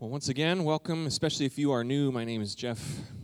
Well, 0.00 0.10
once 0.10 0.28
again, 0.28 0.62
welcome, 0.62 1.08
especially 1.08 1.44
if 1.44 1.58
you 1.58 1.72
are 1.72 1.82
new. 1.82 2.12
My 2.12 2.24
name 2.24 2.40
is 2.40 2.54
Jeff 2.54 2.80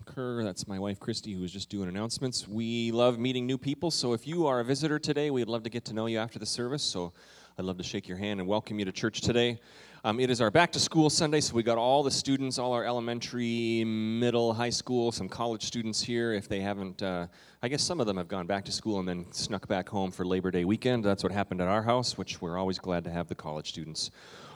Kerr. 0.07 0.43
That's 0.43 0.67
my 0.67 0.77
wife, 0.77 0.99
Christy, 0.99 1.33
who 1.33 1.41
was 1.41 1.53
just 1.53 1.69
doing 1.69 1.89
announcements. 1.89 2.49
We 2.49 2.91
love 2.91 3.17
meeting 3.17 3.47
new 3.47 3.59
people, 3.59 3.93
so 3.93 4.13
if 4.13 4.27
you 4.27 4.49
are 4.49 4.59
a 4.59 4.65
visitor 4.65 4.99
today, 4.99 5.31
we'd 5.31 5.47
love 5.47 5.63
to 5.63 5.71
get 5.71 5.85
to 5.85 5.95
know 5.95 6.07
you 6.07 6.19
after 6.19 6.41
the 6.41 6.47
service. 6.47 6.83
So 6.83 7.13
I'd 7.57 7.65
love 7.65 7.77
to 7.77 7.85
shake 7.85 8.09
your 8.09 8.19
hand 8.19 8.41
and 8.41 8.49
welcome 8.49 8.81
you 8.81 8.85
to 8.87 8.91
church 8.91 9.21
today. 9.21 9.61
Um, 10.03 10.19
it 10.19 10.31
is 10.31 10.41
our 10.41 10.51
back 10.51 10.73
to 10.73 10.81
school 10.81 11.11
Sunday, 11.11 11.41
so 11.41 11.55
we 11.55 11.63
got 11.63 11.79
all 11.79 12.03
the 12.03 12.11
students, 12.11 12.59
all 12.59 12.73
our 12.73 12.85
elementary, 12.85 13.85
middle, 13.85 14.53
high 14.53 14.71
school, 14.71 15.13
some 15.13 15.29
college 15.29 15.63
students 15.63 16.03
here. 16.03 16.33
If 16.33 16.49
they 16.49 16.59
haven't, 16.59 17.05
uh, 17.05 17.29
I 17.63 17.69
guess 17.69 17.85
some 17.85 18.01
of 18.01 18.09
them 18.09 18.17
have 18.17 18.27
gone 18.27 18.49
back 18.49 18.65
to 18.65 18.73
school 18.73 18.99
and 18.99 19.07
then 19.07 19.27
snuck 19.31 19.69
back 19.69 19.89
home 19.89 20.11
for 20.11 20.25
Labor 20.25 20.51
Day 20.51 20.65
weekend. 20.65 21.05
That's 21.05 21.23
what 21.23 21.31
happened 21.31 21.61
at 21.61 21.69
our 21.69 21.85
house, 21.85 22.19
which 22.19 22.43
we're 22.43 22.59
always 22.59 22.81
glad 22.81 23.05
to 23.05 23.11
have 23.11 23.29
the 23.29 23.37
college 23.37 23.69
students 23.69 24.11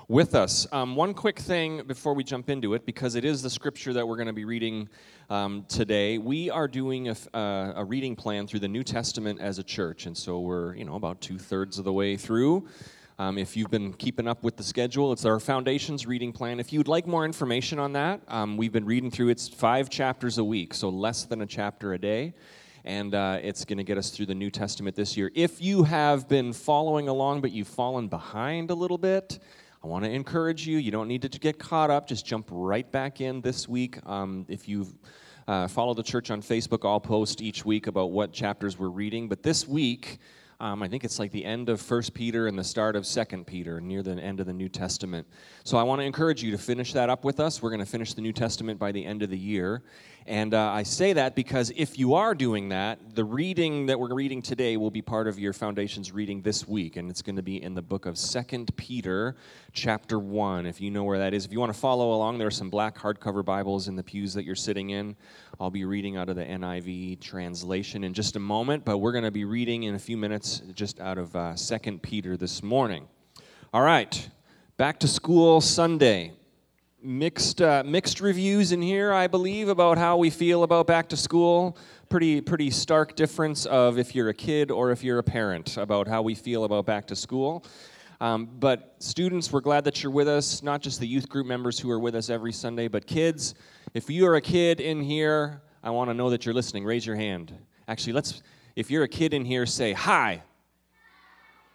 with 0.08 0.34
us. 0.34 0.66
Um, 0.72 0.96
one 0.96 1.12
quick 1.12 1.38
thing 1.38 1.82
before 1.86 2.14
we 2.14 2.24
jump 2.24 2.48
into 2.48 2.72
it, 2.72 2.86
because 2.86 3.14
it 3.14 3.26
is 3.26 3.42
the 3.42 3.50
scripture 3.50 3.92
that 3.92 4.08
we're 4.08 4.16
going 4.16 4.28
to 4.28 4.32
be 4.32 4.46
reading 4.46 4.88
um, 5.28 5.66
today. 5.68 6.16
We 6.16 6.48
are 6.48 6.66
doing 6.66 7.10
a, 7.10 7.16
uh, 7.34 7.74
a, 7.76 7.84
reading 7.84 8.16
plan 8.16 8.46
through 8.46 8.60
the 8.60 8.68
New 8.68 8.82
Testament 8.82 9.38
as 9.38 9.58
a 9.58 9.62
church, 9.62 10.06
and 10.06 10.16
so 10.16 10.40
we're 10.40 10.74
you 10.76 10.86
know 10.86 10.94
about 10.94 11.20
two 11.20 11.38
thirds 11.38 11.78
of 11.78 11.84
the 11.84 11.92
way 11.92 12.16
through. 12.16 12.66
Um, 13.18 13.36
if 13.36 13.54
you've 13.54 13.70
been 13.70 13.92
keeping 13.92 14.26
up 14.26 14.42
with 14.42 14.56
the 14.56 14.62
schedule, 14.62 15.12
it's 15.12 15.26
our 15.26 15.38
Foundations 15.38 16.06
reading 16.06 16.32
plan. 16.32 16.58
If 16.58 16.72
you'd 16.72 16.88
like 16.88 17.06
more 17.06 17.26
information 17.26 17.78
on 17.78 17.92
that, 17.92 18.22
um, 18.28 18.56
we've 18.56 18.72
been 18.72 18.86
reading 18.86 19.10
through 19.10 19.28
it's 19.28 19.46
five 19.46 19.90
chapters 19.90 20.38
a 20.38 20.44
week, 20.44 20.72
so 20.72 20.88
less 20.88 21.24
than 21.24 21.42
a 21.42 21.46
chapter 21.46 21.92
a 21.92 21.98
day 21.98 22.32
and 22.84 23.14
uh, 23.14 23.38
it's 23.42 23.66
going 23.66 23.76
to 23.76 23.84
get 23.84 23.98
us 23.98 24.08
through 24.08 24.24
the 24.24 24.34
New 24.34 24.50
Testament 24.50 24.96
this 24.96 25.14
year. 25.14 25.30
If 25.34 25.60
you 25.60 25.82
have 25.82 26.26
been 26.26 26.54
following 26.54 27.08
along 27.08 27.42
but 27.42 27.50
you've 27.50 27.68
fallen 27.68 28.08
behind 28.08 28.70
a 28.70 28.74
little 28.74 28.96
bit, 28.96 29.40
I 29.82 29.86
want 29.86 30.04
to 30.04 30.10
encourage 30.10 30.66
you. 30.66 30.78
You 30.78 30.90
don't 30.90 31.06
need 31.06 31.22
to 31.22 31.28
get 31.28 31.58
caught 31.58 31.90
up. 31.90 32.08
Just 32.08 32.26
jump 32.26 32.48
right 32.50 32.90
back 32.90 33.20
in 33.20 33.40
this 33.40 33.68
week. 33.68 34.04
Um, 34.06 34.44
if 34.48 34.68
you 34.68 34.88
uh, 35.46 35.68
follow 35.68 35.94
the 35.94 36.02
church 36.02 36.32
on 36.32 36.42
Facebook, 36.42 36.86
I'll 36.86 36.98
post 36.98 37.40
each 37.40 37.64
week 37.64 37.86
about 37.86 38.10
what 38.10 38.32
chapters 38.32 38.76
we're 38.76 38.88
reading. 38.88 39.28
But 39.28 39.44
this 39.44 39.68
week, 39.68 40.18
um, 40.60 40.82
I 40.82 40.88
think 40.88 41.04
it's 41.04 41.20
like 41.20 41.30
the 41.30 41.44
end 41.44 41.68
of 41.68 41.80
First 41.80 42.14
Peter 42.14 42.48
and 42.48 42.58
the 42.58 42.64
start 42.64 42.96
of 42.96 43.06
Second 43.06 43.46
Peter, 43.46 43.80
near 43.80 44.02
the 44.02 44.12
end 44.20 44.40
of 44.40 44.46
the 44.46 44.52
New 44.52 44.68
Testament. 44.68 45.24
So 45.62 45.78
I 45.78 45.84
want 45.84 46.00
to 46.00 46.04
encourage 46.04 46.42
you 46.42 46.50
to 46.50 46.58
finish 46.58 46.92
that 46.94 47.08
up 47.08 47.24
with 47.24 47.38
us. 47.38 47.62
We're 47.62 47.70
going 47.70 47.78
to 47.78 47.86
finish 47.86 48.14
the 48.14 48.22
New 48.22 48.32
Testament 48.32 48.76
by 48.76 48.90
the 48.90 49.04
end 49.04 49.22
of 49.22 49.30
the 49.30 49.38
year. 49.38 49.82
And 50.26 50.52
uh, 50.52 50.70
I 50.72 50.82
say 50.82 51.14
that 51.14 51.34
because 51.34 51.72
if 51.74 51.98
you 51.98 52.12
are 52.14 52.34
doing 52.34 52.68
that, 52.68 53.14
the 53.14 53.24
reading 53.24 53.86
that 53.86 53.98
we're 53.98 54.12
reading 54.12 54.42
today 54.42 54.76
will 54.76 54.90
be 54.90 55.00
part 55.00 55.26
of 55.26 55.38
your 55.38 55.54
foundation's 55.54 56.12
reading 56.12 56.42
this 56.42 56.68
week, 56.68 56.96
and 56.96 57.08
it's 57.08 57.22
going 57.22 57.36
to 57.36 57.42
be 57.42 57.62
in 57.62 57.74
the 57.74 57.80
book 57.80 58.04
of 58.04 58.18
Second 58.18 58.76
Peter, 58.76 59.36
chapter 59.72 60.18
1, 60.18 60.66
if 60.66 60.82
you 60.82 60.90
know 60.90 61.04
where 61.04 61.18
that 61.18 61.32
is. 61.32 61.46
If 61.46 61.52
you 61.52 61.60
want 61.60 61.72
to 61.72 61.78
follow 61.78 62.12
along, 62.12 62.36
there 62.36 62.48
are 62.48 62.50
some 62.50 62.68
black 62.68 62.98
hardcover 62.98 63.42
Bibles 63.42 63.88
in 63.88 63.96
the 63.96 64.02
pews 64.02 64.34
that 64.34 64.44
you're 64.44 64.54
sitting 64.54 64.90
in. 64.90 65.16
I'll 65.58 65.70
be 65.70 65.86
reading 65.86 66.18
out 66.18 66.28
of 66.28 66.36
the 66.36 66.44
NIV 66.44 67.20
translation 67.20 68.04
in 68.04 68.12
just 68.12 68.36
a 68.36 68.40
moment, 68.40 68.84
but 68.84 68.98
we're 68.98 69.12
going 69.12 69.24
to 69.24 69.30
be 69.30 69.46
reading 69.46 69.84
in 69.84 69.94
a 69.94 69.98
few 69.98 70.18
minutes 70.18 70.47
just 70.74 71.00
out 71.00 71.18
of 71.18 71.34
uh, 71.36 71.54
2 71.54 71.98
Peter 71.98 72.36
this 72.36 72.62
morning. 72.62 73.06
All 73.72 73.82
right, 73.82 74.28
back 74.76 74.98
to 75.00 75.08
school 75.08 75.60
Sunday 75.60 76.32
mixed 77.02 77.62
uh, 77.62 77.82
mixed 77.86 78.20
reviews 78.20 78.72
in 78.72 78.82
here, 78.82 79.12
I 79.12 79.26
believe, 79.26 79.68
about 79.68 79.98
how 79.98 80.16
we 80.16 80.30
feel 80.30 80.62
about 80.62 80.86
back 80.86 81.08
to 81.10 81.16
school. 81.16 81.76
Pretty 82.08 82.40
pretty 82.40 82.70
stark 82.70 83.14
difference 83.14 83.66
of 83.66 83.98
if 83.98 84.14
you're 84.14 84.28
a 84.28 84.34
kid 84.34 84.70
or 84.70 84.90
if 84.90 85.04
you're 85.04 85.18
a 85.18 85.22
parent 85.22 85.76
about 85.76 86.08
how 86.08 86.22
we 86.22 86.34
feel 86.34 86.64
about 86.64 86.86
back 86.86 87.06
to 87.08 87.16
school. 87.16 87.64
Um, 88.20 88.48
but 88.58 88.96
students, 88.98 89.52
we're 89.52 89.60
glad 89.60 89.84
that 89.84 90.02
you're 90.02 90.10
with 90.10 90.26
us. 90.26 90.62
Not 90.62 90.82
just 90.82 90.98
the 90.98 91.06
youth 91.06 91.28
group 91.28 91.46
members 91.46 91.78
who 91.78 91.88
are 91.90 92.00
with 92.00 92.16
us 92.16 92.30
every 92.30 92.52
Sunday, 92.52 92.88
but 92.88 93.06
kids. 93.06 93.54
If 93.94 94.10
you 94.10 94.26
are 94.26 94.34
a 94.34 94.40
kid 94.40 94.80
in 94.80 95.02
here, 95.02 95.62
I 95.84 95.90
want 95.90 96.10
to 96.10 96.14
know 96.14 96.30
that 96.30 96.44
you're 96.44 96.54
listening. 96.54 96.84
Raise 96.84 97.06
your 97.06 97.16
hand. 97.16 97.54
Actually, 97.86 98.14
let's. 98.14 98.42
If 98.78 98.92
you're 98.92 99.02
a 99.02 99.08
kid 99.08 99.34
in 99.34 99.44
here, 99.44 99.66
say 99.66 99.92
hi. 99.92 100.40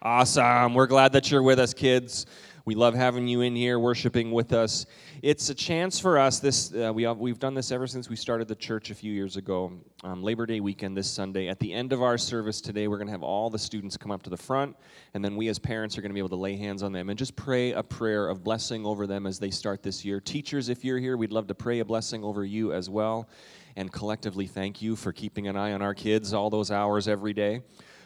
Awesome. 0.00 0.72
We're 0.72 0.86
glad 0.86 1.12
that 1.12 1.30
you're 1.30 1.42
with 1.42 1.58
us, 1.58 1.74
kids. 1.74 2.24
We 2.64 2.74
love 2.74 2.94
having 2.94 3.28
you 3.28 3.42
in 3.42 3.54
here 3.54 3.78
worshiping 3.78 4.32
with 4.32 4.54
us. 4.54 4.86
It's 5.20 5.50
a 5.50 5.54
chance 5.54 6.00
for 6.00 6.18
us. 6.18 6.40
This 6.40 6.72
uh, 6.72 6.92
we 6.94 7.02
have, 7.02 7.18
we've 7.18 7.38
done 7.38 7.52
this 7.52 7.70
ever 7.72 7.86
since 7.86 8.08
we 8.08 8.16
started 8.16 8.48
the 8.48 8.54
church 8.54 8.90
a 8.90 8.94
few 8.94 9.12
years 9.12 9.36
ago. 9.36 9.70
Um, 10.02 10.22
Labor 10.22 10.46
Day 10.46 10.60
weekend 10.60 10.96
this 10.96 11.10
Sunday. 11.10 11.48
At 11.48 11.60
the 11.60 11.74
end 11.74 11.92
of 11.92 12.02
our 12.02 12.16
service 12.16 12.62
today, 12.62 12.88
we're 12.88 12.96
going 12.96 13.08
to 13.08 13.12
have 13.12 13.22
all 13.22 13.50
the 13.50 13.58
students 13.58 13.98
come 13.98 14.10
up 14.10 14.22
to 14.22 14.30
the 14.30 14.38
front, 14.38 14.74
and 15.12 15.22
then 15.22 15.36
we 15.36 15.48
as 15.48 15.58
parents 15.58 15.98
are 15.98 16.00
going 16.00 16.08
to 16.08 16.14
be 16.14 16.20
able 16.20 16.30
to 16.30 16.36
lay 16.36 16.56
hands 16.56 16.82
on 16.82 16.90
them 16.90 17.10
and 17.10 17.18
just 17.18 17.36
pray 17.36 17.72
a 17.72 17.82
prayer 17.82 18.28
of 18.28 18.42
blessing 18.42 18.86
over 18.86 19.06
them 19.06 19.26
as 19.26 19.38
they 19.38 19.50
start 19.50 19.82
this 19.82 20.06
year. 20.06 20.20
Teachers, 20.20 20.70
if 20.70 20.82
you're 20.86 20.98
here, 20.98 21.18
we'd 21.18 21.32
love 21.32 21.48
to 21.48 21.54
pray 21.54 21.80
a 21.80 21.84
blessing 21.84 22.24
over 22.24 22.46
you 22.46 22.72
as 22.72 22.88
well, 22.88 23.28
and 23.76 23.92
collectively 23.92 24.46
thank 24.46 24.80
you 24.80 24.96
for 24.96 25.12
keeping 25.12 25.48
an 25.48 25.56
eye 25.56 25.72
on 25.72 25.82
our 25.82 25.94
kids 25.94 26.32
all 26.32 26.50
those 26.50 26.70
hours 26.70 27.08
every 27.08 27.32
day. 27.32 27.62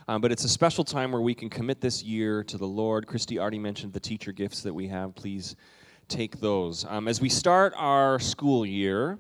Um, 0.09 0.23
but 0.23 0.33
it's 0.33 0.45
a 0.45 0.49
special 0.49 0.85
time 0.85 1.13
where 1.13 1.21
we 1.21 1.35
can 1.35 1.51
commit 1.51 1.81
this 1.81 2.03
year 2.03 2.43
to 2.45 2.57
the 2.57 2.67
Lord. 2.67 3.07
Christy 3.07 3.39
already 3.39 3.59
mentioned 3.59 3.93
the 3.93 4.01
teacher 4.01 4.33
gifts 4.33 4.63
that 4.63 4.73
we 4.73 4.89
have. 4.89 5.15
Please 5.15 5.55
take 6.09 6.41
those. 6.41 6.87
Um, 6.89 7.09
as 7.09 7.21
we 7.21 7.29
start 7.29 7.75
our 7.77 8.19
school 8.19 8.65
year 8.65 9.19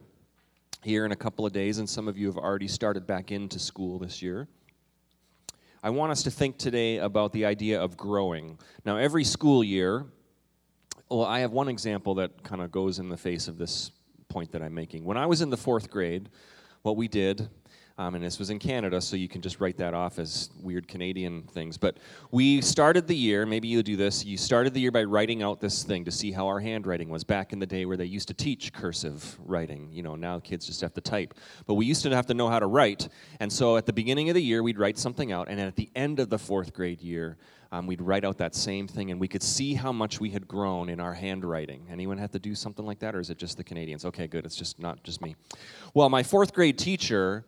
here 0.82 1.04
in 1.04 1.12
a 1.12 1.16
couple 1.16 1.44
of 1.44 1.52
days, 1.52 1.78
and 1.78 1.88
some 1.88 2.08
of 2.08 2.16
you 2.16 2.26
have 2.26 2.38
already 2.38 2.68
started 2.68 3.06
back 3.06 3.30
into 3.30 3.58
school 3.58 3.98
this 3.98 4.22
year, 4.22 4.48
I 5.82 5.90
want 5.90 6.10
us 6.10 6.22
to 6.22 6.30
think 6.30 6.56
today 6.56 6.96
about 6.98 7.32
the 7.32 7.44
idea 7.44 7.80
of 7.80 7.96
growing. 7.96 8.58
Now, 8.86 8.96
every 8.96 9.24
school 9.24 9.62
year, 9.62 10.06
well, 11.10 11.24
I 11.24 11.40
have 11.40 11.52
one 11.52 11.68
example 11.68 12.14
that 12.16 12.42
kind 12.42 12.62
of 12.62 12.72
goes 12.72 12.98
in 12.98 13.10
the 13.10 13.16
face 13.16 13.46
of 13.46 13.58
this 13.58 13.92
point 14.28 14.52
that 14.52 14.62
I'm 14.62 14.74
making. 14.74 15.04
When 15.04 15.16
I 15.16 15.26
was 15.26 15.40
in 15.40 15.50
the 15.50 15.56
fourth 15.56 15.90
grade, 15.90 16.28
what 16.82 16.96
we 16.96 17.08
did 17.08 17.48
um, 17.98 18.14
and 18.14 18.22
this 18.22 18.38
was 18.38 18.50
in 18.50 18.60
Canada, 18.60 19.00
so 19.00 19.16
you 19.16 19.28
can 19.28 19.42
just 19.42 19.60
write 19.60 19.76
that 19.78 19.92
off 19.92 20.20
as 20.20 20.50
weird 20.62 20.86
Canadian 20.86 21.42
things. 21.42 21.76
But 21.76 21.96
we 22.30 22.60
started 22.60 23.08
the 23.08 23.16
year, 23.16 23.44
maybe 23.44 23.66
you'll 23.66 23.82
do 23.82 23.96
this, 23.96 24.24
you 24.24 24.36
started 24.36 24.72
the 24.72 24.80
year 24.80 24.92
by 24.92 25.02
writing 25.02 25.42
out 25.42 25.60
this 25.60 25.82
thing 25.82 26.04
to 26.04 26.12
see 26.12 26.30
how 26.30 26.46
our 26.46 26.60
handwriting 26.60 27.08
was 27.08 27.24
back 27.24 27.52
in 27.52 27.58
the 27.58 27.66
day 27.66 27.86
where 27.86 27.96
they 27.96 28.04
used 28.04 28.28
to 28.28 28.34
teach 28.34 28.72
cursive 28.72 29.36
writing. 29.44 29.88
You 29.90 30.04
know, 30.04 30.14
now 30.14 30.38
kids 30.38 30.64
just 30.64 30.80
have 30.80 30.94
to 30.94 31.00
type. 31.00 31.34
But 31.66 31.74
we 31.74 31.86
used 31.86 32.04
to 32.04 32.10
have 32.14 32.26
to 32.26 32.34
know 32.34 32.48
how 32.48 32.60
to 32.60 32.68
write. 32.68 33.08
And 33.40 33.52
so 33.52 33.76
at 33.76 33.84
the 33.84 33.92
beginning 33.92 34.30
of 34.30 34.34
the 34.34 34.42
year, 34.42 34.62
we'd 34.62 34.78
write 34.78 34.96
something 34.96 35.32
out, 35.32 35.48
and 35.48 35.58
at 35.58 35.74
the 35.74 35.90
end 35.96 36.20
of 36.20 36.30
the 36.30 36.38
fourth 36.38 36.72
grade 36.72 37.02
year, 37.02 37.36
um, 37.70 37.86
we'd 37.86 38.00
write 38.00 38.24
out 38.24 38.38
that 38.38 38.54
same 38.54 38.88
thing 38.88 39.10
and 39.10 39.20
we 39.20 39.28
could 39.28 39.42
see 39.42 39.74
how 39.74 39.92
much 39.92 40.20
we 40.20 40.30
had 40.30 40.48
grown 40.48 40.88
in 40.88 41.00
our 41.00 41.14
handwriting. 41.14 41.86
Anyone 41.90 42.18
have 42.18 42.30
to 42.32 42.38
do 42.38 42.54
something 42.54 42.86
like 42.86 42.98
that, 43.00 43.14
or 43.14 43.20
is 43.20 43.30
it 43.30 43.38
just 43.38 43.56
the 43.56 43.64
Canadians? 43.64 44.04
Okay, 44.04 44.26
good. 44.26 44.44
It's 44.44 44.56
just 44.56 44.78
not 44.78 45.02
just 45.02 45.20
me. 45.20 45.36
Well, 45.94 46.08
my 46.08 46.22
fourth 46.22 46.54
grade 46.54 46.78
teacher 46.78 47.44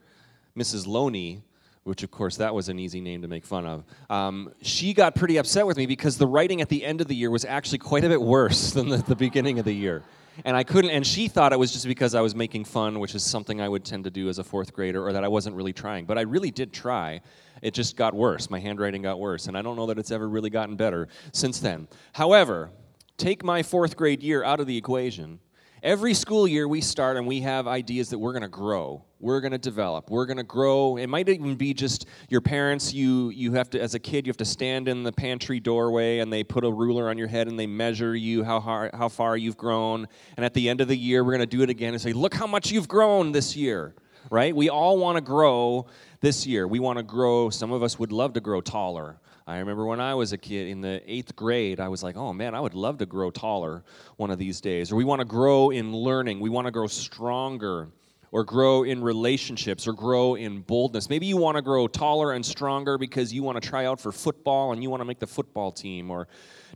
Mrs. 0.57 0.87
Loney, 0.87 1.43
which 1.85 2.03
of 2.03 2.11
course 2.11 2.37
that 2.37 2.55
was 2.55 2.69
an 2.69 2.79
easy 2.79 3.01
name 3.01 3.23
to 3.23 3.29
make 3.29 3.45
fun 3.45 3.67
of, 3.67 3.85
um, 4.11 4.53
she 4.61 4.93
got 4.93 5.15
pretty 5.15 5.39
upset 5.39 5.67
with 5.67 5.77
me 5.77 5.87
because 5.87 6.19
the 6.19 6.27
writing 6.27 6.61
at 6.61 6.69
the 6.69 6.85
end 6.85 7.01
of 7.01 7.09
the 7.09 7.15
year 7.15 7.31
was 7.31 7.45
actually 7.45 7.79
quite 7.79 8.05
a 8.05 8.09
bit 8.09 8.21
worse 8.21 8.71
than 8.75 8.89
the, 8.89 8.99
the 8.99 9.17
beginning 9.17 9.59
of 9.59 9.65
the 9.65 9.73
year. 9.73 10.03
And 10.45 10.57
I 10.57 10.63
couldn't, 10.65 10.91
and 10.91 11.07
she 11.07 11.29
thought 11.29 11.53
it 11.53 11.59
was 11.59 11.73
just 11.73 11.87
because 11.87 12.15
I 12.15 12.21
was 12.21 12.35
making 12.35 12.65
fun, 12.65 13.01
which 13.01 13.15
is 13.15 13.23
something 13.23 13.61
I 13.61 13.69
would 13.69 13.85
tend 13.85 14.05
to 14.05 14.11
do 14.11 14.29
as 14.29 14.39
a 14.39 14.45
fourth 14.45 14.73
grader, 14.73 15.07
or 15.07 15.13
that 15.13 15.25
I 15.25 15.29
wasn't 15.29 15.57
really 15.57 15.73
trying. 15.73 16.05
But 16.05 16.19
I 16.19 16.23
really 16.23 16.51
did 16.51 16.73
try. 16.73 17.21
It 17.63 17.75
just 17.75 17.97
got 17.97 18.15
worse. 18.15 18.51
My 18.51 18.59
handwriting 18.59 19.03
got 19.03 19.19
worse. 19.19 19.47
And 19.47 19.57
I 19.57 19.63
don't 19.63 19.77
know 19.77 19.87
that 19.87 19.99
it's 19.99 20.11
ever 20.11 20.29
really 20.29 20.51
gotten 20.51 20.77
better 20.77 21.09
since 21.33 21.61
then. 21.61 21.89
However, 22.13 22.71
take 23.17 23.45
my 23.45 23.63
fourth 23.63 23.97
grade 23.97 24.23
year 24.23 24.43
out 24.43 24.61
of 24.61 24.67
the 24.67 24.77
equation, 24.77 25.41
Every 25.83 26.13
school 26.13 26.47
year, 26.47 26.69
we 26.69 26.83
start 26.83 27.17
and 27.17 27.27
we 27.27 27.41
have 27.41 27.67
ideas 27.67 28.11
that 28.11 28.19
we're 28.19 28.33
going 28.33 28.43
to 28.43 28.49
grow. 28.49 29.03
We're 29.21 29.41
going 29.41 29.53
to 29.53 29.59
develop. 29.59 30.09
We're 30.09 30.25
going 30.25 30.39
to 30.39 30.43
grow. 30.43 30.97
It 30.97 31.07
might 31.07 31.29
even 31.29 31.55
be 31.55 31.75
just 31.75 32.07
your 32.31 32.41
parents. 32.41 32.95
You 32.95 33.29
you 33.29 33.53
have 33.53 33.69
to, 33.71 33.81
as 33.81 33.95
a 33.95 33.99
kid, 33.99 34.27
you 34.27 34.31
have 34.31 34.39
to 34.39 34.47
stand 34.47 34.89
in 34.89 35.03
the 35.03 35.13
pantry 35.13 35.61
doorway 35.61 36.21
and 36.21 36.33
they 36.33 36.43
put 36.43 36.65
a 36.65 36.71
ruler 36.73 37.11
on 37.11 37.19
your 37.19 37.29
head 37.29 37.47
and 37.47 37.59
they 37.59 37.67
measure 37.67 38.17
you 38.17 38.43
how 38.43 38.61
hard, 38.61 38.95
how 38.95 39.11
far 39.11 39.37
you've 39.37 39.59
grown. 39.59 40.09
And 40.39 40.47
at 40.47 40.55
the 40.55 40.71
end 40.71 40.81
of 40.81 40.89
the 40.89 40.97
year, 40.97 41.23
we're 41.23 41.33
going 41.33 41.41
to 41.41 41.47
do 41.47 41.63
it 41.63 41.69
again 41.69 41.93
and 41.93 42.01
say, 42.01 42.15
"Look 42.15 42.33
how 42.35 42.47
much 42.47 42.71
you've 42.71 42.89
grown 42.89 43.33
this 43.33 43.55
year." 43.55 43.95
Right? 44.31 44.55
We 44.55 44.69
all 44.69 44.99
want 44.99 45.17
to 45.17 45.23
grow 45.23 45.87
this 46.21 46.47
year. 46.47 46.67
We 46.67 46.79
want 46.79 46.99
to 46.99 47.03
grow. 47.03 47.51
Some 47.51 47.73
of 47.73 47.83
us 47.83 47.99
would 47.99 48.13
love 48.13 48.35
to 48.35 48.41
grow 48.41 48.61
taller. 48.61 49.19
I 49.47 49.59
remember 49.59 49.85
when 49.85 50.01
I 50.01 50.15
was 50.15 50.33
a 50.33 50.39
kid 50.39 50.69
in 50.69 50.81
the 50.81 51.03
eighth 51.07 51.35
grade, 51.35 51.81
I 51.81 51.89
was 51.89 52.03
like, 52.03 52.17
oh 52.17 52.33
man, 52.33 52.55
I 52.55 52.61
would 52.61 52.75
love 52.75 52.99
to 52.99 53.07
grow 53.07 53.31
taller 53.31 53.83
one 54.17 54.31
of 54.31 54.39
these 54.39 54.61
days. 54.61 54.93
Or 54.93 54.97
we 54.97 55.05
want 55.05 55.21
to 55.21 55.25
grow 55.25 55.71
in 55.71 55.93
learning, 55.93 56.39
we 56.39 56.51
want 56.51 56.67
to 56.67 56.71
grow 56.71 56.87
stronger, 56.87 57.89
or 58.33 58.45
grow 58.45 58.85
in 58.85 59.03
relationships, 59.03 59.89
or 59.89 59.93
grow 59.93 60.37
in 60.37 60.61
boldness. 60.61 61.11
Maybe 61.11 61.27
you 61.27 61.37
want 61.37 61.57
to 61.57 61.63
grow 61.63 61.89
taller 61.89 62.33
and 62.33 62.47
stronger 62.47 62.97
because 62.97 63.33
you 63.33 63.43
want 63.43 63.61
to 63.61 63.69
try 63.69 63.87
out 63.87 64.01
for 64.01 64.13
football 64.13 64.73
and 64.73 64.83
you 64.83 64.89
want 64.89 65.01
to 65.01 65.05
make 65.05 65.19
the 65.19 65.27
football 65.27 65.73
team. 65.73 66.11
Or 66.11 66.29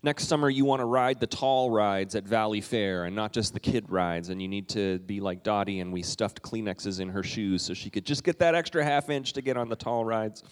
next 0.03 0.27
summer, 0.27 0.51
you 0.51 0.65
want 0.65 0.81
to 0.81 0.85
ride 0.85 1.21
the 1.21 1.29
tall 1.29 1.71
rides 1.71 2.17
at 2.17 2.25
Valleyfair 2.25 3.07
and 3.07 3.15
not 3.15 3.33
just 3.33 3.55
the 3.55 3.61
kid 3.61 3.89
rides. 3.89 4.31
And 4.31 4.43
you 4.43 4.49
need 4.49 4.69
to 4.71 4.99
be 5.01 5.21
like 5.21 5.45
Dottie, 5.45 5.79
and 5.79 5.93
we 5.93 6.03
stuffed 6.03 6.43
Kleenexes 6.43 6.99
in 6.99 7.09
her 7.09 7.23
shoes 7.23 7.63
so 7.63 7.73
she 7.73 7.89
could 7.89 8.05
just 8.05 8.25
get 8.25 8.41
that 8.41 8.57
extra 8.57 8.83
half 8.85 9.09
inch 9.09 9.33
to 9.35 9.43
get 9.43 9.57
on 9.57 9.69
the 9.69 9.77
tall 9.77 10.05
rides. 10.05 10.43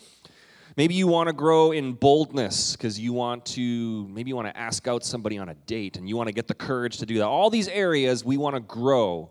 Maybe 0.77 0.95
you 0.95 1.07
want 1.07 1.27
to 1.27 1.35
grow 1.35 1.73
in 1.73 1.93
boldness 1.93 2.77
because 2.77 2.99
you 2.99 3.13
want 3.13 3.45
to, 3.47 4.09
maybe 4.09 4.31
you 4.31 4.37
want 4.37 4.49
to 4.49 4.57
ask 4.57 4.89
out 4.89 5.05
somebody 5.05 5.37
on 5.37 5.51
a 5.51 5.55
date 5.55 5.97
and 5.97 6.09
you 6.09 6.17
want 6.17 6.29
to 6.29 6.33
get 6.33 6.49
the 6.49 6.55
courage 6.55 6.97
to 6.99 7.07
do 7.07 7.19
that. 7.19 7.27
All 7.27 7.51
these 7.51 7.69
areas 7.69 8.25
we 8.25 8.39
want 8.39 8.57
to 8.57 8.61
grow 8.61 9.31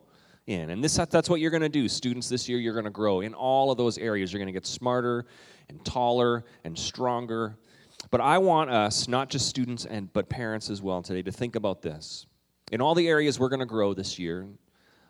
in. 0.53 0.69
And 0.69 0.83
this, 0.83 0.95
that's 0.95 1.30
what 1.30 1.39
you're 1.39 1.51
going 1.51 1.62
to 1.62 1.69
do. 1.69 1.88
Students, 1.88 2.30
this 2.30 2.48
year 2.48 2.59
you're 2.59 2.74
going 2.74 2.86
to 2.86 2.92
grow 2.92 3.21
in 3.21 3.33
all 3.33 3.71
of 3.71 3.77
those 3.77 3.98
areas. 3.98 4.31
You're 4.31 4.39
going 4.39 4.48
to 4.48 4.53
get 4.53 4.65
smarter 4.65 5.25
and 5.69 5.83
taller 5.83 6.45
and 6.63 6.77
stronger. 6.77 7.57
But 8.09 8.21
I 8.21 8.38
want 8.38 8.69
us, 8.69 9.07
not 9.07 9.30
just 9.30 9.48
students 9.48 9.86
and 9.86 10.12
but 10.13 10.30
parents 10.30 10.69
as 10.69 10.81
well 10.81 11.01
today, 11.01 11.21
to 11.21 11.31
think 11.31 11.56
about 11.56 11.81
this. 11.81 12.25
In 12.71 12.81
all 12.81 12.95
the 12.95 13.07
areas 13.07 13.39
we're 13.39 13.50
going 13.50 13.59
to 13.59 13.65
grow 13.65 13.94
this 13.94 14.18
year, 14.18 14.48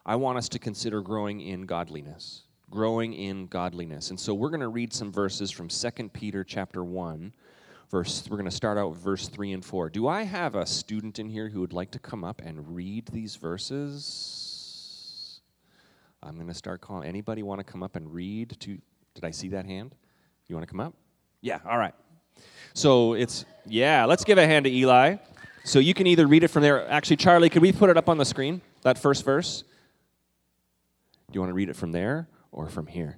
I 0.06 0.16
want 0.16 0.38
us 0.38 0.50
to 0.50 0.60
consider 0.60 1.02
growing 1.02 1.42
in 1.42 1.66
godliness 1.66 2.44
growing 2.70 3.12
in 3.12 3.48
godliness. 3.48 4.12
And 4.12 4.20
so 4.20 4.34
we're 4.34 4.50
going 4.50 4.62
to 4.62 4.70
read 4.70 4.94
some 4.94 5.12
verses 5.12 5.52
from 5.52 5.68
2 5.68 6.10
Peter 6.14 6.42
chapter 6.46 6.86
1 6.86 7.34
verse 7.92 8.24
we're 8.30 8.38
going 8.38 8.50
to 8.50 8.56
start 8.56 8.78
out 8.78 8.90
with 8.90 9.00
verse 9.00 9.28
3 9.28 9.52
and 9.52 9.64
4. 9.64 9.90
Do 9.90 10.08
I 10.08 10.24
have 10.24 10.56
a 10.56 10.66
student 10.66 11.20
in 11.20 11.30
here 11.30 11.50
who 11.50 11.60
would 11.60 11.74
like 11.74 11.92
to 11.92 12.00
come 12.00 12.24
up 12.24 12.42
and 12.44 12.74
read 12.74 13.08
these 13.08 13.36
verses? 13.36 14.51
I'm 16.24 16.36
going 16.36 16.48
to 16.48 16.54
start 16.54 16.82
calling 16.82 17.08
anybody 17.08 17.44
want 17.44 17.60
to 17.60 17.64
come 17.64 17.84
up 17.84 17.96
and 17.96 18.14
read 18.14 18.56
to 18.60 18.78
Did 19.16 19.24
I 19.24 19.32
see 19.32 19.50
that 19.50 19.66
hand? 19.66 19.96
You 20.48 20.56
want 20.56 20.68
to 20.68 20.72
come 20.72 20.80
up? 20.80 20.94
Yeah, 21.42 21.60
all 21.66 21.78
right. 21.78 21.94
So 22.74 23.14
it's 23.14 23.46
yeah, 23.66 24.06
let's 24.06 24.24
give 24.24 24.38
a 24.38 24.46
hand 24.46 24.66
to 24.66 24.72
Eli. 24.72 25.18
So 25.64 25.80
you 25.80 25.94
can 25.94 26.08
either 26.08 26.28
read 26.28 26.44
it 26.44 26.48
from 26.50 26.64
there. 26.64 26.88
Actually, 26.90 27.18
Charlie, 27.18 27.50
could 27.50 27.62
we 27.62 27.72
put 27.72 27.90
it 27.90 27.98
up 27.98 28.10
on 28.10 28.18
the 28.18 28.26
screen? 28.26 28.62
That 28.82 28.98
first 28.98 29.24
verse? 29.24 29.64
Do 31.28 31.34
you 31.34 31.40
want 31.40 31.52
to 31.52 31.56
read 31.56 31.70
it 31.70 31.76
from 31.76 31.92
there? 31.92 32.28
or 32.52 32.68
from 32.68 32.88
here. 32.88 33.18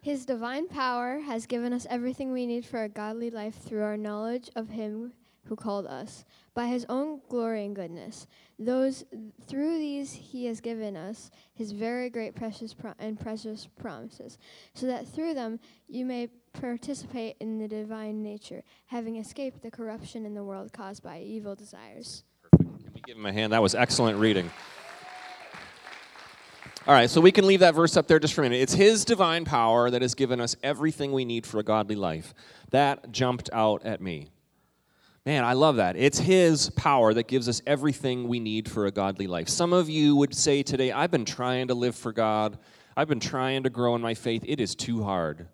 His 0.00 0.26
divine 0.26 0.68
power 0.68 1.20
has 1.20 1.46
given 1.46 1.72
us 1.72 1.86
everything 1.88 2.32
we 2.32 2.46
need 2.46 2.64
for 2.64 2.82
a 2.82 2.88
godly 2.88 3.30
life 3.30 3.54
through 3.54 3.82
our 3.82 3.96
knowledge 3.96 4.50
of 4.54 4.68
Him 4.68 5.12
who 5.46 5.56
called 5.56 5.86
us 5.86 6.24
by 6.54 6.66
His 6.66 6.86
own 6.88 7.20
glory 7.28 7.64
and 7.64 7.74
goodness. 7.74 8.26
Those 8.58 9.04
through 9.46 9.78
these 9.78 10.12
He 10.12 10.46
has 10.46 10.60
given 10.60 10.96
us 10.96 11.30
His 11.54 11.72
very 11.72 12.10
great 12.10 12.34
precious 12.34 12.74
pro- 12.74 12.94
and 12.98 13.18
precious 13.18 13.68
promises, 13.78 14.38
so 14.74 14.86
that 14.86 15.06
through 15.06 15.34
them 15.34 15.60
you 15.88 16.04
may 16.04 16.28
participate 16.52 17.36
in 17.40 17.58
the 17.58 17.68
divine 17.68 18.22
nature, 18.22 18.62
having 18.86 19.16
escaped 19.16 19.62
the 19.62 19.70
corruption 19.70 20.24
in 20.24 20.34
the 20.34 20.44
world 20.44 20.72
caused 20.72 21.02
by 21.02 21.20
evil 21.20 21.54
desires. 21.54 22.24
Perfect. 22.42 22.84
Can 22.84 22.92
we 22.94 23.00
give 23.00 23.16
him 23.16 23.26
a 23.26 23.32
hand? 23.32 23.52
That 23.52 23.62
was 23.62 23.74
excellent 23.74 24.18
reading. 24.18 24.50
All 26.86 26.92
right, 26.92 27.08
so 27.08 27.18
we 27.22 27.32
can 27.32 27.46
leave 27.46 27.60
that 27.60 27.74
verse 27.74 27.96
up 27.96 28.08
there 28.08 28.18
just 28.18 28.34
for 28.34 28.42
a 28.42 28.44
minute. 28.44 28.60
It's 28.60 28.74
His 28.74 29.06
divine 29.06 29.46
power 29.46 29.88
that 29.88 30.02
has 30.02 30.14
given 30.14 30.38
us 30.38 30.54
everything 30.62 31.12
we 31.12 31.24
need 31.24 31.46
for 31.46 31.58
a 31.58 31.62
godly 31.62 31.96
life. 31.96 32.34
That 32.72 33.10
jumped 33.10 33.48
out 33.54 33.86
at 33.86 34.02
me. 34.02 34.28
Man, 35.26 35.42
I 35.42 35.54
love 35.54 35.76
that. 35.76 35.96
It's 35.96 36.18
His 36.18 36.68
power 36.70 37.14
that 37.14 37.28
gives 37.28 37.48
us 37.48 37.62
everything 37.66 38.28
we 38.28 38.40
need 38.40 38.70
for 38.70 38.84
a 38.84 38.90
godly 38.90 39.26
life. 39.26 39.48
Some 39.48 39.72
of 39.72 39.88
you 39.88 40.14
would 40.16 40.34
say 40.34 40.62
today, 40.62 40.92
I've 40.92 41.10
been 41.10 41.24
trying 41.24 41.68
to 41.68 41.74
live 41.74 41.96
for 41.96 42.12
God, 42.12 42.58
I've 42.94 43.08
been 43.08 43.20
trying 43.20 43.62
to 43.62 43.70
grow 43.70 43.94
in 43.94 44.02
my 44.02 44.12
faith. 44.12 44.44
It 44.46 44.60
is 44.60 44.74
too 44.74 45.02
hard. 45.02 45.48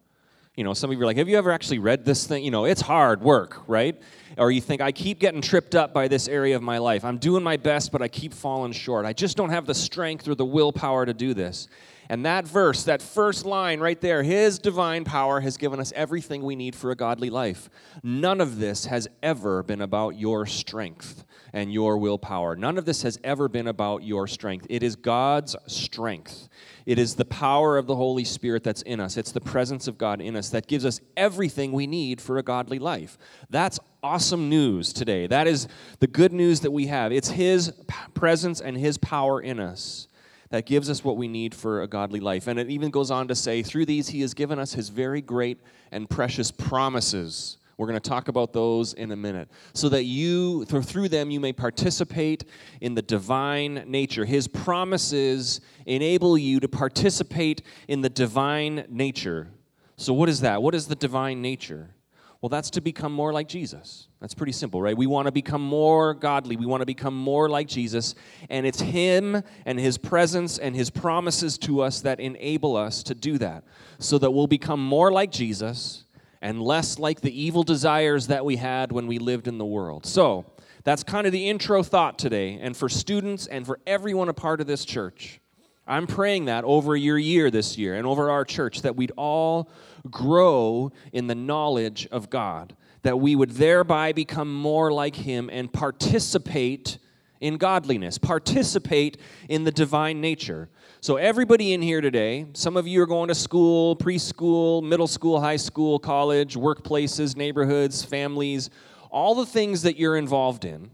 You 0.57 0.65
know, 0.65 0.75
some 0.75 0.91
of 0.91 0.97
you 0.97 1.03
are 1.03 1.07
like, 1.07 1.19
have 1.19 1.29
you 1.29 1.39
ever 1.39 1.53
actually 1.53 1.79
read 1.79 2.05
this 2.05 2.27
thing? 2.27 2.43
You 2.43 2.51
know, 2.51 2.65
it's 2.65 2.81
hard 2.81 3.23
work, 3.23 3.63
right? 3.69 3.99
Or 4.37 4.51
you 4.51 4.61
think, 4.61 4.81
I 4.81 4.91
keep 4.91 5.21
getting 5.21 5.41
tripped 5.41 5.77
up 5.77 5.95
by 5.95 6.09
this 6.09 6.27
area 6.27 6.57
of 6.57 6.63
my 6.63 6.79
life. 6.79 7.05
I'm 7.05 7.19
doing 7.19 7.45
my 7.45 7.57
best, 7.57 7.93
but 7.93 8.03
I 8.03 8.09
keep 8.09 8.35
falling 8.35 8.73
short. 8.73 9.07
I 9.07 9.13
just 9.13 9.37
don't 9.37 9.51
have 9.51 9.67
the 9.67 9.75
strength 9.75 10.27
or 10.27 10.35
the 10.35 10.45
willpower 10.45 11.07
to 11.07 11.15
do 11.15 11.33
this. 11.33 11.69
And 12.11 12.27
that 12.27 12.45
verse, 12.45 12.83
that 12.85 13.01
first 13.01 13.47
line 13.47 13.79
right 13.79 14.01
there, 14.01 14.25
His 14.25 14.59
divine 14.59 15.05
power 15.05 15.39
has 15.39 15.57
given 15.57 15.79
us 15.79 15.93
everything 15.95 16.43
we 16.43 16.57
need 16.57 16.75
for 16.75 16.91
a 16.91 16.97
godly 16.97 17.31
life. 17.31 17.71
None 18.03 18.41
of 18.41 18.59
this 18.59 18.87
has 18.87 19.07
ever 19.23 19.63
been 19.63 19.81
about 19.81 20.19
your 20.19 20.45
strength 20.45 21.25
and 21.53 21.73
your 21.73 21.99
willpower. 21.99 22.57
None 22.57 22.79
of 22.79 22.85
this 22.85 23.03
has 23.03 23.17
ever 23.23 23.49
been 23.49 23.69
about 23.69 24.03
your 24.03 24.27
strength. 24.27 24.67
It 24.69 24.83
is 24.83 24.97
God's 24.97 25.55
strength. 25.69 26.49
It 26.85 26.99
is 26.99 27.15
the 27.15 27.25
power 27.25 27.79
of 27.79 27.87
the 27.87 27.95
Holy 27.95 28.25
Spirit 28.25 28.65
that's 28.65 28.83
in 28.83 28.99
us. 28.99 29.17
It's 29.17 29.31
the 29.31 29.41
presence 29.41 29.87
of 29.87 29.97
God 29.97 30.21
in 30.21 30.35
us 30.35 30.51
that 30.51 30.67
gives 30.67 30.85
us 30.85 31.01
everything 31.17 31.71
we 31.71 31.87
need 31.87 32.21
for 32.21 32.39
a 32.39 32.43
godly 32.43 32.81
life. 32.81 33.19
That's 33.51 33.79
awesome 34.03 34.49
news 34.49 34.93
today. 34.93 35.29
That 35.29 35.47
is 35.47 35.69
the 36.01 36.09
good 36.09 36.33
news 36.33 36.59
that 36.63 36.73
we 36.73 36.89
have. 36.89 37.13
It's 37.13 37.31
His 37.31 37.73
presence 38.15 38.61
and 38.61 38.77
His 38.77 38.99
power 38.99 39.41
in 39.41 39.61
us 39.61 40.09
that 40.51 40.67
gives 40.67 40.91
us 40.91 41.03
what 41.03 41.17
we 41.17 41.29
need 41.29 41.55
for 41.55 41.83
a 41.83 41.87
godly 41.89 42.21
life. 42.21 42.47
And 42.47 42.59
it 42.59 42.71
even 42.71 42.91
goes 42.91 43.11
on 43.11 43.29
to 43.29 43.35
say, 43.35 43.63
through 43.63 43.87
these, 43.87 44.09
He 44.09 44.21
has 44.21 44.35
given 44.35 44.59
us 44.59 44.73
His 44.73 44.89
very 44.89 45.21
great 45.21 45.61
and 45.91 46.09
precious 46.09 46.51
promises 46.51 47.57
we're 47.81 47.87
going 47.87 47.99
to 47.99 48.11
talk 48.11 48.29
about 48.29 48.53
those 48.53 48.93
in 48.93 49.11
a 49.11 49.17
minute. 49.17 49.49
So 49.73 49.89
that 49.89 50.05
you, 50.05 50.67
through 50.67 51.09
them, 51.09 51.31
you 51.31 51.41
may 51.41 51.55
participate 51.55 52.45
in 52.83 52.95
the 52.95 53.01
divine 53.01 53.85
nature. 53.87 54.27
His 54.27 54.47
promises 54.47 55.63
enable 55.87 56.37
you 56.37 56.61
to 56.61 56.69
participate 56.69 57.63
in 57.89 58.03
the 58.03 58.11
divine 58.11 58.85
nature. 58.91 59.49
So, 59.97 60.13
what 60.13 60.29
is 60.29 60.43
that? 60.43 60.63
What 60.63 60.75
is 60.75 60.89
the 60.89 60.95
divine 60.95 61.41
nature? 61.41 61.95
Well, 62.41 62.49
that's 62.49 62.71
to 62.71 62.81
become 62.81 63.13
more 63.13 63.35
like 63.35 63.49
Jesus. 63.49 64.09
That's 64.21 64.33
pretty 64.33 64.53
simple, 64.53 64.81
right? 64.81 64.97
We 64.97 65.07
want 65.07 65.27
to 65.27 65.33
become 65.33 65.61
more 65.61 66.15
godly. 66.15 66.57
We 66.57 66.65
want 66.65 66.81
to 66.81 66.87
become 66.87 67.15
more 67.15 67.51
like 67.51 67.69
Jesus. 67.69 68.15
And 68.49 68.67
it's 68.67 68.81
Him 68.81 69.43
and 69.67 69.79
His 69.79 69.99
presence 69.99 70.57
and 70.59 70.75
His 70.75 70.89
promises 70.89 71.59
to 71.59 71.83
us 71.83 72.01
that 72.01 72.19
enable 72.19 72.77
us 72.77 73.03
to 73.05 73.15
do 73.15 73.37
that. 73.39 73.65
So 73.99 74.17
that 74.19 74.31
we'll 74.31 74.47
become 74.47 74.83
more 74.83 75.13
like 75.13 75.31
Jesus 75.31 76.05
and 76.41 76.63
less 76.63 76.99
like 76.99 77.21
the 77.21 77.43
evil 77.43 77.63
desires 77.63 78.29
that 78.29 78.47
we 78.47 78.57
had 78.57 78.91
when 78.91 79.07
we 79.07 79.19
lived 79.19 79.47
in 79.47 79.59
the 79.59 79.67
world. 79.67 80.07
So, 80.07 80.47
that's 80.83 81.03
kind 81.03 81.27
of 81.27 81.33
the 81.33 81.49
intro 81.49 81.83
thought 81.83 82.19
today. 82.19 82.59
And 82.61 82.75
for 82.75 82.89
students 82.89 83.47
and 83.47 83.67
for 83.67 83.79
everyone 83.87 84.31
a 84.31 84.35
part 84.35 84.63
of 84.63 84.67
this 84.67 84.87
church, 84.87 85.41
I'm 85.87 86.07
praying 86.07 86.45
that 86.47 86.65
over 86.65 86.97
your 86.97 87.19
year 87.19 87.51
this 87.51 87.77
year 87.77 87.97
and 87.97 88.07
over 88.07 88.31
our 88.31 88.45
church 88.45 88.83
that 88.83 88.97
we'd 88.97 89.13
all 89.17 89.69
grow 90.09 90.93
in 91.13 91.27
the 91.27 91.35
knowledge 91.35 92.07
of 92.11 92.31
God, 92.31 92.77
that 93.03 93.19
we 93.19 93.35
would 93.35 93.53
thereby 93.53 94.13
become 94.13 94.55
more 94.55 94.93
like 94.93 95.17
Him 95.17 95.51
and 95.53 95.73
participate 95.73 96.99
in 97.41 97.57
godliness, 97.57 98.19
participate 98.19 99.17
in 99.49 99.65
the 99.65 99.73
divine 99.73 100.21
nature. 100.21 100.69
So, 101.01 101.17
everybody 101.17 101.73
in 101.73 101.81
here 101.81 102.03
today, 102.03 102.47
some 102.53 102.77
of 102.77 102.87
you 102.87 103.01
are 103.03 103.07
going 103.07 103.29
to 103.29 103.35
school, 103.35 103.97
preschool, 103.97 104.83
middle 104.83 105.07
school, 105.07 105.41
high 105.41 105.57
school, 105.57 105.99
college, 105.99 106.55
workplaces, 106.55 107.37
neighborhoods, 107.37 108.05
families, 108.05 108.69
all 109.11 109.35
the 109.35 109.47
things 109.47 109.83
that 109.83 109.97
you're 109.97 110.17
involved 110.17 110.65
in. 110.65 110.91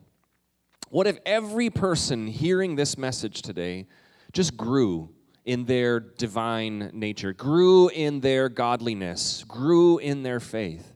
What 0.89 1.09
if 1.09 1.19
every 1.27 1.69
person 1.71 2.29
hearing 2.29 2.77
this 2.77 2.97
message 2.97 3.43
today 3.43 3.87
just 4.33 4.57
grew 4.57 5.11
in 5.47 5.65
their 5.65 6.01
divine 6.01 6.91
nature, 6.93 7.33
grew 7.33 7.89
in 7.89 8.21
their 8.21 8.49
godliness, 8.49 9.45
grew 9.49 9.97
in 9.99 10.23
their 10.23 10.41
faith? 10.41 10.93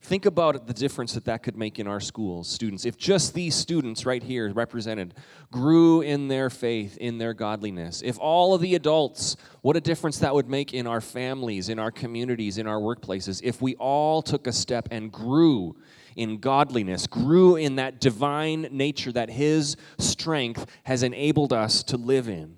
Think 0.00 0.26
about 0.26 0.66
the 0.66 0.72
difference 0.72 1.12
that 1.14 1.24
that 1.24 1.42
could 1.42 1.56
make 1.56 1.78
in 1.78 1.86
our 1.86 2.00
schools, 2.00 2.48
students. 2.48 2.86
If 2.86 2.96
just 2.96 3.34
these 3.34 3.54
students 3.54 4.06
right 4.06 4.22
here 4.22 4.50
represented 4.52 5.14
grew 5.50 6.02
in 6.02 6.28
their 6.28 6.50
faith, 6.50 6.96
in 6.98 7.18
their 7.18 7.34
godliness, 7.34 8.00
if 8.02 8.18
all 8.18 8.54
of 8.54 8.60
the 8.60 8.74
adults, 8.74 9.36
what 9.60 9.76
a 9.76 9.80
difference 9.80 10.18
that 10.20 10.34
would 10.34 10.48
make 10.48 10.72
in 10.72 10.86
our 10.86 11.00
families, 11.00 11.68
in 11.68 11.78
our 11.78 11.90
communities, 11.90 12.58
in 12.58 12.66
our 12.66 12.78
workplaces, 12.78 13.40
if 13.42 13.60
we 13.60 13.74
all 13.74 14.22
took 14.22 14.46
a 14.46 14.52
step 14.52 14.88
and 14.90 15.10
grew 15.10 15.76
in 16.14 16.38
godliness, 16.38 17.06
grew 17.06 17.56
in 17.56 17.76
that 17.76 18.00
divine 18.00 18.68
nature 18.70 19.12
that 19.12 19.30
His 19.30 19.76
strength 19.98 20.66
has 20.84 21.02
enabled 21.02 21.52
us 21.52 21.82
to 21.82 21.96
live 21.96 22.28
in. 22.28 22.56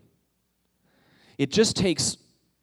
It 1.40 1.50
just 1.50 1.74
takes 1.74 2.18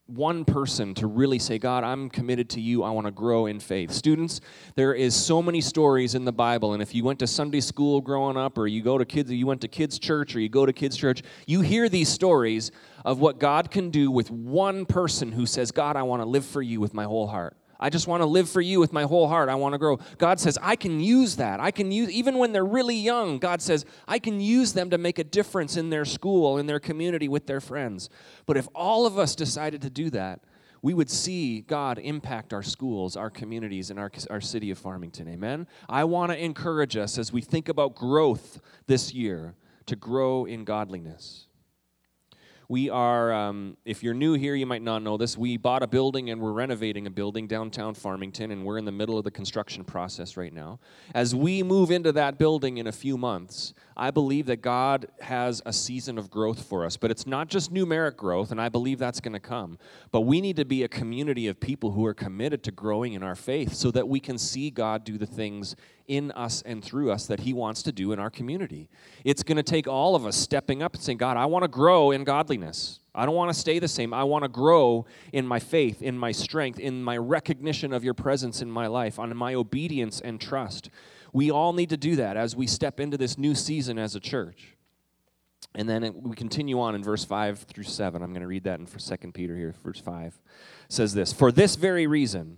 one 0.05 0.45
person 0.45 0.93
to 0.93 1.07
really 1.07 1.39
say, 1.39 1.57
God, 1.57 1.83
I'm 1.83 2.11
committed 2.11 2.47
to 2.51 2.61
you. 2.61 2.83
I 2.83 2.91
want 2.91 3.07
to 3.07 3.11
grow 3.11 3.47
in 3.47 3.59
faith. 3.59 3.91
Students, 3.91 4.39
there 4.75 4.93
is 4.93 5.15
so 5.15 5.41
many 5.41 5.61
stories 5.61 6.13
in 6.13 6.25
the 6.25 6.31
Bible, 6.31 6.73
and 6.73 6.83
if 6.83 6.93
you 6.93 7.03
went 7.03 7.17
to 7.17 7.25
Sunday 7.25 7.59
school 7.59 8.01
growing 8.01 8.37
up, 8.37 8.55
or 8.55 8.67
you 8.67 8.83
go 8.83 8.99
to 8.99 9.03
kids, 9.03 9.31
you 9.31 9.47
went 9.47 9.61
to 9.61 9.67
kids' 9.67 9.97
church, 9.97 10.35
or 10.35 10.41
you 10.41 10.47
go 10.47 10.63
to 10.63 10.73
kids' 10.73 10.95
church, 10.95 11.23
you 11.47 11.61
hear 11.61 11.89
these 11.89 12.07
stories 12.07 12.69
of 13.03 13.19
what 13.19 13.39
God 13.39 13.71
can 13.71 13.89
do 13.89 14.11
with 14.11 14.29
one 14.29 14.85
person 14.85 15.31
who 15.31 15.47
says, 15.47 15.71
God, 15.71 15.95
I 15.95 16.03
want 16.03 16.21
to 16.21 16.27
live 16.27 16.45
for 16.45 16.61
you 16.61 16.79
with 16.79 16.93
my 16.93 17.05
whole 17.05 17.25
heart. 17.25 17.57
I 17.79 17.89
just 17.89 18.07
want 18.07 18.21
to 18.21 18.25
live 18.25 18.49
for 18.49 18.61
you 18.61 18.79
with 18.79 18.93
my 18.93 19.03
whole 19.03 19.27
heart. 19.27 19.49
I 19.49 19.55
want 19.55 19.73
to 19.73 19.77
grow. 19.77 19.99
God 20.17 20.39
says, 20.39 20.57
I 20.61 20.75
can 20.75 20.99
use 20.99 21.35
that. 21.35 21.59
I 21.59 21.71
can 21.71 21.91
use, 21.91 22.09
even 22.09 22.37
when 22.37 22.51
they're 22.51 22.65
really 22.65 22.95
young, 22.95 23.37
God 23.39 23.61
says, 23.61 23.85
I 24.07 24.19
can 24.19 24.39
use 24.39 24.73
them 24.73 24.89
to 24.89 24.97
make 24.97 25.19
a 25.19 25.23
difference 25.23 25.77
in 25.77 25.89
their 25.89 26.05
school, 26.05 26.57
in 26.57 26.65
their 26.67 26.79
community, 26.79 27.27
with 27.27 27.45
their 27.47 27.61
friends. 27.61 28.09
But 28.45 28.57
if 28.57 28.67
all 28.73 29.05
of 29.05 29.17
us 29.17 29.35
decided 29.35 29.81
to 29.83 29.89
do 29.89 30.09
that, 30.11 30.41
we 30.81 30.93
would 30.93 31.09
see 31.09 31.61
God 31.61 31.99
impact 31.99 32.53
our 32.53 32.63
schools, 32.63 33.15
our 33.17 33.29
communities, 33.29 33.89
and 33.89 33.99
our, 33.99 34.11
our 34.29 34.41
city 34.41 34.71
of 34.71 34.77
Farmington. 34.77 35.27
Amen? 35.27 35.67
I 35.89 36.03
want 36.03 36.31
to 36.31 36.43
encourage 36.43 36.95
us 36.95 37.17
as 37.17 37.33
we 37.33 37.41
think 37.41 37.67
about 37.67 37.95
growth 37.95 38.59
this 38.85 39.13
year 39.13 39.55
to 39.87 39.95
grow 39.95 40.45
in 40.45 40.63
godliness. 40.63 41.46
We 42.69 42.89
are, 42.89 43.31
um, 43.31 43.77
if 43.85 44.03
you're 44.03 44.13
new 44.13 44.33
here, 44.33 44.53
you 44.53 44.65
might 44.65 44.81
not 44.81 45.01
know 45.01 45.15
this. 45.15 45.37
We 45.37 45.55
bought 45.55 45.83
a 45.83 45.87
building 45.87 46.29
and 46.29 46.41
we're 46.41 46.51
renovating 46.51 47.07
a 47.07 47.09
building 47.09 47.47
downtown 47.47 47.93
Farmington, 47.93 48.51
and 48.51 48.65
we're 48.65 48.77
in 48.77 48.83
the 48.83 48.91
middle 48.91 49.17
of 49.17 49.23
the 49.23 49.31
construction 49.31 49.85
process 49.85 50.35
right 50.35 50.53
now. 50.53 50.79
As 51.15 51.33
we 51.33 51.63
move 51.63 51.91
into 51.91 52.11
that 52.11 52.37
building 52.37 52.77
in 52.77 52.85
a 52.85 52.91
few 52.91 53.17
months, 53.17 53.73
I 53.99 54.11
believe 54.11 54.45
that 54.45 54.61
God 54.61 55.07
has 55.21 55.61
a 55.65 55.73
season 55.73 56.19
of 56.19 56.29
growth 56.29 56.63
for 56.63 56.85
us. 56.85 56.97
But 56.97 57.09
it's 57.09 57.25
not 57.25 57.47
just 57.47 57.73
numeric 57.73 58.15
growth, 58.15 58.51
and 58.51 58.61
I 58.61 58.69
believe 58.69 58.99
that's 58.99 59.19
going 59.19 59.33
to 59.33 59.39
come. 59.39 59.79
But 60.11 60.21
we 60.21 60.39
need 60.39 60.55
to 60.57 60.65
be 60.65 60.83
a 60.83 60.87
community 60.87 61.47
of 61.47 61.59
people 61.59 61.91
who 61.91 62.05
are 62.05 62.13
committed 62.13 62.63
to 62.63 62.71
growing 62.71 63.13
in 63.13 63.23
our 63.23 63.35
faith 63.35 63.73
so 63.73 63.89
that 63.91 64.07
we 64.07 64.19
can 64.19 64.37
see 64.37 64.69
God 64.69 65.03
do 65.03 65.17
the 65.17 65.25
things 65.25 65.75
in 66.07 66.31
us 66.31 66.61
and 66.61 66.83
through 66.83 67.11
us 67.11 67.25
that 67.25 67.39
He 67.39 67.53
wants 67.53 67.81
to 67.83 67.91
do 67.91 68.11
in 68.11 68.19
our 68.19 68.29
community. 68.29 68.87
It's 69.25 69.41
going 69.41 69.57
to 69.57 69.63
take 69.63 69.87
all 69.87 70.15
of 70.15 70.27
us 70.27 70.37
stepping 70.37 70.83
up 70.83 70.93
and 70.93 71.01
saying, 71.01 71.17
God, 71.17 71.35
I 71.35 71.47
want 71.47 71.63
to 71.63 71.67
grow 71.67 72.11
in 72.11 72.23
godliness. 72.23 72.99
I 73.15 73.25
don't 73.25 73.35
want 73.35 73.51
to 73.51 73.59
stay 73.59 73.79
the 73.79 73.87
same. 73.87 74.13
I 74.13 74.23
want 74.23 74.43
to 74.43 74.47
grow 74.47 75.07
in 75.33 75.47
my 75.47 75.59
faith, 75.59 76.03
in 76.03 76.15
my 76.19 76.31
strength, 76.31 76.77
in 76.77 77.03
my 77.03 77.17
recognition 77.17 77.91
of 77.91 78.03
your 78.03 78.13
presence 78.13 78.61
in 78.61 78.69
my 78.69 78.85
life, 78.85 79.17
on 79.17 79.35
my 79.35 79.55
obedience 79.55 80.21
and 80.21 80.39
trust. 80.39 80.91
We 81.37 81.51
all 81.51 81.71
need 81.71 81.91
to 81.91 81.97
do 81.97 82.15
that 82.15 82.35
as 82.35 82.55
we 82.55 82.65
step 82.65 82.99
into 82.99 83.15
this 83.15 83.37
new 83.37 83.53
season 83.53 83.99
as 83.99 84.15
a 84.15 84.19
church. 84.19 84.75
And 85.75 85.87
then 85.87 86.11
we 86.23 86.35
continue 86.35 86.79
on 86.79 86.95
in 86.95 87.03
verse 87.03 87.23
5 87.23 87.59
through 87.59 87.83
7. 87.83 88.23
I'm 88.23 88.31
going 88.31 88.41
to 88.41 88.47
read 88.47 88.63
that 88.63 88.79
in 88.79 88.87
for 88.87 88.97
2 88.97 89.33
Peter 89.33 89.55
here, 89.55 89.75
verse 89.83 89.99
5. 89.99 90.25
It 90.25 90.91
says 90.91 91.13
this 91.13 91.31
For 91.31 91.51
this 91.51 91.75
very 91.75 92.07
reason, 92.07 92.57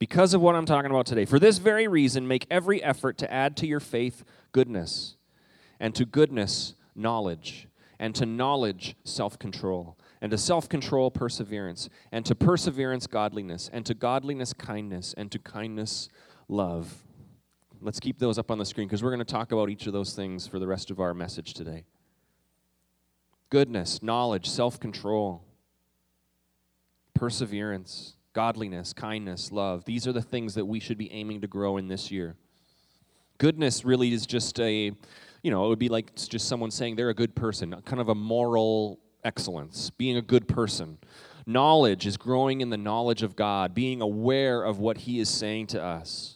because 0.00 0.34
of 0.34 0.40
what 0.40 0.56
I'm 0.56 0.66
talking 0.66 0.90
about 0.90 1.06
today. 1.06 1.26
For 1.26 1.38
this 1.38 1.58
very 1.58 1.86
reason, 1.86 2.26
make 2.26 2.44
every 2.50 2.82
effort 2.82 3.18
to 3.18 3.32
add 3.32 3.56
to 3.58 3.68
your 3.68 3.78
faith 3.78 4.24
goodness, 4.50 5.14
and 5.78 5.94
to 5.94 6.04
goodness, 6.04 6.74
knowledge, 6.96 7.68
and 8.00 8.16
to 8.16 8.26
knowledge, 8.26 8.96
self 9.04 9.38
control, 9.38 9.96
and 10.20 10.32
to 10.32 10.38
self 10.38 10.68
control, 10.68 11.12
perseverance, 11.12 11.88
and 12.10 12.26
to 12.26 12.34
perseverance, 12.34 13.06
godliness, 13.06 13.70
and 13.72 13.86
to 13.86 13.94
godliness, 13.94 14.52
kindness, 14.52 15.14
and 15.16 15.30
to 15.30 15.38
kindness, 15.38 16.08
love. 16.48 17.05
Let's 17.80 18.00
keep 18.00 18.18
those 18.18 18.38
up 18.38 18.50
on 18.50 18.58
the 18.58 18.64
screen 18.64 18.88
because 18.88 19.02
we're 19.02 19.10
going 19.10 19.18
to 19.18 19.24
talk 19.24 19.52
about 19.52 19.70
each 19.70 19.86
of 19.86 19.92
those 19.92 20.14
things 20.14 20.46
for 20.46 20.58
the 20.58 20.66
rest 20.66 20.90
of 20.90 21.00
our 21.00 21.14
message 21.14 21.54
today. 21.54 21.84
Goodness, 23.50 24.02
knowledge, 24.02 24.48
self 24.48 24.80
control, 24.80 25.44
perseverance, 27.14 28.14
godliness, 28.32 28.92
kindness, 28.92 29.52
love. 29.52 29.84
These 29.84 30.06
are 30.06 30.12
the 30.12 30.22
things 30.22 30.54
that 30.54 30.64
we 30.64 30.80
should 30.80 30.98
be 30.98 31.10
aiming 31.12 31.40
to 31.42 31.46
grow 31.46 31.76
in 31.76 31.88
this 31.88 32.10
year. 32.10 32.36
Goodness 33.38 33.84
really 33.84 34.12
is 34.12 34.26
just 34.26 34.58
a, 34.60 34.92
you 35.42 35.50
know, 35.50 35.66
it 35.66 35.68
would 35.68 35.78
be 35.78 35.88
like 35.88 36.10
it's 36.12 36.28
just 36.28 36.48
someone 36.48 36.70
saying 36.70 36.96
they're 36.96 37.10
a 37.10 37.14
good 37.14 37.34
person, 37.34 37.74
kind 37.84 38.00
of 38.00 38.08
a 38.08 38.14
moral 38.14 38.98
excellence, 39.24 39.90
being 39.90 40.16
a 40.16 40.22
good 40.22 40.48
person. 40.48 40.98
Knowledge 41.46 42.06
is 42.06 42.16
growing 42.16 42.60
in 42.60 42.70
the 42.70 42.76
knowledge 42.76 43.22
of 43.22 43.36
God, 43.36 43.74
being 43.74 44.00
aware 44.00 44.62
of 44.62 44.80
what 44.80 44.98
He 44.98 45.20
is 45.20 45.28
saying 45.28 45.68
to 45.68 45.82
us, 45.82 46.35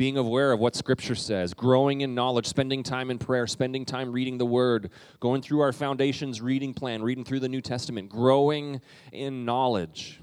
being 0.00 0.16
aware 0.16 0.50
of 0.50 0.58
what 0.58 0.74
Scripture 0.74 1.14
says, 1.14 1.52
growing 1.52 2.00
in 2.00 2.14
knowledge, 2.14 2.46
spending 2.46 2.82
time 2.82 3.10
in 3.10 3.18
prayer, 3.18 3.46
spending 3.46 3.84
time 3.84 4.10
reading 4.10 4.38
the 4.38 4.46
Word, 4.46 4.88
going 5.20 5.42
through 5.42 5.60
our 5.60 5.74
foundations 5.74 6.40
reading 6.40 6.72
plan, 6.72 7.02
reading 7.02 7.22
through 7.22 7.38
the 7.38 7.50
New 7.50 7.60
Testament, 7.60 8.08
growing 8.08 8.80
in 9.12 9.44
knowledge. 9.44 10.22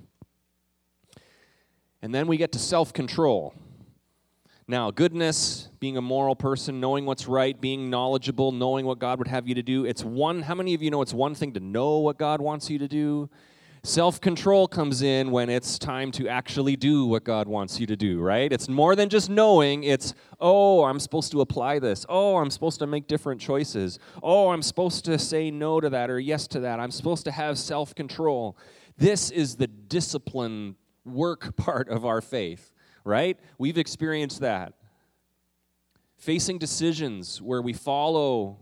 And 2.01 2.12
then 2.12 2.25
we 2.25 2.38
get 2.38 2.53
to 2.53 2.57
self 2.57 2.91
control. 2.91 3.53
Now, 4.67 4.89
goodness, 4.89 5.69
being 5.79 5.96
a 5.96 6.01
moral 6.01 6.36
person, 6.36 6.79
knowing 6.79 7.05
what's 7.05 7.27
right, 7.27 7.62
being 7.62 7.91
knowledgeable, 7.91 8.51
knowing 8.51 8.84
what 8.88 8.98
God 8.98 9.19
would 9.19 9.27
have 9.27 9.48
you 9.48 9.53
to 9.53 9.62
do. 9.62 9.86
It's 9.86 10.03
one, 10.03 10.41
how 10.41 10.55
many 10.55 10.74
of 10.74 10.81
you 10.81 10.89
know 10.89 11.03
it's 11.03 11.13
one 11.13 11.36
thing 11.36 11.53
to 11.53 11.60
know 11.60 12.00
what 12.00 12.17
God 12.17 12.41
wants 12.41 12.67
you 12.72 12.79
to 12.79 12.88
do? 12.88 13.29
Self 13.88 14.20
control 14.20 14.67
comes 14.67 15.01
in 15.01 15.32
when 15.32 15.50
it's 15.50 15.79
time 15.79 16.12
to 16.12 16.27
actually 16.27 16.75
do 16.75 17.06
what 17.06 17.24
God 17.24 17.48
wants 17.48 17.79
you 17.79 17.88
to 17.88 17.96
do, 17.96 18.20
right? 18.20 18.51
It's 18.51 18.67
more 18.67 18.98
than 18.98 19.08
just 19.08 19.29
knowing, 19.29 19.86
it's, 19.86 20.13
oh, 20.41 20.84
I'm 20.84 21.00
supposed 21.00 21.32
to 21.32 21.39
apply 21.39 21.79
this. 21.79 22.06
Oh, 22.10 22.36
I'm 22.36 22.51
supposed 22.51 22.79
to 22.79 22.86
make 22.86 23.08
different 23.08 23.39
choices. 23.39 23.98
Oh, 24.22 24.50
I'm 24.50 24.62
supposed 24.62 25.06
to 25.06 25.17
say 25.17 25.51
no 25.51 25.79
to 25.79 25.89
that 25.89 26.10
or 26.10 26.20
yes 26.20 26.48
to 26.50 26.60
that. 26.60 26.82
I'm 26.82 26.91
supposed 26.91 27.24
to 27.25 27.32
have 27.32 27.58
self 27.58 27.96
control. 27.96 28.58
This 28.98 29.32
is 29.32 29.56
the 29.56 29.67
discipline 29.67 30.75
work 31.06 31.56
part 31.56 31.88
of 31.88 32.06
our 32.06 32.20
faith, 32.20 32.74
right? 33.06 33.39
We've 33.58 33.77
experienced 33.77 34.41
that. 34.41 34.74
Facing 36.17 36.58
decisions 36.58 37.41
where 37.41 37.62
we 37.62 37.72
follow 37.72 38.58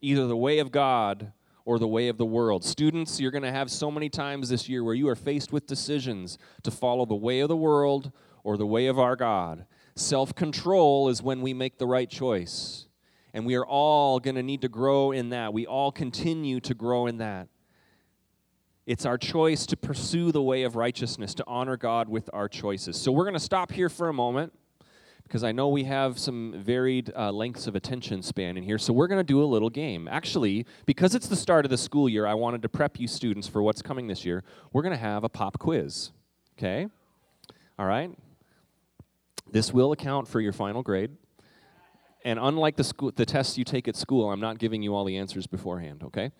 either 0.00 0.26
the 0.26 0.38
way 0.38 0.58
of 0.58 0.72
God 0.72 1.34
or 1.64 1.78
the 1.78 1.88
way 1.88 2.08
of 2.08 2.18
the 2.18 2.26
world. 2.26 2.64
Students, 2.64 3.20
you're 3.20 3.30
going 3.30 3.42
to 3.42 3.52
have 3.52 3.70
so 3.70 3.90
many 3.90 4.08
times 4.08 4.48
this 4.48 4.68
year 4.68 4.82
where 4.82 4.94
you 4.94 5.08
are 5.08 5.16
faced 5.16 5.52
with 5.52 5.66
decisions 5.66 6.38
to 6.62 6.70
follow 6.70 7.04
the 7.06 7.14
way 7.14 7.40
of 7.40 7.48
the 7.48 7.56
world 7.56 8.12
or 8.44 8.56
the 8.56 8.66
way 8.66 8.86
of 8.86 8.98
our 8.98 9.16
God. 9.16 9.66
Self 9.94 10.34
control 10.34 11.08
is 11.08 11.22
when 11.22 11.40
we 11.40 11.52
make 11.52 11.78
the 11.78 11.86
right 11.86 12.08
choice. 12.08 12.86
And 13.32 13.46
we 13.46 13.54
are 13.54 13.66
all 13.66 14.18
going 14.18 14.34
to 14.34 14.42
need 14.42 14.62
to 14.62 14.68
grow 14.68 15.12
in 15.12 15.30
that. 15.30 15.52
We 15.52 15.66
all 15.66 15.92
continue 15.92 16.58
to 16.60 16.74
grow 16.74 17.06
in 17.06 17.18
that. 17.18 17.48
It's 18.86 19.06
our 19.06 19.18
choice 19.18 19.66
to 19.66 19.76
pursue 19.76 20.32
the 20.32 20.42
way 20.42 20.64
of 20.64 20.74
righteousness, 20.74 21.34
to 21.34 21.44
honor 21.46 21.76
God 21.76 22.08
with 22.08 22.28
our 22.32 22.48
choices. 22.48 23.00
So 23.00 23.12
we're 23.12 23.24
going 23.24 23.34
to 23.34 23.40
stop 23.40 23.70
here 23.70 23.88
for 23.88 24.08
a 24.08 24.12
moment 24.12 24.52
because 25.30 25.44
I 25.44 25.52
know 25.52 25.68
we 25.68 25.84
have 25.84 26.18
some 26.18 26.56
varied 26.58 27.12
uh, 27.16 27.30
lengths 27.30 27.68
of 27.68 27.76
attention 27.76 28.20
span 28.20 28.56
in 28.56 28.64
here. 28.64 28.78
So 28.78 28.92
we're 28.92 29.06
going 29.06 29.20
to 29.20 29.24
do 29.24 29.40
a 29.40 29.46
little 29.46 29.70
game. 29.70 30.08
Actually, 30.08 30.66
because 30.86 31.14
it's 31.14 31.28
the 31.28 31.36
start 31.36 31.64
of 31.64 31.70
the 31.70 31.78
school 31.78 32.08
year, 32.08 32.26
I 32.26 32.34
wanted 32.34 32.62
to 32.62 32.68
prep 32.68 32.98
you 32.98 33.06
students 33.06 33.46
for 33.46 33.62
what's 33.62 33.80
coming 33.80 34.08
this 34.08 34.24
year. 34.24 34.42
We're 34.72 34.82
going 34.82 34.90
to 34.90 34.98
have 34.98 35.22
a 35.22 35.28
pop 35.28 35.60
quiz. 35.60 36.10
Okay? 36.58 36.88
All 37.78 37.86
right? 37.86 38.10
This 39.48 39.72
will 39.72 39.92
account 39.92 40.26
for 40.26 40.40
your 40.40 40.52
final 40.52 40.82
grade. 40.82 41.12
And 42.24 42.40
unlike 42.40 42.74
the, 42.74 42.82
school, 42.82 43.12
the 43.14 43.24
tests 43.24 43.56
you 43.56 43.62
take 43.62 43.86
at 43.86 43.94
school, 43.94 44.32
I'm 44.32 44.40
not 44.40 44.58
giving 44.58 44.82
you 44.82 44.96
all 44.96 45.04
the 45.04 45.16
answers 45.16 45.46
beforehand, 45.46 46.02
okay? 46.06 46.32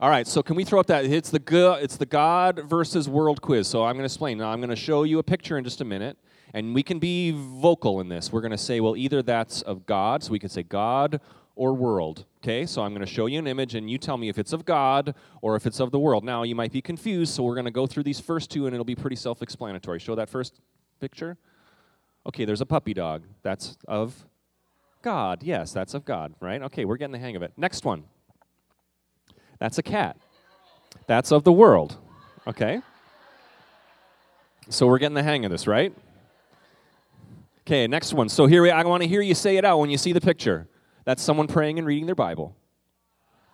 All 0.00 0.08
right, 0.08 0.26
so 0.26 0.42
can 0.42 0.56
we 0.56 0.64
throw 0.64 0.80
up 0.80 0.86
that? 0.86 1.04
It's 1.04 1.28
the, 1.28 1.38
go, 1.38 1.74
it's 1.74 1.98
the 1.98 2.06
God 2.06 2.62
versus 2.64 3.06
world 3.06 3.42
quiz. 3.42 3.68
So 3.68 3.84
I'm 3.84 3.96
going 3.96 3.98
to 3.98 4.06
explain. 4.06 4.38
Now, 4.38 4.48
I'm 4.48 4.60
going 4.60 4.70
to 4.70 4.76
show 4.76 5.02
you 5.02 5.18
a 5.18 5.22
picture 5.22 5.58
in 5.58 5.64
just 5.64 5.82
a 5.82 5.84
minute, 5.84 6.16
and 6.54 6.74
we 6.74 6.82
can 6.82 6.98
be 6.98 7.32
vocal 7.32 8.00
in 8.00 8.08
this. 8.08 8.32
We're 8.32 8.40
going 8.40 8.50
to 8.50 8.58
say, 8.58 8.80
well, 8.80 8.96
either 8.96 9.22
that's 9.22 9.62
of 9.62 9.86
God, 9.86 10.22
so 10.22 10.32
we 10.32 10.38
could 10.38 10.50
say 10.50 10.62
God 10.62 11.20
or 11.56 11.74
world. 11.74 12.24
Okay, 12.42 12.64
so 12.64 12.82
I'm 12.82 12.92
going 12.92 13.06
to 13.06 13.12
show 13.12 13.26
you 13.26 13.38
an 13.38 13.46
image, 13.46 13.74
and 13.74 13.90
you 13.90 13.98
tell 13.98 14.16
me 14.16 14.28
if 14.28 14.38
it's 14.38 14.52
of 14.52 14.64
God 14.64 15.14
or 15.42 15.56
if 15.56 15.66
it's 15.66 15.78
of 15.78 15.90
the 15.90 15.98
world. 15.98 16.24
Now, 16.24 16.42
you 16.42 16.54
might 16.54 16.72
be 16.72 16.80
confused, 16.80 17.34
so 17.34 17.42
we're 17.42 17.54
going 17.54 17.66
to 17.66 17.70
go 17.70 17.86
through 17.86 18.04
these 18.04 18.20
first 18.20 18.50
two, 18.50 18.66
and 18.66 18.74
it'll 18.74 18.84
be 18.84 18.94
pretty 18.94 19.16
self 19.16 19.42
explanatory. 19.42 19.98
Show 19.98 20.14
that 20.14 20.30
first 20.30 20.60
picture. 21.00 21.36
Okay, 22.26 22.44
there's 22.44 22.60
a 22.60 22.66
puppy 22.66 22.94
dog. 22.94 23.24
That's 23.42 23.76
of 23.86 24.26
God. 25.02 25.42
Yes, 25.42 25.72
that's 25.72 25.94
of 25.94 26.04
God, 26.04 26.34
right? 26.40 26.62
Okay, 26.62 26.84
we're 26.84 26.96
getting 26.96 27.12
the 27.12 27.18
hang 27.18 27.36
of 27.36 27.42
it. 27.42 27.52
Next 27.56 27.84
one. 27.84 28.04
That's 29.58 29.78
a 29.78 29.82
cat. 29.82 30.16
That's 31.06 31.32
of 31.32 31.44
the 31.44 31.52
world. 31.52 31.96
Okay? 32.46 32.80
So 34.68 34.86
we're 34.86 34.98
getting 34.98 35.14
the 35.14 35.22
hang 35.22 35.44
of 35.44 35.50
this, 35.50 35.66
right? 35.66 35.92
Okay, 37.70 37.86
next 37.86 38.12
one. 38.12 38.28
So 38.28 38.46
here 38.46 38.62
we, 38.62 38.70
I 38.72 38.82
want 38.82 39.04
to 39.04 39.08
hear 39.08 39.20
you 39.20 39.32
say 39.32 39.56
it 39.56 39.64
out 39.64 39.78
when 39.78 39.90
you 39.90 39.96
see 39.96 40.10
the 40.10 40.20
picture. 40.20 40.66
That's 41.04 41.22
someone 41.22 41.46
praying 41.46 41.78
and 41.78 41.86
reading 41.86 42.04
their 42.04 42.16
Bible. 42.16 42.56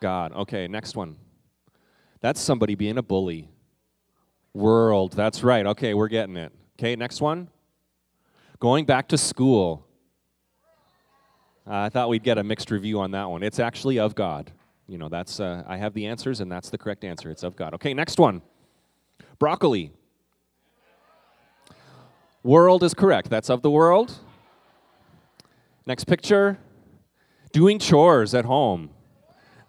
God. 0.01 0.33
Okay, 0.33 0.69
next 0.69 0.97
one. 0.97 1.19
That's 2.23 2.41
somebody 2.41 2.77
being 2.77 2.97
a 2.97 3.03
bully. 3.03 3.51
World. 4.55 5.13
That's 5.13 5.45
right. 5.45 5.67
Okay, 5.67 5.93
we're 5.93 6.09
getting 6.09 6.39
it. 6.39 6.51
Okay, 6.79 6.97
next 6.97 7.21
one. 7.21 7.51
Going 8.59 8.87
back 8.87 9.09
to 9.09 9.19
school. 9.19 9.87
Uh, 11.67 11.75
I 11.81 11.89
thought 11.91 12.09
we'd 12.09 12.23
get 12.23 12.39
a 12.39 12.43
mixed 12.43 12.71
review 12.71 13.01
on 13.01 13.11
that 13.11 13.29
one. 13.29 13.43
It's 13.43 13.59
actually 13.59 13.99
of 13.99 14.15
God. 14.15 14.51
You 14.89 14.97
know, 14.97 15.11
that's, 15.11 15.41
uh, 15.41 15.63
I 15.67 15.77
have 15.77 15.93
the 15.93 16.07
answers, 16.07 16.41
and 16.41 16.51
that's 16.51 16.71
the 16.71 16.79
correct 16.79 17.05
answer. 17.05 17.29
It's 17.29 17.43
of 17.43 17.55
God. 17.55 17.75
Okay, 17.75 17.93
next 17.93 18.19
one. 18.19 18.41
Broccoli. 19.39 19.93
World 22.47 22.85
is 22.85 22.95
correct. 22.95 23.29
That's 23.29 23.51
of 23.51 23.63
the 23.63 23.71
world. 23.73 24.21
Next 25.85 26.05
picture. 26.05 26.59
Doing 27.53 27.81
chores 27.81 28.35
at 28.35 28.45
home. 28.45 28.91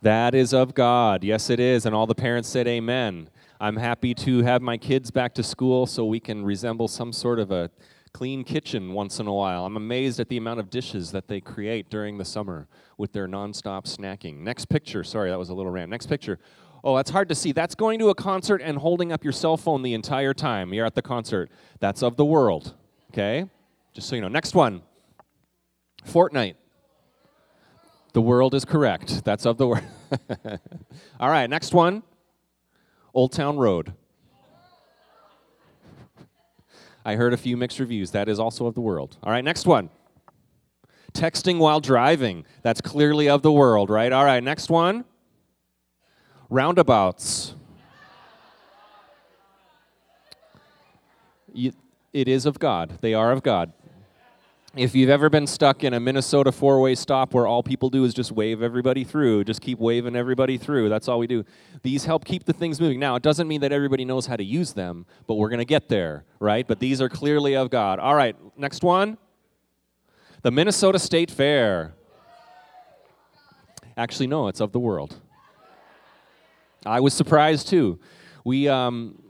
That 0.03 0.35
is 0.35 0.53
of 0.53 0.75
God. 0.75 1.23
Yes, 1.23 1.49
it 1.49 1.59
is. 1.59 1.87
And 1.87 1.95
all 1.95 2.05
the 2.05 2.13
parents 2.13 2.47
said, 2.47 2.67
Amen. 2.67 3.31
I'm 3.59 3.77
happy 3.77 4.13
to 4.13 4.43
have 4.43 4.61
my 4.61 4.77
kids 4.77 5.09
back 5.09 5.33
to 5.33 5.43
school 5.43 5.87
so 5.87 6.05
we 6.05 6.19
can 6.19 6.45
resemble 6.45 6.87
some 6.87 7.11
sort 7.11 7.39
of 7.39 7.49
a 7.49 7.71
clean 8.13 8.43
kitchen 8.43 8.93
once 8.93 9.19
in 9.19 9.25
a 9.25 9.33
while. 9.33 9.65
I'm 9.65 9.75
amazed 9.75 10.19
at 10.19 10.29
the 10.29 10.37
amount 10.37 10.59
of 10.59 10.69
dishes 10.69 11.11
that 11.13 11.27
they 11.27 11.41
create 11.41 11.89
during 11.89 12.19
the 12.19 12.25
summer 12.25 12.67
with 12.95 13.11
their 13.11 13.27
nonstop 13.27 13.85
snacking. 13.85 14.41
Next 14.41 14.65
picture. 14.65 15.03
Sorry, 15.03 15.31
that 15.31 15.39
was 15.39 15.49
a 15.49 15.55
little 15.55 15.71
rant. 15.71 15.89
Next 15.89 16.05
picture. 16.05 16.37
Oh, 16.83 16.95
that's 16.95 17.09
hard 17.09 17.29
to 17.29 17.35
see. 17.35 17.51
That's 17.51 17.75
going 17.75 17.99
to 17.99 18.09
a 18.09 18.15
concert 18.15 18.61
and 18.61 18.77
holding 18.77 19.11
up 19.11 19.23
your 19.23 19.33
cell 19.33 19.57
phone 19.57 19.81
the 19.81 19.93
entire 19.93 20.33
time 20.33 20.73
you're 20.73 20.85
at 20.85 20.95
the 20.95 21.01
concert. 21.01 21.49
That's 21.79 22.01
of 22.03 22.17
the 22.17 22.25
world. 22.25 22.75
Okay? 23.11 23.45
Just 23.93 24.09
so 24.09 24.15
you 24.15 24.21
know. 24.21 24.27
Next 24.27 24.55
one. 24.55 24.83
Fortnite. 26.05 26.55
The 28.13 28.21
world 28.21 28.53
is 28.53 28.65
correct. 28.65 29.23
That's 29.23 29.45
of 29.45 29.57
the 29.57 29.67
world. 29.67 29.83
All 31.19 31.29
right, 31.29 31.49
next 31.49 31.73
one. 31.73 32.03
Old 33.13 33.31
Town 33.31 33.57
Road. 33.57 33.93
I 37.03 37.15
heard 37.15 37.33
a 37.33 37.37
few 37.37 37.57
mixed 37.57 37.79
reviews. 37.79 38.11
That 38.11 38.27
is 38.27 38.39
also 38.39 38.65
of 38.65 38.75
the 38.75 38.81
world. 38.81 39.17
All 39.23 39.31
right, 39.31 39.43
next 39.43 39.65
one. 39.65 39.89
Texting 41.13 41.57
while 41.57 41.79
driving. 41.79 42.45
That's 42.63 42.81
clearly 42.81 43.29
of 43.29 43.41
the 43.41 43.51
world, 43.51 43.89
right? 43.89 44.11
All 44.11 44.25
right, 44.25 44.43
next 44.43 44.69
one. 44.69 45.05
Roundabouts. 46.49 47.55
You, 51.53 51.73
it 52.13 52.27
is 52.27 52.45
of 52.45 52.59
God. 52.59 52.99
They 53.01 53.13
are 53.13 53.31
of 53.31 53.43
God. 53.43 53.73
If 54.75 54.93
you've 54.93 55.09
ever 55.09 55.29
been 55.29 55.47
stuck 55.47 55.83
in 55.83 55.93
a 55.93 55.99
Minnesota 55.99 56.51
four 56.51 56.79
way 56.79 56.93
stop 56.93 57.33
where 57.33 57.47
all 57.47 57.63
people 57.63 57.89
do 57.89 58.03
is 58.03 58.13
just 58.13 58.31
wave 58.31 58.61
everybody 58.61 59.03
through, 59.03 59.43
just 59.43 59.59
keep 59.59 59.79
waving 59.79 60.15
everybody 60.15 60.57
through, 60.57 60.89
that's 60.89 61.07
all 61.07 61.17
we 61.17 61.25
do. 61.25 61.43
These 61.81 62.05
help 62.05 62.25
keep 62.25 62.43
the 62.43 62.53
things 62.53 62.79
moving. 62.79 62.99
Now, 62.99 63.15
it 63.15 63.23
doesn't 63.23 63.47
mean 63.47 63.61
that 63.61 63.71
everybody 63.71 64.05
knows 64.05 64.27
how 64.27 64.35
to 64.35 64.43
use 64.43 64.73
them, 64.73 65.07
but 65.25 65.35
we're 65.35 65.49
going 65.49 65.59
to 65.59 65.65
get 65.65 65.89
there, 65.89 66.25
right? 66.39 66.67
But 66.67 66.79
these 66.79 67.01
are 67.01 67.09
clearly 67.09 67.55
of 67.55 67.71
God. 67.71 67.97
All 67.97 68.13
right, 68.13 68.35
next 68.57 68.83
one 68.83 69.17
the 70.43 70.51
Minnesota 70.51 70.99
State 70.99 71.31
Fair. 71.31 71.93
Actually, 73.97 74.27
no, 74.27 74.47
it's 74.47 74.61
of 74.61 74.71
the 74.71 74.79
world. 74.79 75.19
I 76.87 76.99
was 77.01 77.13
surprised 77.13 77.67
too. 77.67 77.99
We, 78.43 78.67
um, 78.67 79.21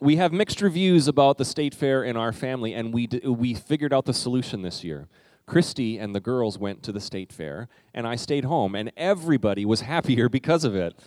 we 0.00 0.16
have 0.16 0.32
mixed 0.32 0.60
reviews 0.60 1.08
about 1.08 1.38
the 1.38 1.44
state 1.44 1.74
fair 1.74 2.02
in 2.02 2.16
our 2.16 2.32
family, 2.32 2.74
and 2.74 2.92
we, 2.92 3.06
d- 3.06 3.20
we 3.26 3.54
figured 3.54 3.92
out 3.92 4.04
the 4.04 4.12
solution 4.12 4.62
this 4.62 4.82
year. 4.82 5.08
Christy 5.46 5.98
and 5.98 6.14
the 6.14 6.20
girls 6.20 6.58
went 6.58 6.82
to 6.82 6.92
the 6.92 7.00
state 7.00 7.32
fair, 7.32 7.68
and 7.94 8.06
I 8.06 8.16
stayed 8.16 8.44
home, 8.44 8.74
and 8.74 8.90
everybody 8.96 9.64
was 9.64 9.80
happier 9.92 10.28
because 10.28 10.64
of 10.64 10.74
it. 10.74 10.98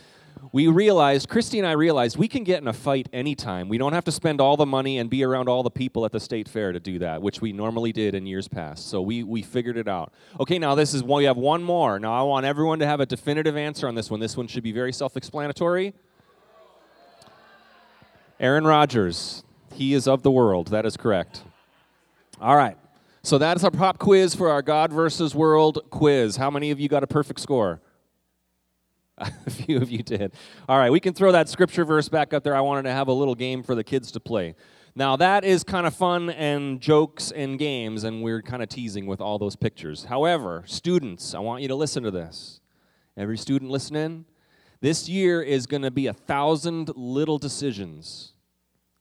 We 0.52 0.66
realized, 0.66 1.28
Christy 1.28 1.58
and 1.58 1.66
I 1.66 1.72
realized, 1.72 2.16
we 2.16 2.26
can 2.26 2.42
get 2.42 2.60
in 2.60 2.66
a 2.66 2.72
fight 2.72 3.08
anytime. 3.12 3.68
We 3.68 3.78
don't 3.78 3.92
have 3.92 4.04
to 4.04 4.12
spend 4.12 4.40
all 4.40 4.56
the 4.56 4.66
money 4.66 4.98
and 4.98 5.08
be 5.08 5.22
around 5.22 5.48
all 5.48 5.62
the 5.62 5.70
people 5.70 6.04
at 6.04 6.10
the 6.10 6.18
state 6.18 6.48
fair 6.48 6.72
to 6.72 6.80
do 6.80 6.98
that, 6.98 7.22
which 7.22 7.40
we 7.40 7.52
normally 7.52 7.92
did 7.92 8.16
in 8.16 8.26
years 8.26 8.48
past. 8.48 8.88
So 8.88 9.00
we, 9.00 9.22
we 9.22 9.42
figured 9.42 9.76
it 9.76 9.86
out. 9.86 10.12
Okay, 10.40 10.58
now 10.58 10.74
this 10.74 10.92
is 10.92 11.04
one, 11.04 11.18
we 11.18 11.24
have 11.24 11.36
one 11.36 11.62
more. 11.62 12.00
Now 12.00 12.12
I 12.12 12.22
want 12.22 12.46
everyone 12.46 12.80
to 12.80 12.86
have 12.86 12.98
a 12.98 13.06
definitive 13.06 13.56
answer 13.56 13.86
on 13.86 13.94
this 13.94 14.10
one. 14.10 14.18
This 14.18 14.36
one 14.36 14.48
should 14.48 14.64
be 14.64 14.72
very 14.72 14.92
self 14.92 15.16
explanatory. 15.16 15.94
Aaron 18.40 18.66
Rodgers. 18.66 19.44
He 19.74 19.94
is 19.94 20.08
of 20.08 20.22
the 20.22 20.30
world. 20.30 20.68
That 20.68 20.84
is 20.84 20.96
correct. 20.96 21.42
All 22.40 22.56
right. 22.56 22.76
So 23.22 23.38
that 23.38 23.56
is 23.56 23.64
our 23.64 23.70
pop 23.70 23.98
quiz 23.98 24.34
for 24.34 24.48
our 24.48 24.62
God 24.62 24.92
versus 24.92 25.34
world 25.34 25.78
quiz. 25.90 26.36
How 26.36 26.50
many 26.50 26.70
of 26.70 26.80
you 26.80 26.88
got 26.88 27.04
a 27.04 27.06
perfect 27.06 27.38
score? 27.40 27.80
a 29.46 29.50
few 29.50 29.76
of 29.76 29.90
you 29.90 30.02
did. 30.02 30.32
All 30.68 30.78
right, 30.78 30.90
we 30.90 31.00
can 31.00 31.12
throw 31.12 31.32
that 31.32 31.48
scripture 31.48 31.84
verse 31.84 32.08
back 32.08 32.32
up 32.32 32.42
there. 32.42 32.54
I 32.54 32.60
wanted 32.60 32.82
to 32.84 32.92
have 32.92 33.08
a 33.08 33.12
little 33.12 33.34
game 33.34 33.62
for 33.62 33.74
the 33.74 33.84
kids 33.84 34.10
to 34.12 34.20
play. 34.20 34.54
Now, 34.94 35.16
that 35.16 35.44
is 35.44 35.62
kind 35.62 35.86
of 35.86 35.94
fun 35.94 36.30
and 36.30 36.80
jokes 36.80 37.30
and 37.30 37.58
games, 37.58 38.02
and 38.04 38.22
we're 38.22 38.42
kind 38.42 38.62
of 38.62 38.68
teasing 38.68 39.06
with 39.06 39.20
all 39.20 39.38
those 39.38 39.56
pictures. 39.56 40.04
However, 40.04 40.64
students, 40.66 41.34
I 41.34 41.38
want 41.38 41.62
you 41.62 41.68
to 41.68 41.74
listen 41.74 42.02
to 42.02 42.10
this. 42.10 42.60
Every 43.16 43.36
student 43.36 43.70
listening, 43.70 44.24
this 44.80 45.08
year 45.08 45.42
is 45.42 45.66
going 45.66 45.82
to 45.82 45.90
be 45.90 46.06
a 46.06 46.12
thousand 46.14 46.90
little 46.96 47.38
decisions 47.38 48.32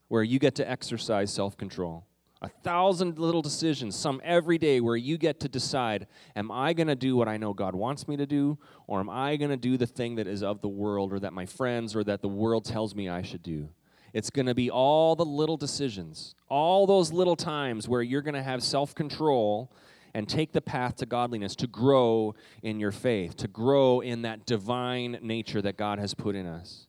where 0.09 0.23
you 0.23 0.37
get 0.37 0.55
to 0.55 0.69
exercise 0.69 1.33
self 1.33 1.57
control. 1.57 2.05
A 2.41 2.47
thousand 2.47 3.19
little 3.19 3.41
decisions, 3.41 3.97
some 3.97 4.21
every 4.23 4.57
day, 4.57 4.79
where 4.79 4.95
you 4.95 5.17
get 5.17 5.41
to 5.41 5.49
decide 5.49 6.07
Am 6.35 6.51
I 6.51 6.71
going 6.73 6.87
to 6.87 6.95
do 6.95 7.17
what 7.17 7.27
I 7.27 7.37
know 7.37 7.53
God 7.53 7.75
wants 7.75 8.07
me 8.07 8.15
to 8.15 8.25
do, 8.25 8.57
or 8.87 9.01
am 9.01 9.09
I 9.09 9.35
going 9.35 9.51
to 9.51 9.57
do 9.57 9.77
the 9.77 9.87
thing 9.87 10.15
that 10.15 10.27
is 10.27 10.41
of 10.41 10.61
the 10.61 10.69
world, 10.69 11.11
or 11.11 11.19
that 11.19 11.33
my 11.33 11.45
friends, 11.45 11.95
or 11.95 12.03
that 12.05 12.21
the 12.21 12.29
world 12.29 12.63
tells 12.63 12.95
me 12.95 13.09
I 13.09 13.21
should 13.21 13.43
do? 13.43 13.69
It's 14.13 14.29
going 14.29 14.45
to 14.45 14.55
be 14.55 14.71
all 14.71 15.15
the 15.15 15.25
little 15.25 15.57
decisions, 15.57 16.33
all 16.47 16.87
those 16.87 17.11
little 17.11 17.35
times 17.35 17.87
where 17.87 18.01
you're 18.01 18.21
going 18.21 18.35
to 18.35 18.43
have 18.43 18.63
self 18.63 18.95
control 18.95 19.71
and 20.13 20.27
take 20.27 20.53
the 20.53 20.61
path 20.61 20.95
to 20.97 21.05
godliness, 21.05 21.55
to 21.57 21.67
grow 21.67 22.33
in 22.63 22.79
your 22.79 22.91
faith, 22.91 23.35
to 23.37 23.47
grow 23.47 23.99
in 23.99 24.23
that 24.23 24.45
divine 24.45 25.19
nature 25.21 25.61
that 25.61 25.77
God 25.77 25.99
has 25.99 26.13
put 26.13 26.35
in 26.35 26.47
us. 26.47 26.87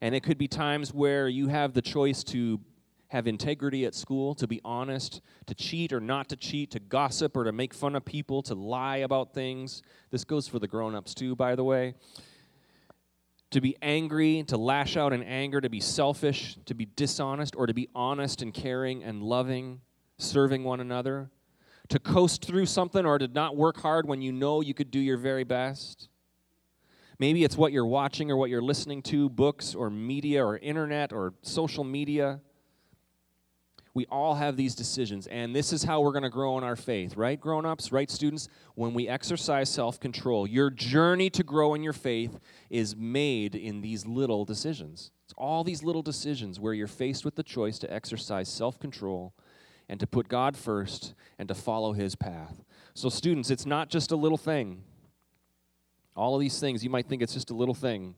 And 0.00 0.14
it 0.14 0.22
could 0.22 0.38
be 0.38 0.46
times 0.46 0.92
where 0.92 1.28
you 1.28 1.48
have 1.48 1.72
the 1.72 1.82
choice 1.82 2.22
to 2.24 2.60
have 3.08 3.26
integrity 3.26 3.84
at 3.84 3.94
school, 3.94 4.34
to 4.34 4.46
be 4.46 4.60
honest, 4.64 5.20
to 5.46 5.54
cheat 5.54 5.92
or 5.92 6.00
not 6.00 6.28
to 6.28 6.36
cheat, 6.36 6.70
to 6.72 6.80
gossip 6.80 7.36
or 7.36 7.44
to 7.44 7.52
make 7.52 7.72
fun 7.72 7.96
of 7.96 8.04
people, 8.04 8.42
to 8.42 8.54
lie 8.54 8.98
about 8.98 9.32
things. 9.32 9.82
This 10.10 10.24
goes 10.24 10.46
for 10.46 10.58
the 10.58 10.68
grown 10.68 10.94
ups 10.94 11.14
too, 11.14 11.34
by 11.34 11.54
the 11.54 11.64
way. 11.64 11.94
To 13.52 13.60
be 13.62 13.76
angry, 13.80 14.44
to 14.48 14.58
lash 14.58 14.96
out 14.96 15.12
in 15.12 15.22
anger, 15.22 15.60
to 15.60 15.70
be 15.70 15.80
selfish, 15.80 16.58
to 16.66 16.74
be 16.74 16.86
dishonest, 16.96 17.56
or 17.56 17.66
to 17.66 17.72
be 17.72 17.88
honest 17.94 18.42
and 18.42 18.52
caring 18.52 19.02
and 19.02 19.22
loving, 19.22 19.80
serving 20.18 20.64
one 20.64 20.80
another 20.80 21.30
to 21.88 21.98
coast 21.98 22.44
through 22.44 22.66
something 22.66 23.06
or 23.06 23.18
to 23.18 23.28
not 23.28 23.56
work 23.56 23.80
hard 23.80 24.06
when 24.06 24.20
you 24.20 24.32
know 24.32 24.60
you 24.60 24.74
could 24.74 24.90
do 24.90 24.98
your 24.98 25.16
very 25.16 25.44
best. 25.44 26.08
Maybe 27.18 27.42
it's 27.44 27.56
what 27.56 27.72
you're 27.72 27.86
watching 27.86 28.30
or 28.30 28.36
what 28.36 28.50
you're 28.50 28.62
listening 28.62 29.02
to, 29.04 29.28
books 29.28 29.74
or 29.74 29.90
media 29.90 30.44
or 30.44 30.58
internet 30.58 31.12
or 31.12 31.34
social 31.42 31.82
media. 31.82 32.40
We 33.98 34.06
all 34.12 34.36
have 34.36 34.56
these 34.56 34.76
decisions, 34.76 35.26
and 35.26 35.52
this 35.52 35.72
is 35.72 35.82
how 35.82 36.02
we're 36.02 36.12
going 36.12 36.22
to 36.22 36.30
grow 36.30 36.56
in 36.56 36.62
our 36.62 36.76
faith, 36.76 37.16
right, 37.16 37.40
grown 37.40 37.66
ups, 37.66 37.90
right, 37.90 38.08
students? 38.08 38.46
When 38.76 38.94
we 38.94 39.08
exercise 39.08 39.68
self 39.68 39.98
control, 39.98 40.46
your 40.46 40.70
journey 40.70 41.30
to 41.30 41.42
grow 41.42 41.74
in 41.74 41.82
your 41.82 41.92
faith 41.92 42.38
is 42.70 42.94
made 42.94 43.56
in 43.56 43.80
these 43.80 44.06
little 44.06 44.44
decisions. 44.44 45.10
It's 45.24 45.34
all 45.36 45.64
these 45.64 45.82
little 45.82 46.02
decisions 46.02 46.60
where 46.60 46.74
you're 46.74 46.86
faced 46.86 47.24
with 47.24 47.34
the 47.34 47.42
choice 47.42 47.76
to 47.80 47.92
exercise 47.92 48.48
self 48.48 48.78
control 48.78 49.34
and 49.88 49.98
to 49.98 50.06
put 50.06 50.28
God 50.28 50.56
first 50.56 51.14
and 51.36 51.48
to 51.48 51.54
follow 51.56 51.92
His 51.92 52.14
path. 52.14 52.62
So, 52.94 53.08
students, 53.08 53.50
it's 53.50 53.66
not 53.66 53.88
just 53.88 54.12
a 54.12 54.16
little 54.16 54.38
thing. 54.38 54.84
All 56.14 56.36
of 56.36 56.40
these 56.40 56.60
things, 56.60 56.84
you 56.84 56.90
might 56.90 57.08
think 57.08 57.20
it's 57.20 57.34
just 57.34 57.50
a 57.50 57.54
little 57.54 57.74
thing. 57.74 58.14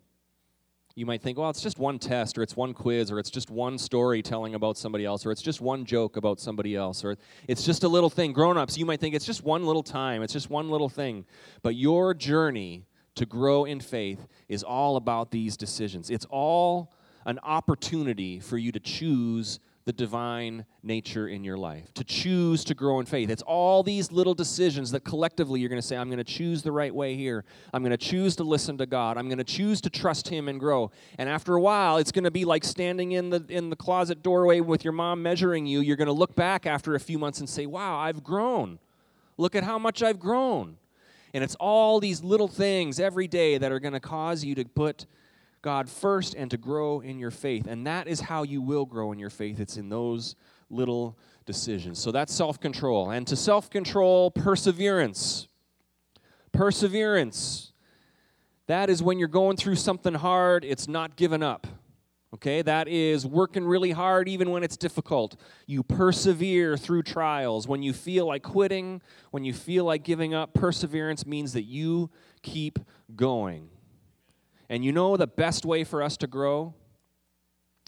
You 0.97 1.07
might 1.07 1.23
think, 1.23 1.39
well, 1.39 1.51
it's 1.51 1.63
just 1.63 1.79
one 1.79 1.99
test, 1.99 2.37
or 2.37 2.43
it's 2.43 2.57
one 2.57 2.75
quiz, 2.75 3.11
or 3.11 3.19
it's 3.19 3.31
just 3.31 3.51
one 3.51 3.79
story 3.79 4.23
telling 4.23 4.55
about 4.55 4.77
somebody 4.77 5.05
else, 5.05 5.25
or 5.25 5.31
it's 5.31 5.43
just 5.43 5.61
one 5.61 5.85
joke 5.85 6.17
about 6.17 6.41
somebody 6.41 6.75
else, 6.75 7.05
or 7.05 7.17
it's 7.47 7.65
just 7.65 7.85
a 7.85 7.89
little 7.89 8.11
thing. 8.11 8.33
Grown 8.33 8.59
ups, 8.59 8.77
you 8.77 8.85
might 8.85 9.01
think 9.01 9.15
it's 9.15 9.25
just 9.25 9.45
one 9.45 9.65
little 9.65 9.83
time, 9.83 10.23
it's 10.23 10.33
just 10.33 10.51
one 10.51 10.69
little 10.69 10.89
thing. 10.89 11.25
But 11.63 11.77
your 11.77 12.13
journey 12.13 12.87
to 13.15 13.27
grow 13.27 13.65
in 13.65 13.81
faith 13.81 14.27
is 14.49 14.63
all 14.63 14.97
about 14.97 15.31
these 15.31 15.57
decisions. 15.57 16.11
It's 16.11 16.27
all 16.29 16.93
an 17.25 17.39
opportunity 17.43 18.41
for 18.41 18.59
you 18.59 18.73
to 18.73 18.81
choose 18.81 19.61
the 19.91 19.97
divine 19.97 20.65
nature 20.85 21.27
in 21.27 21.43
your 21.43 21.59
life, 21.59 21.93
to 21.95 22.05
choose 22.05 22.63
to 22.63 22.77
grow 22.77 23.01
in 23.01 23.07
faith. 23.07 23.29
It's 23.29 23.43
all 23.43 23.83
these 23.83 24.13
little 24.13 24.35
decisions 24.35 24.93
that 24.93 25.03
collectively 25.03 25.59
you're 25.59 25.69
going 25.69 25.81
to 25.81 25.87
say, 25.87 25.97
I'm 25.97 26.07
going 26.07 26.19
to 26.19 26.33
choose 26.33 26.63
the 26.63 26.71
right 26.71 26.95
way 26.95 27.17
here. 27.17 27.45
I'm 27.75 27.83
going 27.83 27.91
to 27.91 27.97
choose 27.97 28.37
to 28.37 28.45
listen 28.45 28.79
to 28.79 28.87
God. 28.87 29.19
I'm 29.19 29.27
going 29.27 29.39
to 29.39 29.45
choose 29.45 29.81
to 29.81 29.91
trust 29.91 30.29
Him 30.29 30.49
and 30.49 30.61
grow. 30.61 30.93
And 31.19 31.29
after 31.29 31.57
a 31.57 31.61
while, 31.61 31.97
it's 31.97 32.13
going 32.13 32.23
to 32.23 32.31
be 32.31 32.45
like 32.45 32.63
standing 32.63 33.11
in 33.11 33.31
the, 33.31 33.45
in 33.49 33.69
the 33.69 33.75
closet 33.75 34.23
doorway 34.23 34.61
with 34.61 34.85
your 34.85 34.93
mom 34.93 35.25
measuring 35.25 35.67
you. 35.67 35.81
You're 35.81 35.97
going 35.97 36.07
to 36.07 36.13
look 36.13 36.37
back 36.37 36.67
after 36.67 36.95
a 36.95 37.01
few 37.01 37.19
months 37.19 37.41
and 37.41 37.49
say, 37.49 37.67
Wow, 37.67 37.99
I've 37.99 38.23
grown. 38.23 38.79
Look 39.39 39.57
at 39.57 39.65
how 39.65 39.81
much 39.81 40.05
I've 40.05 40.21
grown. 40.21 40.77
And 41.35 41.43
it's 41.43 41.57
all 41.57 41.99
these 41.99 42.23
little 42.23 42.49
things 42.49 43.01
every 43.01 43.27
day 43.27 43.59
that 43.59 43.73
are 43.73 43.81
going 43.81 43.95
to 43.95 44.01
cause 44.01 44.45
you 44.45 44.55
to 44.55 44.65
put 44.67 45.07
God 45.63 45.89
first 45.89 46.35
and 46.35 46.51
to 46.51 46.57
grow 46.57 47.01
in 47.01 47.19
your 47.19 47.31
faith. 47.31 47.67
And 47.67 47.87
that 47.87 48.09
is 48.09 48.21
how 48.21 48.43
you 48.43 48.63
will 48.63 48.87
grow 48.87 49.13
in 49.13 49.19
your 49.19 49.31
faith. 49.31 49.61
It's 49.61 49.77
in 49.77 49.89
those 49.89 50.37
little 50.71 51.19
decisions. 51.45 51.99
So 51.99 52.13
that's 52.13 52.33
self 52.33 52.61
control. 52.61 53.11
And 53.11 53.27
to 53.27 53.37
self 53.37 53.71
control, 53.71 54.31
perseverance. 54.31 55.49
Perseverance. 56.53 57.73
That 58.67 58.89
is 58.89 59.03
when 59.03 59.19
you're 59.19 59.29
going 59.29 59.57
through 59.57 59.77
something 59.77 60.15
hard, 60.15 60.65
it's 60.65 60.87
not 60.87 61.17
giving 61.17 61.43
up. 61.43 61.67
Okay, 62.33 62.63
that 62.63 62.87
is 62.87 63.27
working 63.27 63.65
really 63.65 63.91
hard 63.91 64.29
even 64.29 64.51
when 64.53 64.63
it's 64.63 64.77
difficult. 64.77 65.35
You 65.67 65.83
persevere 65.83 66.77
through 66.77 67.03
trials. 67.03 67.67
When 67.67 67.83
you 67.83 67.93
feel 67.93 68.27
like 68.27 68.45
quitting, 68.45 69.03
when 69.33 69.43
you 69.45 69.53
feel 69.53 69.85
like 69.85 70.05
giving 70.05 70.33
up, 70.33 70.55
perseverance 70.55 71.27
means 71.27 71.53
that 71.55 71.65
you 71.65 72.09
keep 72.43 72.79
going. 73.17 73.70
And 74.71 74.85
you 74.85 74.93
know 74.93 75.17
the 75.17 75.27
best 75.27 75.67
way 75.67 75.83
for 75.83 76.01
us 76.01 76.17
to 76.19 76.29
grow 76.29 76.75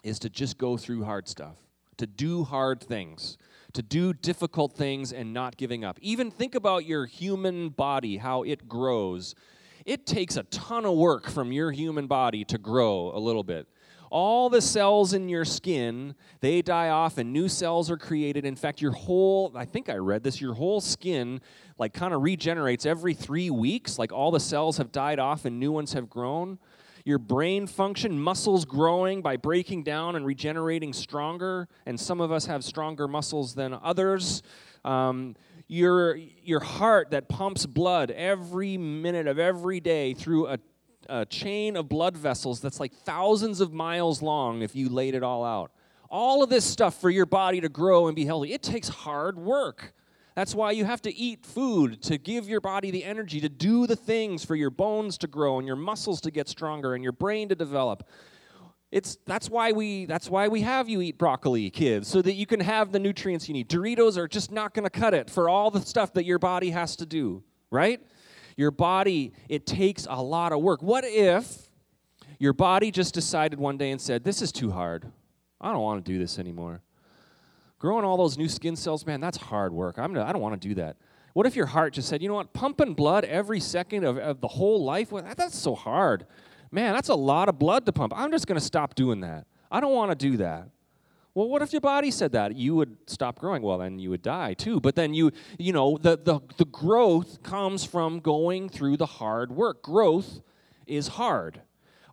is 0.02 0.18
to 0.18 0.28
just 0.28 0.58
go 0.58 0.76
through 0.76 1.04
hard 1.04 1.28
stuff, 1.28 1.54
to 1.96 2.08
do 2.08 2.42
hard 2.42 2.82
things, 2.82 3.38
to 3.72 3.82
do 3.82 4.12
difficult 4.12 4.72
things 4.72 5.12
and 5.12 5.32
not 5.32 5.56
giving 5.56 5.84
up. 5.84 5.96
Even 6.02 6.32
think 6.32 6.56
about 6.56 6.84
your 6.84 7.06
human 7.06 7.68
body, 7.68 8.16
how 8.16 8.42
it 8.42 8.68
grows. 8.68 9.36
It 9.86 10.06
takes 10.06 10.36
a 10.36 10.42
ton 10.42 10.84
of 10.84 10.96
work 10.96 11.30
from 11.30 11.52
your 11.52 11.70
human 11.70 12.08
body 12.08 12.44
to 12.46 12.58
grow 12.58 13.12
a 13.14 13.18
little 13.18 13.44
bit 13.44 13.68
all 14.12 14.50
the 14.50 14.60
cells 14.60 15.14
in 15.14 15.26
your 15.26 15.44
skin 15.44 16.14
they 16.40 16.60
die 16.60 16.90
off 16.90 17.16
and 17.16 17.32
new 17.32 17.48
cells 17.48 17.90
are 17.90 17.96
created 17.96 18.44
in 18.44 18.54
fact 18.54 18.82
your 18.82 18.92
whole 18.92 19.50
i 19.54 19.64
think 19.64 19.88
i 19.88 19.94
read 19.94 20.22
this 20.22 20.38
your 20.38 20.52
whole 20.52 20.82
skin 20.82 21.40
like 21.78 21.94
kind 21.94 22.12
of 22.12 22.20
regenerates 22.20 22.84
every 22.84 23.14
three 23.14 23.48
weeks 23.48 23.98
like 23.98 24.12
all 24.12 24.30
the 24.30 24.38
cells 24.38 24.76
have 24.76 24.92
died 24.92 25.18
off 25.18 25.46
and 25.46 25.58
new 25.58 25.72
ones 25.72 25.94
have 25.94 26.10
grown 26.10 26.58
your 27.04 27.18
brain 27.18 27.66
function, 27.66 28.20
muscles 28.20 28.64
growing 28.64 29.22
by 29.22 29.36
breaking 29.36 29.82
down 29.82 30.16
and 30.16 30.24
regenerating 30.24 30.92
stronger, 30.92 31.68
and 31.86 31.98
some 31.98 32.20
of 32.20 32.30
us 32.30 32.46
have 32.46 32.64
stronger 32.64 33.08
muscles 33.08 33.54
than 33.54 33.78
others. 33.82 34.42
Um, 34.84 35.36
your, 35.68 36.16
your 36.16 36.60
heart 36.60 37.10
that 37.10 37.28
pumps 37.28 37.66
blood 37.66 38.10
every 38.10 38.76
minute 38.76 39.26
of 39.26 39.38
every 39.38 39.80
day 39.80 40.14
through 40.14 40.48
a, 40.48 40.58
a 41.08 41.26
chain 41.26 41.76
of 41.76 41.88
blood 41.88 42.16
vessels 42.16 42.60
that's 42.60 42.78
like 42.78 42.92
thousands 42.92 43.60
of 43.60 43.72
miles 43.72 44.22
long 44.22 44.62
if 44.62 44.76
you 44.76 44.88
laid 44.88 45.14
it 45.14 45.22
all 45.22 45.44
out. 45.44 45.72
All 46.10 46.42
of 46.42 46.50
this 46.50 46.64
stuff 46.64 47.00
for 47.00 47.08
your 47.08 47.24
body 47.26 47.60
to 47.62 47.70
grow 47.70 48.06
and 48.06 48.14
be 48.14 48.26
healthy, 48.26 48.52
it 48.52 48.62
takes 48.62 48.88
hard 48.88 49.38
work. 49.38 49.94
That's 50.34 50.54
why 50.54 50.70
you 50.70 50.84
have 50.84 51.02
to 51.02 51.14
eat 51.14 51.44
food 51.44 52.02
to 52.02 52.16
give 52.16 52.48
your 52.48 52.60
body 52.60 52.90
the 52.90 53.04
energy 53.04 53.40
to 53.40 53.48
do 53.48 53.86
the 53.86 53.96
things 53.96 54.44
for 54.44 54.54
your 54.54 54.70
bones 54.70 55.18
to 55.18 55.26
grow 55.26 55.58
and 55.58 55.66
your 55.66 55.76
muscles 55.76 56.20
to 56.22 56.30
get 56.30 56.48
stronger 56.48 56.94
and 56.94 57.02
your 57.02 57.12
brain 57.12 57.48
to 57.50 57.54
develop. 57.54 58.08
It's 58.90 59.16
that's 59.26 59.48
why 59.48 59.72
we 59.72 60.04
that's 60.04 60.28
why 60.28 60.48
we 60.48 60.60
have 60.60 60.88
you 60.88 61.00
eat 61.00 61.16
broccoli, 61.16 61.70
kids, 61.70 62.08
so 62.08 62.20
that 62.22 62.34
you 62.34 62.44
can 62.44 62.60
have 62.60 62.92
the 62.92 62.98
nutrients 62.98 63.48
you 63.48 63.54
need. 63.54 63.68
Doritos 63.68 64.18
are 64.18 64.28
just 64.28 64.52
not 64.52 64.74
going 64.74 64.84
to 64.84 64.90
cut 64.90 65.14
it 65.14 65.30
for 65.30 65.48
all 65.48 65.70
the 65.70 65.80
stuff 65.80 66.12
that 66.12 66.26
your 66.26 66.38
body 66.38 66.70
has 66.70 66.94
to 66.96 67.06
do, 67.06 67.42
right? 67.70 68.00
Your 68.56 68.70
body 68.70 69.32
it 69.48 69.66
takes 69.66 70.06
a 70.08 70.22
lot 70.22 70.52
of 70.52 70.60
work. 70.60 70.82
What 70.82 71.04
if 71.06 71.70
your 72.38 72.52
body 72.52 72.90
just 72.90 73.14
decided 73.14 73.58
one 73.58 73.78
day 73.78 73.92
and 73.92 74.00
said, 74.00 74.24
"This 74.24 74.42
is 74.42 74.52
too 74.52 74.70
hard. 74.70 75.10
I 75.58 75.72
don't 75.72 75.82
want 75.82 76.04
to 76.04 76.12
do 76.12 76.18
this 76.18 76.38
anymore." 76.38 76.82
Growing 77.82 78.04
all 78.04 78.16
those 78.16 78.38
new 78.38 78.48
skin 78.48 78.76
cells, 78.76 79.04
man, 79.04 79.20
that's 79.20 79.36
hard 79.36 79.72
work. 79.72 79.98
I'm, 79.98 80.16
I 80.16 80.32
don't 80.32 80.40
want 80.40 80.62
to 80.62 80.68
do 80.68 80.76
that. 80.76 80.96
What 81.32 81.46
if 81.46 81.56
your 81.56 81.66
heart 81.66 81.94
just 81.94 82.08
said, 82.08 82.22
you 82.22 82.28
know 82.28 82.36
what, 82.36 82.52
pumping 82.52 82.94
blood 82.94 83.24
every 83.24 83.58
second 83.58 84.04
of, 84.04 84.18
of 84.18 84.40
the 84.40 84.46
whole 84.46 84.84
life, 84.84 85.10
well, 85.10 85.24
that's 85.36 85.58
so 85.58 85.74
hard. 85.74 86.24
Man, 86.70 86.94
that's 86.94 87.08
a 87.08 87.14
lot 87.16 87.48
of 87.48 87.58
blood 87.58 87.84
to 87.86 87.92
pump. 87.92 88.12
I'm 88.14 88.30
just 88.30 88.46
going 88.46 88.56
to 88.56 88.64
stop 88.64 88.94
doing 88.94 89.22
that. 89.22 89.48
I 89.68 89.80
don't 89.80 89.94
want 89.94 90.12
to 90.12 90.14
do 90.14 90.36
that. 90.36 90.68
Well, 91.34 91.48
what 91.48 91.60
if 91.60 91.72
your 91.72 91.80
body 91.80 92.12
said 92.12 92.30
that? 92.32 92.54
You 92.54 92.76
would 92.76 92.96
stop 93.08 93.40
growing. 93.40 93.62
Well, 93.62 93.78
then 93.78 93.98
you 93.98 94.10
would 94.10 94.22
die 94.22 94.54
too. 94.54 94.78
But 94.78 94.94
then 94.94 95.12
you, 95.12 95.32
you 95.58 95.72
know, 95.72 95.98
the, 95.98 96.16
the, 96.16 96.38
the 96.58 96.66
growth 96.66 97.42
comes 97.42 97.84
from 97.84 98.20
going 98.20 98.68
through 98.68 98.96
the 98.96 99.06
hard 99.06 99.50
work. 99.50 99.82
Growth 99.82 100.40
is 100.86 101.08
hard. 101.08 101.62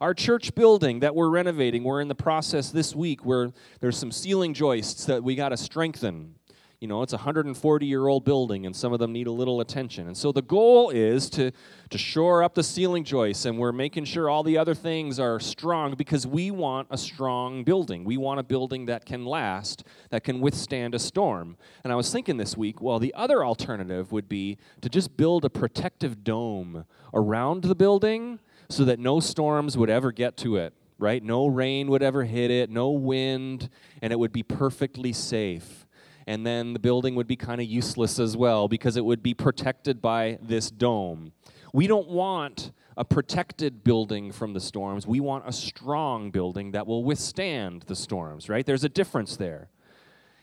Our 0.01 0.13
church 0.13 0.55
building 0.55 1.01
that 1.01 1.13
we're 1.13 1.29
renovating, 1.29 1.83
we're 1.83 1.99
in 1.99 2.07
the 2.07 2.15
process 2.15 2.71
this 2.71 2.95
week 2.95 3.25
where 3.25 3.51
there's 3.81 3.97
some 3.97 4.13
ceiling 4.13 4.53
joists 4.53 5.05
that 5.05 5.23
we 5.23 5.35
got 5.35 5.49
to 5.49 5.57
strengthen. 5.57 6.35
You 6.79 6.87
know, 6.87 7.01
it's 7.01 7.11
a 7.11 7.17
140 7.17 7.85
year 7.85 8.07
old 8.07 8.23
building 8.23 8.65
and 8.65 8.73
some 8.73 8.93
of 8.93 8.99
them 8.99 9.11
need 9.11 9.27
a 9.27 9.31
little 9.31 9.59
attention. 9.59 10.07
And 10.07 10.15
so 10.15 10.31
the 10.31 10.41
goal 10.41 10.91
is 10.91 11.29
to, 11.31 11.51
to 11.89 11.97
shore 11.97 12.41
up 12.41 12.53
the 12.53 12.63
ceiling 12.63 13.03
joists 13.03 13.43
and 13.43 13.59
we're 13.59 13.73
making 13.73 14.05
sure 14.05 14.29
all 14.29 14.43
the 14.43 14.57
other 14.57 14.73
things 14.73 15.19
are 15.19 15.41
strong 15.41 15.95
because 15.95 16.25
we 16.25 16.51
want 16.51 16.87
a 16.89 16.97
strong 16.97 17.65
building. 17.65 18.05
We 18.05 18.15
want 18.15 18.39
a 18.39 18.43
building 18.43 18.85
that 18.85 19.05
can 19.05 19.25
last, 19.25 19.83
that 20.09 20.23
can 20.23 20.39
withstand 20.39 20.95
a 20.95 20.99
storm. 20.99 21.57
And 21.83 21.91
I 21.91 21.97
was 21.97 22.13
thinking 22.13 22.37
this 22.37 22.55
week, 22.55 22.81
well, 22.81 22.97
the 22.97 23.13
other 23.13 23.43
alternative 23.43 24.13
would 24.13 24.29
be 24.29 24.57
to 24.79 24.87
just 24.87 25.17
build 25.17 25.43
a 25.43 25.49
protective 25.49 26.23
dome 26.23 26.85
around 27.13 27.63
the 27.63 27.75
building 27.75 28.39
so 28.69 28.85
that 28.85 28.99
no 28.99 29.19
storms 29.19 29.77
would 29.77 29.89
ever 29.89 30.13
get 30.13 30.37
to 30.37 30.55
it, 30.55 30.73
right? 30.97 31.21
No 31.21 31.45
rain 31.47 31.89
would 31.89 32.03
ever 32.03 32.23
hit 32.23 32.51
it, 32.51 32.69
no 32.69 32.91
wind, 32.91 33.69
and 34.01 34.13
it 34.13 34.19
would 34.19 34.31
be 34.31 34.43
perfectly 34.43 35.11
safe. 35.11 35.85
And 36.29 36.45
then 36.45 36.73
the 36.73 36.79
building 36.79 37.15
would 37.15 37.27
be 37.27 37.35
kind 37.35 37.59
of 37.59 37.67
useless 37.67 38.19
as 38.19 38.37
well 38.37 38.67
because 38.67 38.95
it 38.95 39.03
would 39.03 39.23
be 39.23 39.33
protected 39.33 40.01
by 40.01 40.37
this 40.41 40.69
dome. 40.69 41.33
We 41.73 41.87
don't 41.87 42.07
want 42.07 42.71
a 42.95 43.03
protected 43.03 43.83
building 43.83 44.31
from 44.31 44.53
the 44.53 44.59
storms. 44.59 45.07
We 45.07 45.19
want 45.19 45.47
a 45.47 45.51
strong 45.51 46.31
building 46.31 46.71
that 46.71 46.85
will 46.85 47.03
withstand 47.03 47.83
the 47.87 47.95
storms, 47.95 48.47
right? 48.47 48.65
There's 48.65 48.83
a 48.83 48.89
difference 48.89 49.35
there. 49.35 49.69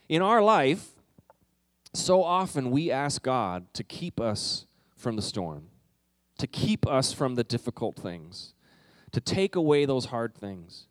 In 0.08 0.22
our 0.22 0.42
life, 0.42 0.88
so 1.94 2.22
often 2.22 2.70
we 2.70 2.90
ask 2.90 3.22
God 3.22 3.72
to 3.74 3.84
keep 3.84 4.20
us 4.20 4.66
from 4.96 5.16
the 5.16 5.22
storm 5.22 5.68
to 6.38 6.46
keep 6.46 6.86
us 6.86 7.12
from 7.12 7.34
the 7.34 7.44
difficult 7.44 7.96
things, 7.96 8.54
to 9.12 9.20
take 9.20 9.56
away 9.56 9.84
those 9.84 10.06
hard 10.06 10.34
things. 10.34 10.86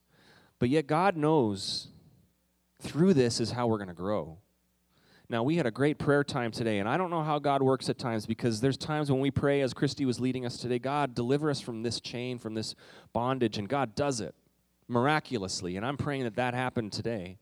But 0.60 0.69
yet, 0.69 0.88
God 0.88 1.15
knows 1.15 1.89
through 2.81 3.13
this 3.13 3.39
is 3.39 3.51
how 3.51 3.67
we're 3.67 3.77
going 3.77 3.89
to 3.89 3.93
grow. 3.93 4.38
Now, 5.28 5.42
we 5.42 5.56
had 5.56 5.66
a 5.66 5.72
great 5.72 5.98
prayer 5.98 6.24
time 6.24 6.52
today, 6.52 6.80
and 6.80 6.88
I 6.88 6.98
don't 6.98 7.10
know 7.10 7.24
how 7.24 7.40
God 7.40 7.64
works 7.64 7.90
at 7.90 7.98
times 7.98 8.28
because 8.28 8.62
there's 8.62 8.78
times 8.78 9.12
when 9.12 9.20
we 9.20 9.32
pray, 9.32 9.62
as 9.62 9.74
Christy 9.74 10.06
was 10.06 10.20
leading 10.20 10.46
us 10.46 10.58
today, 10.58 10.78
God, 10.78 11.16
deliver 11.16 11.50
us 11.50 11.60
from 11.60 11.82
this 11.82 12.00
chain, 12.00 12.38
from 12.38 12.54
this 12.54 12.76
bondage, 13.12 13.58
and 13.58 13.68
God 13.68 13.96
does 13.96 14.22
it 14.22 14.36
miraculously. 14.88 15.78
And 15.78 15.86
I'm 15.86 15.98
praying 15.98 16.24
that 16.24 16.36
that 16.36 16.54
happened 16.54 16.92
today. 16.92 17.40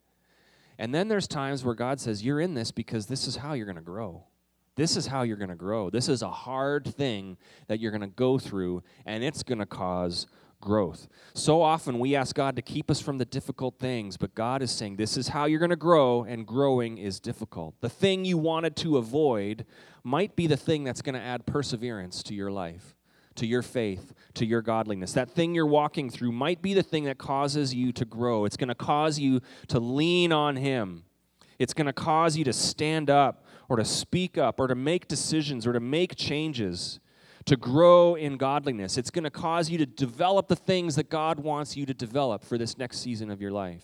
And 0.77 0.95
then 0.95 1.09
there's 1.09 1.27
times 1.27 1.65
where 1.65 1.75
God 1.75 1.99
says, 1.99 2.23
You're 2.23 2.39
in 2.39 2.53
this 2.53 2.71
because 2.71 3.07
this 3.07 3.27
is 3.27 3.35
how 3.35 3.53
you're 3.53 3.65
going 3.65 3.75
to 3.75 3.81
grow. 3.81 4.23
This 4.75 4.95
is 4.95 5.05
how 5.05 5.21
you're 5.21 5.37
going 5.37 5.49
to 5.49 5.55
grow. 5.55 5.89
This 5.89 6.09
is 6.09 6.21
a 6.21 6.31
hard 6.31 6.87
thing 6.87 7.37
that 7.67 7.79
you're 7.79 7.91
going 7.91 8.01
to 8.01 8.07
go 8.07 8.39
through, 8.39 8.81
and 9.05 9.23
it's 9.23 9.43
going 9.43 9.59
to 9.59 9.65
cause 9.65 10.25
growth. 10.63 11.07
So 11.33 11.61
often 11.61 11.99
we 11.99 12.15
ask 12.15 12.35
God 12.35 12.55
to 12.55 12.61
keep 12.61 12.89
us 12.89 13.01
from 13.01 13.17
the 13.17 13.25
difficult 13.25 13.77
things, 13.79 14.15
but 14.15 14.33
God 14.33 14.61
is 14.61 14.71
saying 14.71 14.95
this 14.95 15.17
is 15.17 15.27
how 15.27 15.45
you're 15.45 15.59
going 15.59 15.69
to 15.69 15.75
grow, 15.75 16.23
and 16.23 16.47
growing 16.47 16.97
is 16.97 17.19
difficult. 17.19 17.75
The 17.81 17.89
thing 17.89 18.23
you 18.23 18.37
wanted 18.37 18.75
to 18.77 18.97
avoid 18.97 19.65
might 20.03 20.35
be 20.35 20.47
the 20.47 20.57
thing 20.57 20.83
that's 20.83 21.01
going 21.01 21.15
to 21.15 21.21
add 21.21 21.45
perseverance 21.45 22.23
to 22.23 22.33
your 22.33 22.49
life, 22.49 22.95
to 23.35 23.45
your 23.45 23.61
faith, 23.61 24.13
to 24.35 24.45
your 24.45 24.61
godliness. 24.61 25.13
That 25.13 25.29
thing 25.29 25.53
you're 25.53 25.65
walking 25.65 26.09
through 26.09 26.31
might 26.31 26.61
be 26.61 26.73
the 26.73 26.83
thing 26.83 27.03
that 27.03 27.17
causes 27.17 27.73
you 27.73 27.91
to 27.91 28.05
grow. 28.05 28.45
It's 28.45 28.57
going 28.57 28.69
to 28.69 28.75
cause 28.75 29.19
you 29.19 29.41
to 29.67 29.79
lean 29.79 30.31
on 30.31 30.55
Him. 30.55 31.03
It's 31.59 31.73
going 31.73 31.87
to 31.87 31.93
cause 31.93 32.37
you 32.37 32.43
to 32.45 32.53
stand 32.53 33.09
up 33.09 33.45
or 33.69 33.77
to 33.77 33.85
speak 33.85 34.37
up 34.37 34.59
or 34.59 34.67
to 34.67 34.75
make 34.75 35.07
decisions 35.07 35.67
or 35.67 35.73
to 35.73 35.79
make 35.79 36.15
changes, 36.15 36.99
to 37.45 37.57
grow 37.57 38.15
in 38.15 38.37
godliness. 38.37 38.97
It's 38.97 39.09
going 39.09 39.23
to 39.23 39.29
cause 39.29 39.69
you 39.69 39.77
to 39.77 39.85
develop 39.85 40.47
the 40.47 40.55
things 40.55 40.95
that 40.95 41.09
God 41.09 41.39
wants 41.39 41.75
you 41.75 41.85
to 41.85 41.93
develop 41.93 42.43
for 42.43 42.57
this 42.57 42.77
next 42.77 42.99
season 42.99 43.29
of 43.29 43.41
your 43.41 43.51
life. 43.51 43.83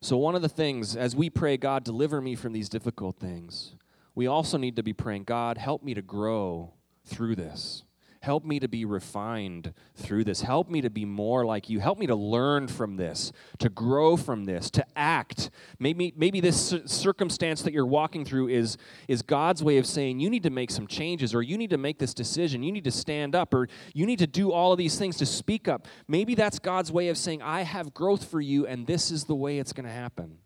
So, 0.00 0.16
one 0.16 0.34
of 0.34 0.42
the 0.42 0.48
things, 0.48 0.94
as 0.94 1.16
we 1.16 1.30
pray, 1.30 1.56
God, 1.56 1.82
deliver 1.82 2.20
me 2.20 2.34
from 2.36 2.52
these 2.52 2.68
difficult 2.68 3.18
things, 3.18 3.74
we 4.14 4.26
also 4.26 4.56
need 4.56 4.76
to 4.76 4.82
be 4.82 4.92
praying, 4.92 5.24
God, 5.24 5.58
help 5.58 5.82
me 5.82 5.94
to 5.94 6.02
grow 6.02 6.74
through 7.04 7.36
this. 7.36 7.82
Help 8.26 8.44
me 8.44 8.58
to 8.58 8.66
be 8.66 8.84
refined 8.84 9.72
through 9.94 10.24
this. 10.24 10.40
Help 10.40 10.68
me 10.68 10.80
to 10.80 10.90
be 10.90 11.04
more 11.04 11.46
like 11.46 11.70
you. 11.70 11.78
Help 11.78 11.96
me 11.96 12.08
to 12.08 12.16
learn 12.16 12.66
from 12.66 12.96
this, 12.96 13.30
to 13.60 13.68
grow 13.68 14.16
from 14.16 14.46
this, 14.46 14.68
to 14.68 14.84
act. 14.96 15.48
Maybe, 15.78 16.12
maybe 16.16 16.40
this 16.40 16.74
circumstance 16.86 17.62
that 17.62 17.72
you're 17.72 17.86
walking 17.86 18.24
through 18.24 18.48
is, 18.48 18.78
is 19.06 19.22
God's 19.22 19.62
way 19.62 19.78
of 19.78 19.86
saying 19.86 20.18
you 20.18 20.28
need 20.28 20.42
to 20.42 20.50
make 20.50 20.72
some 20.72 20.88
changes, 20.88 21.36
or 21.36 21.42
you 21.44 21.56
need 21.56 21.70
to 21.70 21.78
make 21.78 22.00
this 22.00 22.12
decision, 22.14 22.64
you 22.64 22.72
need 22.72 22.82
to 22.82 22.90
stand 22.90 23.36
up, 23.36 23.54
or 23.54 23.68
you 23.94 24.06
need 24.06 24.18
to 24.18 24.26
do 24.26 24.50
all 24.50 24.72
of 24.72 24.78
these 24.78 24.98
things 24.98 25.16
to 25.18 25.24
speak 25.24 25.68
up. 25.68 25.86
Maybe 26.08 26.34
that's 26.34 26.58
God's 26.58 26.90
way 26.90 27.06
of 27.10 27.16
saying, 27.16 27.42
I 27.42 27.62
have 27.62 27.94
growth 27.94 28.24
for 28.24 28.40
you, 28.40 28.66
and 28.66 28.88
this 28.88 29.12
is 29.12 29.22
the 29.26 29.36
way 29.36 29.60
it's 29.60 29.72
going 29.72 29.86
to 29.86 29.92
happen. 29.92 30.38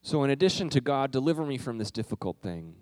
So, 0.00 0.24
in 0.24 0.30
addition 0.30 0.70
to 0.70 0.80
God, 0.80 1.10
deliver 1.10 1.44
me 1.44 1.58
from 1.58 1.76
this 1.76 1.90
difficult 1.90 2.40
thing 2.40 2.76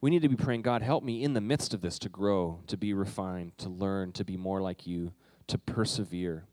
we 0.00 0.10
need 0.10 0.22
to 0.22 0.28
be 0.28 0.36
praying, 0.36 0.62
God, 0.62 0.82
help 0.82 1.02
me 1.02 1.22
in 1.22 1.32
the 1.32 1.40
midst 1.40 1.72
of 1.72 1.80
this 1.80 1.98
to 2.00 2.08
grow, 2.08 2.60
to 2.66 2.76
be 2.76 2.92
refined, 2.92 3.56
to 3.58 3.68
learn, 3.68 4.12
to 4.12 4.24
be 4.24 4.36
more 4.36 4.60
like 4.60 4.86
you, 4.86 5.12
to 5.46 5.58
persevere. 5.58 6.44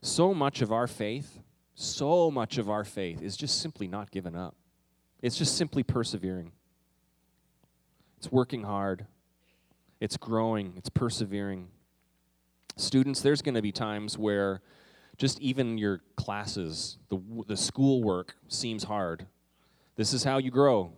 So 0.00 0.32
much 0.32 0.62
of 0.62 0.72
our 0.72 0.86
faith, 0.86 1.40
so 1.74 2.30
much 2.30 2.58
of 2.58 2.70
our 2.70 2.84
faith 2.84 3.20
is 3.20 3.36
just 3.36 3.60
simply 3.60 3.88
not 3.88 4.10
giving 4.10 4.36
up. 4.36 4.54
It's 5.20 5.36
just 5.36 5.56
simply 5.56 5.82
persevering. 5.82 6.52
It's 8.18 8.30
working 8.30 8.62
hard. 8.62 9.06
It's 10.00 10.16
growing. 10.16 10.74
It's 10.76 10.88
persevering. 10.88 11.68
Students, 12.76 13.20
there's 13.20 13.42
going 13.42 13.56
to 13.56 13.62
be 13.62 13.72
times 13.72 14.16
where 14.16 14.62
just 15.16 15.40
even 15.40 15.78
your 15.78 16.00
classes, 16.16 16.98
the, 17.08 17.20
the 17.48 17.56
schoolwork 17.56 18.36
seems 18.46 18.84
hard. 18.84 19.26
This 19.96 20.12
is 20.12 20.22
how 20.22 20.38
you 20.38 20.52
grow. 20.52 20.92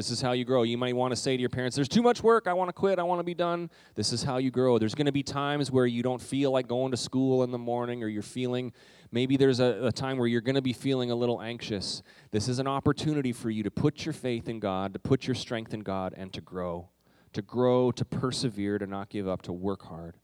This 0.00 0.10
is 0.10 0.22
how 0.22 0.32
you 0.32 0.46
grow. 0.46 0.62
You 0.62 0.78
might 0.78 0.96
want 0.96 1.12
to 1.12 1.16
say 1.16 1.36
to 1.36 1.40
your 1.42 1.50
parents, 1.50 1.76
There's 1.76 1.86
too 1.86 2.00
much 2.00 2.22
work. 2.22 2.46
I 2.46 2.54
want 2.54 2.70
to 2.70 2.72
quit. 2.72 2.98
I 2.98 3.02
want 3.02 3.18
to 3.18 3.22
be 3.24 3.34
done. 3.34 3.68
This 3.96 4.14
is 4.14 4.22
how 4.22 4.38
you 4.38 4.50
grow. 4.50 4.78
There's 4.78 4.94
going 4.94 5.04
to 5.04 5.12
be 5.12 5.22
times 5.22 5.70
where 5.70 5.84
you 5.84 6.02
don't 6.02 6.22
feel 6.22 6.52
like 6.52 6.66
going 6.66 6.90
to 6.92 6.96
school 6.96 7.42
in 7.42 7.50
the 7.50 7.58
morning 7.58 8.02
or 8.02 8.08
you're 8.08 8.22
feeling, 8.22 8.72
maybe 9.12 9.36
there's 9.36 9.60
a, 9.60 9.88
a 9.88 9.92
time 9.92 10.16
where 10.16 10.26
you're 10.26 10.40
going 10.40 10.54
to 10.54 10.62
be 10.62 10.72
feeling 10.72 11.10
a 11.10 11.14
little 11.14 11.42
anxious. 11.42 12.02
This 12.30 12.48
is 12.48 12.58
an 12.58 12.66
opportunity 12.66 13.30
for 13.30 13.50
you 13.50 13.62
to 13.62 13.70
put 13.70 14.06
your 14.06 14.14
faith 14.14 14.48
in 14.48 14.58
God, 14.58 14.94
to 14.94 14.98
put 14.98 15.26
your 15.26 15.34
strength 15.34 15.74
in 15.74 15.80
God, 15.80 16.14
and 16.16 16.32
to 16.32 16.40
grow. 16.40 16.88
To 17.34 17.42
grow, 17.42 17.92
to 17.92 18.04
persevere, 18.06 18.78
to 18.78 18.86
not 18.86 19.10
give 19.10 19.28
up, 19.28 19.42
to 19.42 19.52
work 19.52 19.82
hard. 19.82 20.14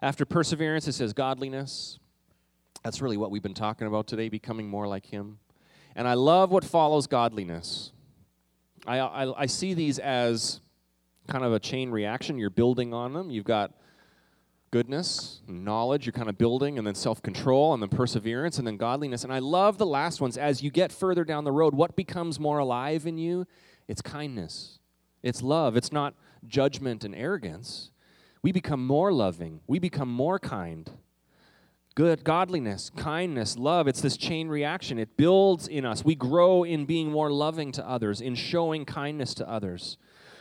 After 0.00 0.24
perseverance, 0.24 0.86
it 0.86 0.92
says 0.92 1.12
godliness. 1.12 1.98
That's 2.84 3.02
really 3.02 3.16
what 3.16 3.32
we've 3.32 3.42
been 3.42 3.54
talking 3.54 3.88
about 3.88 4.06
today, 4.06 4.28
becoming 4.28 4.68
more 4.68 4.86
like 4.86 5.06
Him. 5.06 5.40
And 5.96 6.06
I 6.06 6.14
love 6.14 6.52
what 6.52 6.64
follows 6.64 7.08
godliness. 7.08 7.90
I, 8.86 8.98
I, 8.98 9.42
I 9.42 9.46
see 9.46 9.74
these 9.74 9.98
as 9.98 10.60
kind 11.28 11.44
of 11.44 11.52
a 11.52 11.60
chain 11.60 11.90
reaction. 11.90 12.38
You're 12.38 12.50
building 12.50 12.92
on 12.92 13.12
them. 13.12 13.30
You've 13.30 13.44
got 13.44 13.72
goodness, 14.72 15.42
knowledge, 15.46 16.06
you're 16.06 16.12
kind 16.14 16.28
of 16.28 16.38
building, 16.38 16.78
and 16.78 16.86
then 16.86 16.94
self 16.94 17.22
control, 17.22 17.74
and 17.74 17.82
then 17.82 17.90
perseverance, 17.90 18.58
and 18.58 18.66
then 18.66 18.76
godliness. 18.76 19.22
And 19.22 19.32
I 19.32 19.38
love 19.38 19.78
the 19.78 19.86
last 19.86 20.20
ones. 20.20 20.36
As 20.36 20.62
you 20.62 20.70
get 20.70 20.90
further 20.90 21.24
down 21.24 21.44
the 21.44 21.52
road, 21.52 21.74
what 21.74 21.94
becomes 21.94 22.40
more 22.40 22.58
alive 22.58 23.06
in 23.06 23.18
you? 23.18 23.46
It's 23.86 24.02
kindness, 24.02 24.80
it's 25.22 25.42
love. 25.42 25.76
It's 25.76 25.92
not 25.92 26.14
judgment 26.46 27.04
and 27.04 27.14
arrogance. 27.14 27.90
We 28.42 28.50
become 28.50 28.84
more 28.84 29.12
loving, 29.12 29.60
we 29.68 29.78
become 29.78 30.08
more 30.08 30.38
kind. 30.38 30.90
Good, 31.94 32.24
godliness, 32.24 32.90
kindness, 32.96 33.58
love. 33.58 33.86
It's 33.86 34.00
this 34.00 34.16
chain 34.16 34.48
reaction. 34.48 34.98
It 34.98 35.18
builds 35.18 35.68
in 35.68 35.84
us. 35.84 36.02
We 36.02 36.14
grow 36.14 36.64
in 36.64 36.86
being 36.86 37.10
more 37.10 37.30
loving 37.30 37.70
to 37.72 37.86
others, 37.86 38.22
in 38.22 38.34
showing 38.34 38.86
kindness 38.86 39.34
to 39.34 39.48
others. 39.48 39.98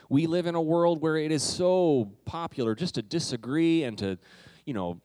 We 0.08 0.28
live 0.28 0.46
in 0.46 0.56
a 0.56 0.62
world 0.62 1.02
where 1.02 1.18
it 1.18 1.30
is 1.30 1.44
so 1.44 2.14
popular 2.24 2.74
just 2.74 2.96
to 2.96 3.02
disagree 3.02 3.84
and 3.84 3.98
to, 3.98 4.18
you 4.66 4.74
know, 4.74 5.02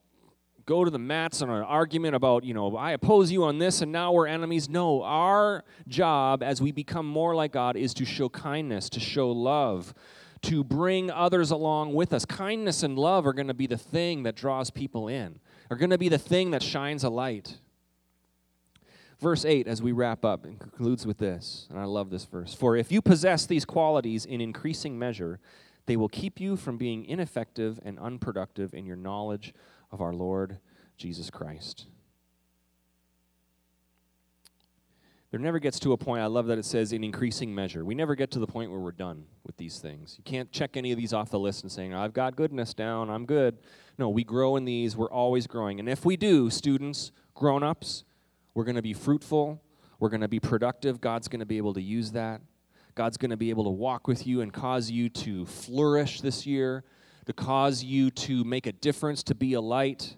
go 0.66 0.84
to 0.84 0.90
the 0.90 1.00
mats 1.00 1.42
on 1.42 1.50
an 1.50 1.62
argument 1.62 2.14
about, 2.14 2.44
you 2.44 2.54
know, 2.54 2.76
I 2.76 2.92
oppose 2.92 3.32
you 3.32 3.42
on 3.44 3.58
this 3.58 3.82
and 3.82 3.90
now 3.90 4.12
we're 4.12 4.26
enemies. 4.28 4.68
No, 4.68 5.02
our 5.02 5.64
job 5.88 6.44
as 6.44 6.62
we 6.62 6.70
become 6.70 7.06
more 7.06 7.34
like 7.34 7.52
God 7.52 7.76
is 7.76 7.92
to 7.94 8.04
show 8.04 8.28
kindness, 8.28 8.88
to 8.90 9.00
show 9.00 9.30
love, 9.30 9.94
to 10.42 10.62
bring 10.62 11.10
others 11.10 11.50
along 11.50 11.94
with 11.94 12.12
us. 12.12 12.24
Kindness 12.24 12.84
and 12.84 12.96
love 12.96 13.26
are 13.26 13.32
going 13.32 13.48
to 13.48 13.54
be 13.54 13.66
the 13.66 13.78
thing 13.78 14.24
that 14.24 14.36
draws 14.36 14.70
people 14.70 15.08
in, 15.08 15.40
are 15.70 15.76
going 15.76 15.90
to 15.90 15.98
be 15.98 16.08
the 16.08 16.18
thing 16.18 16.50
that 16.52 16.62
shines 16.62 17.04
a 17.04 17.10
light. 17.10 17.58
Verse 19.20 19.44
8, 19.44 19.66
as 19.66 19.80
we 19.80 19.92
wrap 19.92 20.24
up, 20.24 20.44
and 20.44 20.60
concludes 20.60 21.06
with 21.06 21.18
this, 21.18 21.66
and 21.70 21.78
I 21.78 21.84
love 21.84 22.10
this 22.10 22.24
verse 22.24 22.52
For 22.54 22.76
if 22.76 22.92
you 22.92 23.00
possess 23.00 23.46
these 23.46 23.64
qualities 23.64 24.26
in 24.26 24.40
increasing 24.40 24.98
measure, 24.98 25.40
they 25.86 25.96
will 25.96 26.08
keep 26.08 26.40
you 26.40 26.56
from 26.56 26.76
being 26.76 27.04
ineffective 27.04 27.80
and 27.84 27.98
unproductive 27.98 28.74
in 28.74 28.84
your 28.84 28.96
knowledge 28.96 29.54
of 29.90 30.00
our 30.00 30.12
Lord 30.12 30.58
Jesus 30.96 31.30
Christ. 31.30 31.86
There 35.36 35.42
never 35.42 35.58
gets 35.58 35.78
to 35.80 35.92
a 35.92 35.98
point, 35.98 36.22
I 36.22 36.28
love 36.28 36.46
that 36.46 36.56
it 36.56 36.64
says 36.64 36.94
in 36.94 37.04
increasing 37.04 37.54
measure. 37.54 37.84
We 37.84 37.94
never 37.94 38.14
get 38.14 38.30
to 38.30 38.38
the 38.38 38.46
point 38.46 38.70
where 38.70 38.80
we're 38.80 38.90
done 38.90 39.26
with 39.44 39.58
these 39.58 39.78
things. 39.80 40.14
You 40.16 40.24
can't 40.24 40.50
check 40.50 40.78
any 40.78 40.92
of 40.92 40.96
these 40.96 41.12
off 41.12 41.28
the 41.28 41.38
list 41.38 41.62
and 41.62 41.70
saying, 41.70 41.92
I've 41.92 42.14
got 42.14 42.36
goodness 42.36 42.72
down, 42.72 43.10
I'm 43.10 43.26
good. 43.26 43.58
No, 43.98 44.08
we 44.08 44.24
grow 44.24 44.56
in 44.56 44.64
these, 44.64 44.96
we're 44.96 45.10
always 45.10 45.46
growing. 45.46 45.78
And 45.78 45.90
if 45.90 46.06
we 46.06 46.16
do, 46.16 46.48
students, 46.48 47.12
grown 47.34 47.62
ups, 47.62 48.04
we're 48.54 48.64
going 48.64 48.76
to 48.76 48.82
be 48.82 48.94
fruitful. 48.94 49.60
We're 50.00 50.08
going 50.08 50.22
to 50.22 50.28
be 50.28 50.40
productive. 50.40 51.02
God's 51.02 51.28
going 51.28 51.40
to 51.40 51.46
be 51.46 51.58
able 51.58 51.74
to 51.74 51.82
use 51.82 52.12
that. 52.12 52.40
God's 52.94 53.18
going 53.18 53.30
to 53.30 53.36
be 53.36 53.50
able 53.50 53.64
to 53.64 53.70
walk 53.70 54.08
with 54.08 54.26
you 54.26 54.40
and 54.40 54.50
cause 54.50 54.90
you 54.90 55.10
to 55.10 55.44
flourish 55.44 56.22
this 56.22 56.46
year, 56.46 56.82
to 57.26 57.34
cause 57.34 57.84
you 57.84 58.10
to 58.10 58.42
make 58.42 58.66
a 58.66 58.72
difference, 58.72 59.22
to 59.24 59.34
be 59.34 59.52
a 59.52 59.60
light. 59.60 60.16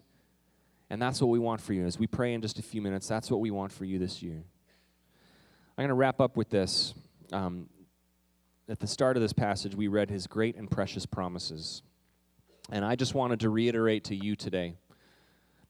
And 0.91 1.03
that's 1.03 1.21
what 1.21 1.27
we 1.27 1.41
want 1.41 1.61
for 1.61 1.73
you. 1.73 1.85
As 1.85 1.99
we 1.99 2.07
pray 2.07 2.35
in 2.35 2.41
just 2.41 2.61
a 2.61 2.63
few 2.63 2.81
minutes, 2.81 3.09
that's 3.09 3.33
what 3.33 3.41
we 3.41 3.51
want 3.51 3.73
for 3.73 3.85
you 3.85 3.99
this 3.99 4.23
year. 4.23 4.45
I'm 5.79 5.83
going 5.83 5.91
to 5.91 5.95
wrap 5.95 6.21
up 6.21 6.37
with 6.37 6.51
this. 6.51 6.93
Um, 7.33 7.69
at 8.69 8.81
the 8.81 8.88
start 8.88 9.17
of 9.17 9.23
this 9.23 9.33
passage, 9.33 9.77
we 9.77 9.87
read 9.87 10.11
his 10.11 10.27
great 10.27 10.57
and 10.57 10.69
precious 10.69 11.07
promises. 11.07 11.83
And 12.69 12.85
I 12.85 12.97
just 12.97 13.14
wanted 13.14 13.38
to 13.41 13.49
reiterate 13.49 14.03
to 14.05 14.17
you 14.17 14.35
today 14.35 14.75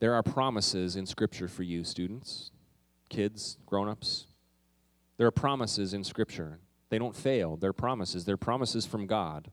there 0.01 0.15
are 0.15 0.23
promises 0.23 0.97
in 0.97 1.05
Scripture 1.05 1.47
for 1.47 1.63
you, 1.63 1.85
students 1.85 2.51
kids, 3.11 3.59
grown 3.67 3.89
ups. 3.89 4.27
There 5.19 5.27
are 5.27 5.31
promises 5.31 5.93
in 5.93 6.05
Scripture. 6.05 6.59
They 6.89 6.99
don't 6.99 7.15
fail. 7.15 7.57
They're 7.57 7.75
promises. 7.75 8.25
They're 8.25 8.39
promises 8.39 8.87
from 8.87 9.07
God 9.07 9.51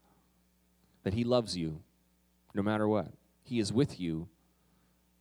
that 1.04 1.13
He 1.13 1.26
loves 1.26 1.58
you 1.58 1.82
no 2.54 2.63
matter 2.63 2.88
what. 2.88 3.12
He 3.44 3.60
is 3.60 3.74
with 3.74 4.00
you 4.00 4.30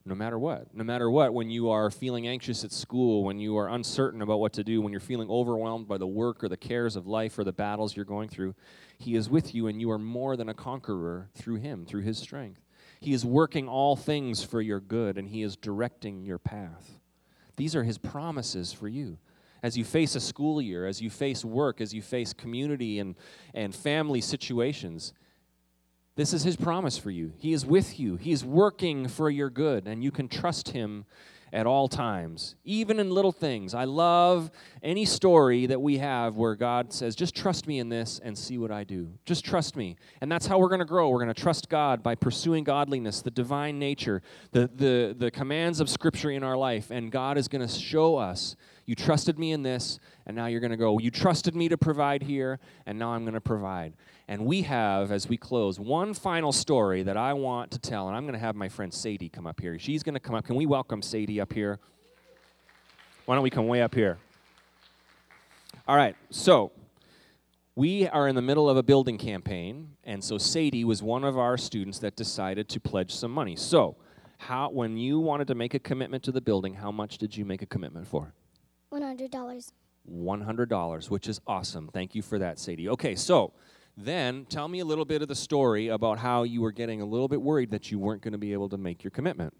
no 0.07 0.15
matter 0.15 0.39
what. 0.39 0.75
No 0.75 0.85
matter 0.85 1.11
what, 1.11 1.33
when 1.33 1.49
you 1.49 1.71
are 1.71 1.91
feeling 1.91 2.27
anxious 2.27 2.63
at 2.63 2.73
school, 2.73 3.25
when 3.25 3.39
you 3.39 3.57
are 3.57 3.69
uncertain 3.69 4.21
about 4.21 4.39
what 4.39 4.53
to 4.55 4.65
do, 4.65 4.83
when 4.83 4.93
you're 4.93 5.01
feeling 5.01 5.31
overwhelmed 5.31 5.89
by 5.89 5.97
the 5.97 6.07
work 6.07 6.45
or 6.45 6.49
the 6.49 6.57
cares 6.57 6.95
of 6.95 7.07
life 7.07 7.39
or 7.39 7.45
the 7.45 7.53
battles 7.53 7.97
you're 7.97 8.05
going 8.05 8.29
through, 8.29 8.55
He 8.99 9.15
is 9.15 9.31
with 9.31 9.55
you 9.55 9.67
and 9.67 9.81
you 9.81 9.91
are 9.91 9.99
more 9.99 10.37
than 10.37 10.51
a 10.51 10.55
conqueror 10.55 11.31
through 11.35 11.57
Him, 11.57 11.87
through 11.87 12.03
His 12.03 12.19
strength. 12.19 12.61
He 13.01 13.15
is 13.15 13.25
working 13.25 13.67
all 13.67 13.97
things 13.97 14.45
for 14.45 14.61
your 14.61 14.81
good 14.81 15.17
and 15.17 15.29
He 15.29 15.43
is 15.43 15.57
directing 15.57 16.23
your 16.23 16.39
path. 16.39 17.01
These 17.57 17.75
are 17.75 17.85
His 17.85 17.97
promises 17.97 18.73
for 18.73 18.89
you. 18.89 19.19
As 19.63 19.79
you 19.79 19.85
face 19.85 20.15
a 20.15 20.21
school 20.21 20.61
year, 20.61 20.87
as 20.87 21.01
you 21.01 21.09
face 21.09 21.43
work, 21.43 21.81
as 21.81 21.95
you 21.95 22.03
face 22.03 22.35
community 22.35 22.99
and, 22.99 23.15
and 23.55 23.75
family 23.75 24.21
situations, 24.21 25.15
this 26.17 26.33
is 26.33 26.43
His 26.43 26.57
promise 26.57 26.99
for 26.99 27.11
you. 27.11 27.33
He 27.37 27.53
is 27.53 27.67
with 27.67 27.99
you, 27.99 28.17
He 28.17 28.33
is 28.33 28.45
working 28.45 29.09
for 29.09 29.31
your 29.31 29.51
good, 29.51 29.87
and 29.87 30.03
you 30.03 30.11
can 30.11 30.29
trust 30.29 30.71
Him 30.71 31.07
at 31.55 31.67
all 31.69 31.87
times, 31.87 32.57
even 32.65 32.99
in 32.99 33.11
little 33.11 33.31
things. 33.31 33.75
I 33.75 33.85
love 33.85 34.51
any 34.83 35.05
story 35.05 35.67
that 35.67 35.81
we 35.81 35.99
have 35.99 36.35
where 36.35 36.57
God 36.57 36.93
says, 36.93 37.15
just 37.15 37.37
trust 37.37 37.69
me 37.69 37.79
in 37.79 37.89
this 37.89 38.21
and 38.25 38.37
see 38.37 38.59
what 38.59 38.73
I 38.73 38.83
do. 38.83 39.09
Just 39.25 39.45
trust 39.45 39.77
me. 39.77 39.97
And 40.21 40.31
that's 40.31 40.49
how 40.49 40.59
we're 40.59 40.69
going 40.69 40.81
to 40.81 40.85
grow. 40.85 41.11
We're 41.11 41.23
going 41.23 41.33
to 41.33 41.41
trust 41.41 41.69
God 41.69 42.03
by 42.03 42.17
pursuing 42.17 42.65
godliness, 42.65 43.23
the 43.23 43.31
divine 43.31 43.79
nature, 43.79 44.21
the, 44.51 44.69
the, 44.75 45.15
the 45.17 45.31
commands 45.31 45.79
of 45.79 45.89
Scripture 45.89 46.33
in 46.33 46.43
our 46.43 46.57
life. 46.57 46.91
And 46.91 47.13
God 47.13 47.39
is 47.39 47.47
going 47.47 47.67
to 47.67 47.73
show 47.73 48.17
us, 48.17 48.57
you 48.87 48.95
trusted 48.95 49.39
me 49.39 49.53
in 49.53 49.63
this, 49.63 49.99
and 50.27 50.37
now 50.37 50.47
you're 50.47 50.61
going 50.61 50.71
to 50.71 50.77
go, 50.77 50.99
you 50.99 51.11
trusted 51.11 51.55
me 51.55 51.69
to 51.69 51.79
provide 51.79 52.23
here, 52.23 52.59
and 52.87 52.99
now 52.99 53.11
I'm 53.11 53.23
going 53.23 53.35
to 53.35 53.41
provide. 53.41 53.95
And 54.29 54.45
we 54.45 54.63
have, 54.63 55.11
as 55.11 55.29
we 55.29 55.37
close, 55.37 55.81
one 55.81 56.15
final 56.15 56.53
story 56.53 57.03
that 57.03 57.17
I 57.17 57.33
want 57.33 57.71
to 57.73 57.79
tell. 57.79 58.09
And 58.09 58.17
I'm 58.17 58.25
going 58.25 58.35
to 58.35 58.41
have 58.41 58.57
my 58.57 58.69
friend 58.69 58.93
Sadie 58.93 59.29
come 59.29 59.47
up 59.47 59.61
here. 59.61 59.79
She's 59.79 60.03
going 60.03 60.15
to 60.15 60.21
come 60.21 60.35
up. 60.35 60.45
Can 60.45 60.57
we 60.57 60.67
welcome 60.67 61.03
Sadie 61.03 61.41
up 61.41 61.53
here? 61.53 61.79
Why 63.27 63.35
don't 63.35 63.45
we 63.45 63.51
come 63.51 63.67
way 63.69 63.83
up 63.83 63.95
here? 63.95 64.19
All 65.87 65.97
right, 65.97 66.17
so 66.31 66.73
we 67.75 68.09
are 68.09 68.29
in 68.29 68.35
the 68.35 68.43
middle 68.43 68.71
of 68.71 68.77
a 68.77 68.83
building 68.83 69.19
campaign, 69.19 69.97
and 70.05 70.23
so 70.23 70.39
Sadie 70.39 70.85
was 70.85 71.03
one 71.03 71.25
of 71.25 71.37
our 71.39 71.57
students 71.57 71.99
that 71.99 72.17
decided 72.17 72.69
to 72.71 72.81
pledge 72.81 73.15
some 73.15 73.31
money. 73.31 73.57
So, 73.57 73.97
how, 74.39 74.71
when 74.71 74.97
you 74.97 75.19
wanted 75.21 75.47
to 75.49 75.55
make 75.55 75.75
a 75.75 75.79
commitment 75.79 76.23
to 76.25 76.33
the 76.33 76.41
building, 76.41 76.75
how 76.75 76.91
much 76.91 77.19
did 77.19 77.37
you 77.37 77.45
make 77.45 77.63
a 77.63 77.67
commitment 77.67 78.07
for? 78.07 78.35
$100. 79.17 79.73
$100, 80.11 81.11
which 81.11 81.29
is 81.29 81.41
awesome. 81.47 81.89
Thank 81.93 82.15
you 82.15 82.23
for 82.23 82.39
that, 82.39 82.59
Sadie. 82.59 82.89
Okay, 82.91 83.15
so 83.15 83.53
then 83.97 84.45
tell 84.47 84.69
me 84.69 84.81
a 84.81 84.85
little 84.85 85.05
bit 85.05 85.23
of 85.23 85.29
the 85.29 85.35
story 85.35 85.89
about 85.89 86.19
how 86.19 86.43
you 86.43 86.61
were 86.61 86.73
getting 86.73 87.01
a 87.01 87.05
little 87.05 87.29
bit 87.29 87.41
worried 87.41 87.71
that 87.71 87.91
you 87.91 87.99
weren't 87.99 88.23
going 88.23 88.33
to 88.33 88.39
be 88.39 88.53
able 88.53 88.69
to 88.69 88.77
make 88.77 89.05
your 89.05 89.11
commitment. 89.11 89.55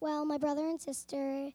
Well, 0.00 0.24
my 0.24 0.38
brother 0.38 0.66
and 0.66 0.80
sister, 0.80 1.50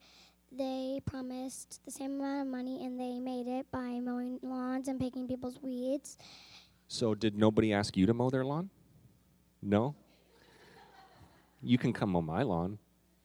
they 0.51 1.01
promised 1.05 1.81
the 1.85 1.91
same 1.91 2.19
amount 2.19 2.41
of 2.41 2.47
money 2.47 2.85
and 2.85 2.99
they 2.99 3.19
made 3.19 3.47
it 3.47 3.65
by 3.71 3.99
mowing 3.99 4.39
lawns 4.41 4.87
and 4.87 4.99
picking 4.99 5.27
people's 5.27 5.59
weeds. 5.61 6.17
So, 6.87 7.15
did 7.15 7.37
nobody 7.37 7.73
ask 7.73 7.97
you 7.97 8.05
to 8.05 8.13
mow 8.13 8.29
their 8.29 8.45
lawn? 8.45 8.69
No? 9.61 9.95
You 11.61 11.77
can 11.77 11.93
come 11.93 12.11
mow 12.11 12.21
my 12.21 12.43
lawn. 12.43 12.77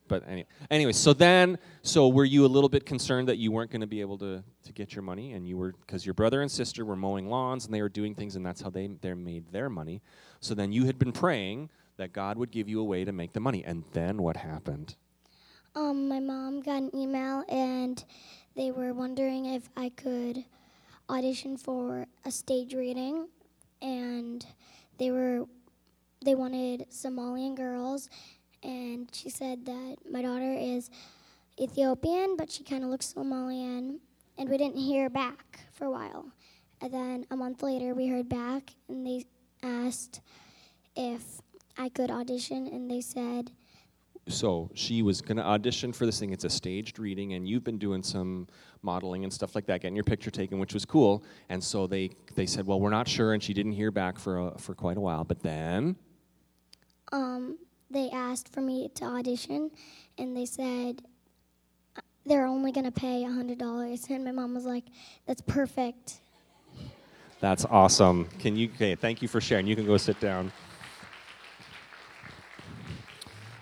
But 0.09 0.25
anyway, 0.27 0.47
anyway, 0.71 0.93
so 0.93 1.13
then, 1.13 1.59
so 1.83 2.09
were 2.09 2.25
you 2.25 2.45
a 2.45 2.49
little 2.49 2.69
bit 2.69 2.87
concerned 2.87 3.29
that 3.29 3.37
you 3.37 3.53
weren't 3.53 3.71
going 3.71 3.83
to 3.83 3.87
be 3.87 4.01
able 4.01 4.19
to, 4.19 4.43
to 4.65 4.73
get 4.73 4.95
your 4.95 5.03
money, 5.03 5.33
and 5.33 5.47
you 5.47 5.57
were 5.57 5.75
because 5.87 6.07
your 6.07 6.15
brother 6.15 6.43
and 6.43 6.51
sister 6.51 6.85
were 6.85 6.97
mowing 6.97 7.29
lawns 7.29 7.67
and 7.67 7.75
they 7.75 7.83
were 7.83 7.89
doing 7.89 8.15
things, 8.15 8.37
and 8.37 8.45
that's 8.45 8.61
how 8.61 8.71
they 8.71 8.89
they 9.01 9.15
made 9.15 9.53
their 9.53 9.69
money. 9.71 10.03
So 10.41 10.55
then 10.55 10.73
you 10.73 10.87
had 10.87 10.99
been 10.99 11.13
praying 11.13 11.71
that 11.99 12.13
God 12.13 12.39
would 12.39 12.51
give 12.51 12.69
you 12.69 12.81
a 12.81 12.85
way 12.85 13.05
to 13.05 13.13
make 13.13 13.33
the 13.33 13.41
money, 13.41 13.63
and 13.65 13.85
then 13.93 14.23
what 14.23 14.37
happened? 14.37 14.97
Um, 15.75 16.09
my 16.09 16.19
mom 16.19 16.61
got 16.61 16.83
an 16.83 16.91
email 16.95 17.45
and 17.49 18.03
they 18.57 18.73
were 18.73 18.93
wondering 18.93 19.47
if 19.47 19.69
I 19.77 19.91
could 19.91 20.45
audition 21.09 21.57
for 21.57 22.07
a 22.25 22.31
stage 22.31 22.75
reading, 22.75 23.29
and 23.81 24.45
they 24.99 25.11
were 25.11 25.45
they 26.25 26.35
wanted 26.35 26.87
Somalian 26.91 27.55
girls 27.55 28.09
and 28.63 29.09
she 29.13 29.31
said 29.31 29.65
that 29.67 29.97
my 30.11 30.23
daughter 30.23 30.53
is 30.53 30.91
Ethiopian, 31.61 32.37
but 32.37 32.51
she 32.51 32.65
kind 32.65 32.85
of 32.85 32.91
looks 32.91 33.13
Somalian, 33.13 33.99
and 34.37 34.49
we 34.49 34.57
didn't 34.57 34.77
hear 34.77 35.11
back 35.11 35.61
for 35.73 35.87
a 35.87 35.91
while. 35.91 36.31
And 36.81 36.93
then 36.93 37.27
a 37.31 37.37
month 37.37 37.63
later, 37.63 37.95
we 37.95 38.07
heard 38.07 38.29
back, 38.29 38.71
and 38.89 39.07
they 39.07 39.25
asked 39.63 40.21
if 40.97 41.41
I 41.77 41.89
could 41.89 42.11
audition, 42.11 42.69
and 42.69 42.91
they 42.91 43.01
said. 43.01 43.51
So 44.29 44.71
she 44.75 45.03
was 45.03 45.21
going 45.21 45.39
to 45.39 45.45
audition 45.45 45.93
for 45.93 46.05
this 46.07 46.21
thing. 46.21 46.33
It's 46.33 46.45
a 46.45 46.51
staged 46.51 46.99
reading, 46.99 47.33
and 47.33 47.49
you've 47.49 47.65
been 47.65 47.79
doing 47.79 48.03
some 48.03 48.47
modeling 48.83 49.25
and 49.25 49.33
stuff 49.33 49.55
like 49.55 49.67
that, 49.67 49.81
getting 49.81 49.97
your 49.97 50.05
picture 50.05 50.31
taken, 50.31 50.59
which 50.59 50.75
was 50.75 50.85
cool. 50.85 51.25
And 51.49 51.63
so 51.63 51.87
they 51.87 52.11
they 52.35 52.47
said, 52.47 52.67
well, 52.67 52.79
we're 52.79 52.91
not 52.91 53.09
sure, 53.09 53.33
and 53.33 53.43
she 53.43 53.55
didn't 53.55 53.73
hear 53.73 53.91
back 53.91 54.19
for 54.19 54.49
a, 54.49 54.59
for 54.59 54.75
quite 54.75 54.97
a 54.97 55.01
while. 55.01 55.25
But 55.25 55.41
then. 55.41 55.97
Um, 57.11 57.57
they 57.91 58.11
asked 58.11 58.53
for 58.53 58.61
me 58.61 58.91
to 58.97 59.05
audition, 59.05 59.71
and 60.19 60.37
they 60.37 60.45
said 60.45 61.03
they're 62.27 62.47
only 62.47 62.73
going 62.73 62.85
to 62.85 62.93
pay 62.93 63.25
$100. 63.25 64.11
And 64.11 64.25
my 64.25 64.33
mom 64.33 64.55
was 64.55 64.65
like, 64.65 64.85
that's 65.27 65.41
perfect. 65.41 66.21
That's 67.41 67.65
awesome. 67.65 68.29
Can 68.39 68.57
you? 68.57 68.69
Okay, 68.75 68.95
thank 68.95 69.23
you 69.23 69.29
for 69.29 69.41
sharing. 69.41 69.67
You 69.67 69.77
can 69.77 69.87
go 69.87 69.97
sit 69.97 70.19
down. 70.19 70.53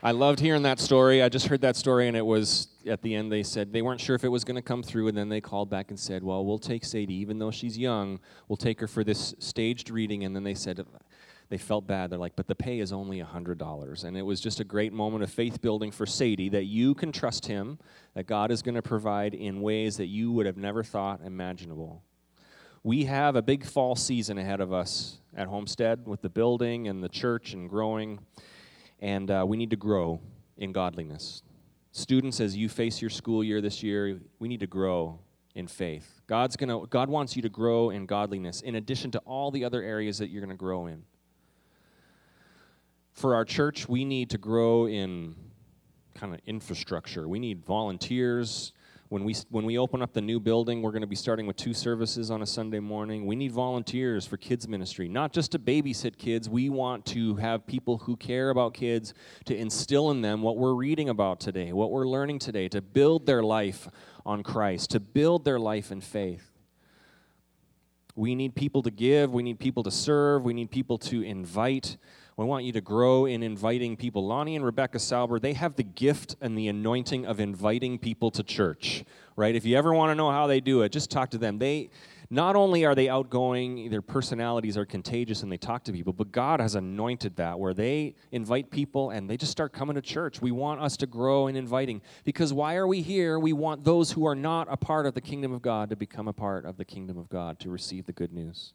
I 0.03 0.13
loved 0.13 0.41
hearing 0.41 0.63
that 0.63 0.79
story. 0.79 1.23
I 1.23 1.29
just 1.29 1.47
heard 1.49 1.61
that 1.63 1.77
story, 1.77 2.09
and 2.09 2.17
it 2.17 2.25
was 2.25 2.69
at 2.87 3.03
the 3.03 3.15
end. 3.15 3.31
They 3.31 3.43
said 3.43 3.73
they 3.73 3.83
weren't 3.83 4.01
sure 4.01 4.15
if 4.15 4.25
it 4.25 4.29
was 4.29 4.45
going 4.45 4.55
to 4.55 4.63
come 4.63 4.83
through, 4.83 5.09
and 5.09 5.19
then 5.19 5.29
they 5.29 5.41
called 5.41 5.69
back 5.69 5.91
and 5.91 5.99
said, 5.99 6.23
"Well, 6.23 6.47
we'll 6.47 6.59
take 6.59 6.85
Sadie, 6.85 7.15
even 7.15 7.39
though 7.39 7.51
she's 7.51 7.77
young. 7.77 8.19
We'll 8.49 8.57
take 8.57 8.81
her 8.81 8.87
for 8.87 9.05
this 9.05 9.35
staged 9.41 9.91
reading." 9.91 10.25
And 10.25 10.35
then 10.35 10.43
they 10.43 10.55
said 10.55 10.79
they 11.49 11.59
felt 11.59 11.87
bad. 11.87 12.11
They're 12.11 12.19
like, 12.19 12.37
"But 12.37 12.47
the 12.47 12.55
pay 12.55 12.81
is 12.81 12.93
only 12.93 13.21
hundred 13.21 13.59
dollars," 13.59 14.05
and 14.05 14.17
it 14.17 14.23
was 14.23 14.41
just 14.41 14.61
a 14.61 14.65
great 14.65 14.93
moment 14.93 15.23
of 15.23 15.31
faith 15.31 15.61
building 15.61 15.91
for 15.91 16.07
Sadie 16.07 16.49
that 16.51 16.65
you 16.65 16.95
can 16.95 17.13
trust 17.13 17.47
Him, 17.47 17.79
that 18.15 18.27
God 18.27 18.51
is 18.51 18.63
going 18.63 18.75
to 18.75 18.83
provide 18.83 19.35
in 19.35 19.61
ways 19.61 19.97
that 19.97 20.07
you 20.07 20.33
would 20.33 20.47
have 20.47 20.57
never 20.57 20.83
thought 20.83 21.21
imaginable. 21.25 22.03
We 22.83 23.05
have 23.05 23.37
a 23.37 23.43
big 23.43 23.65
fall 23.65 23.97
season 23.97 24.39
ahead 24.39 24.61
of 24.61 24.73
us 24.73 25.19
at 25.37 25.49
Homestead 25.49 26.07
with 26.07 26.23
the 26.23 26.29
building 26.29 26.89
and 26.89 27.03
the 27.03 27.09
church 27.09 27.53
and 27.53 27.69
growing 27.69 28.21
and 29.01 29.31
uh, 29.31 29.45
we 29.47 29.57
need 29.57 29.71
to 29.71 29.77
grow 29.77 30.21
in 30.57 30.73
godliness. 30.73 31.43
Students, 31.93 32.41
as 32.41 32.57
you 32.57 32.69
face 32.69 33.01
your 33.01 33.11
school 33.11 33.43
year 33.43 33.61
this 33.61 33.83
year, 33.83 34.21
we 34.39 34.49
need 34.49 34.61
to 34.61 34.67
grow 34.67 35.19
in 35.55 35.67
faith. 35.67 36.21
God's 36.27 36.57
gonna, 36.57 36.87
God 36.87 37.09
wants 37.09 37.37
you 37.37 37.43
to 37.43 37.49
grow 37.49 37.91
in 37.91 38.07
godliness 38.07 38.61
in 38.61 38.75
addition 38.75 39.11
to 39.13 39.19
all 39.21 39.51
the 39.51 39.65
other 39.65 39.83
areas 39.83 40.19
that 40.19 40.29
you're 40.29 40.43
going 40.43 40.51
to 40.51 40.57
grow 40.57 40.87
in. 40.87 41.03
For 43.17 43.35
our 43.35 43.47
church, 43.47 43.89
we 43.89 44.05
need 44.05 44.29
to 44.31 44.39
grow 44.39 44.87
in 44.87 45.35
kind 46.15 46.35
of 46.35 46.41
infrastructure. 46.47 47.27
We 47.27 47.39
need 47.39 47.65
volunteers, 47.65 48.75
when 49.09 49.25
we, 49.25 49.35
when 49.49 49.65
we 49.65 49.79
open 49.79 50.03
up 50.03 50.13
the 50.13 50.21
new 50.21 50.39
building, 50.39 50.83
we're 50.83 50.91
going 50.91 51.01
to 51.01 51.07
be 51.07 51.17
starting 51.17 51.47
with 51.47 51.57
two 51.57 51.73
services 51.73 52.31
on 52.31 52.43
a 52.43 52.47
Sunday 52.47 52.79
morning. 52.79 53.25
We 53.25 53.35
need 53.35 53.53
volunteers 53.53 54.27
for 54.27 54.37
kids' 54.37 54.69
ministry, 54.69 55.09
not 55.09 55.33
just 55.33 55.53
to 55.53 55.59
babysit 55.59 56.19
kids. 56.19 56.51
We 56.51 56.69
want 56.69 57.07
to 57.07 57.37
have 57.37 57.67
people 57.67 57.97
who 57.97 58.19
care 58.19 58.51
about 58.51 58.75
kids 58.75 59.15
to 59.47 59.57
instill 59.57 60.11
in 60.11 60.21
them 60.21 60.43
what 60.43 60.59
we're 60.59 60.75
reading 60.75 61.09
about 61.09 61.41
today, 61.41 61.73
what 61.73 61.91
we're 61.93 62.07
learning 62.07 62.41
today, 62.41 62.69
to 62.69 62.83
build 62.83 63.25
their 63.25 63.43
life 63.43 63.89
on 64.27 64.43
Christ, 64.43 64.91
to 64.91 65.01
build 65.01 65.47
their 65.47 65.59
life 65.59 65.91
in 65.91 66.03
faith. 66.03 66.53
We 68.15 68.35
need 68.35 68.55
people 68.55 68.83
to 68.83 68.91
give, 68.91 69.33
we 69.33 69.43
need 69.43 69.59
people 69.59 69.85
to 69.85 69.91
serve, 69.91 70.43
we 70.45 70.53
need 70.53 70.71
people 70.71 70.99
to 70.99 71.23
invite. 71.23 71.97
We 72.39 72.45
want 72.45 72.65
you 72.65 72.73
to 72.73 72.83
grow 72.83 73.25
in 73.25 73.43
inviting 73.43 73.97
people. 73.97 74.27
Lonnie 74.27 74.57
and 74.57 74.65
Rebecca 74.65 74.99
Sauber, 74.99 75.39
they 75.39 75.55
have 75.55 75.77
the 75.77 75.83
gift 75.83 76.37
and 76.43 76.57
the 76.57 76.69
anointing 76.69 77.25
of 77.25 77.41
inviting 77.41 77.99
people 77.99 78.31
to 78.33 78.43
church, 78.43 79.05
right? 79.37 79.55
If 79.55 79.65
you 79.65 79.75
ever 79.75 79.95
want 79.95 80.11
to 80.11 80.15
know 80.15 80.31
how 80.31 80.47
they 80.47 80.61
do 80.61 80.83
it, 80.83 80.93
just 80.93 81.11
talk 81.11 81.31
to 81.31 81.39
them. 81.39 81.59
They 81.59 81.89
not 82.29 82.55
only 82.55 82.85
are 82.85 82.95
they 82.95 83.09
outgoing, 83.09 83.89
their 83.89 84.03
personalities 84.03 84.77
are 84.77 84.85
contagious 84.85 85.43
and 85.43 85.51
they 85.51 85.57
talk 85.57 85.85
to 85.85 85.93
people, 85.93 86.13
but 86.13 86.31
God 86.31 86.61
has 86.61 86.75
anointed 86.75 87.37
that 87.37 87.59
where 87.59 87.73
they 87.73 88.15
invite 88.33 88.71
people 88.71 89.11
and 89.11 89.31
they 89.31 89.39
just 89.39 89.53
start 89.53 89.73
coming 89.73 89.95
to 89.95 90.03
church. 90.03 90.43
We 90.43 90.51
want 90.51 90.83
us 90.83 90.99
to 90.99 91.07
grow 91.07 91.47
in 91.47 91.57
inviting 91.57 92.03
because 92.25 92.53
why 92.53 92.75
are 92.75 92.87
we 92.87 93.01
here? 93.01 93.39
We 93.39 93.55
want 93.55 93.83
those 93.83 94.13
who 94.13 94.27
are 94.27 94.35
not 94.35 94.67
a 94.71 94.77
part 94.77 95.07
of 95.07 95.15
the 95.15 95.23
kingdom 95.23 95.55
of 95.55 95.63
God 95.63 95.89
to 95.89 95.97
become 95.97 96.29
a 96.29 96.35
part 96.35 96.67
of 96.67 96.77
the 96.77 96.85
kingdom 96.85 97.17
of 97.17 97.31
God, 97.31 97.59
to 97.61 97.71
receive 97.71 98.05
the 98.05 98.13
good 98.13 98.35
news. 98.35 98.75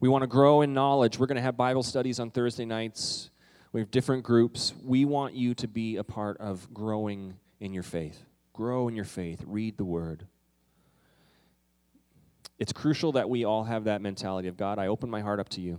We 0.00 0.08
want 0.08 0.22
to 0.22 0.26
grow 0.26 0.62
in 0.62 0.72
knowledge. 0.72 1.18
We're 1.18 1.26
going 1.26 1.36
to 1.36 1.42
have 1.42 1.58
Bible 1.58 1.82
studies 1.82 2.18
on 2.18 2.30
Thursday 2.30 2.64
nights. 2.64 3.28
We 3.72 3.80
have 3.80 3.90
different 3.90 4.24
groups. 4.24 4.72
We 4.82 5.04
want 5.04 5.34
you 5.34 5.54
to 5.54 5.68
be 5.68 5.96
a 5.96 6.04
part 6.04 6.38
of 6.38 6.72
growing 6.72 7.34
in 7.60 7.74
your 7.74 7.82
faith. 7.82 8.24
Grow 8.54 8.88
in 8.88 8.96
your 8.96 9.04
faith. 9.04 9.42
Read 9.46 9.76
the 9.76 9.84
word. 9.84 10.26
It's 12.58 12.72
crucial 12.72 13.12
that 13.12 13.28
we 13.28 13.44
all 13.44 13.64
have 13.64 13.84
that 13.84 14.00
mentality 14.00 14.48
of 14.48 14.56
God, 14.56 14.78
I 14.78 14.86
open 14.86 15.10
my 15.10 15.20
heart 15.20 15.38
up 15.38 15.48
to 15.50 15.60
you. 15.60 15.78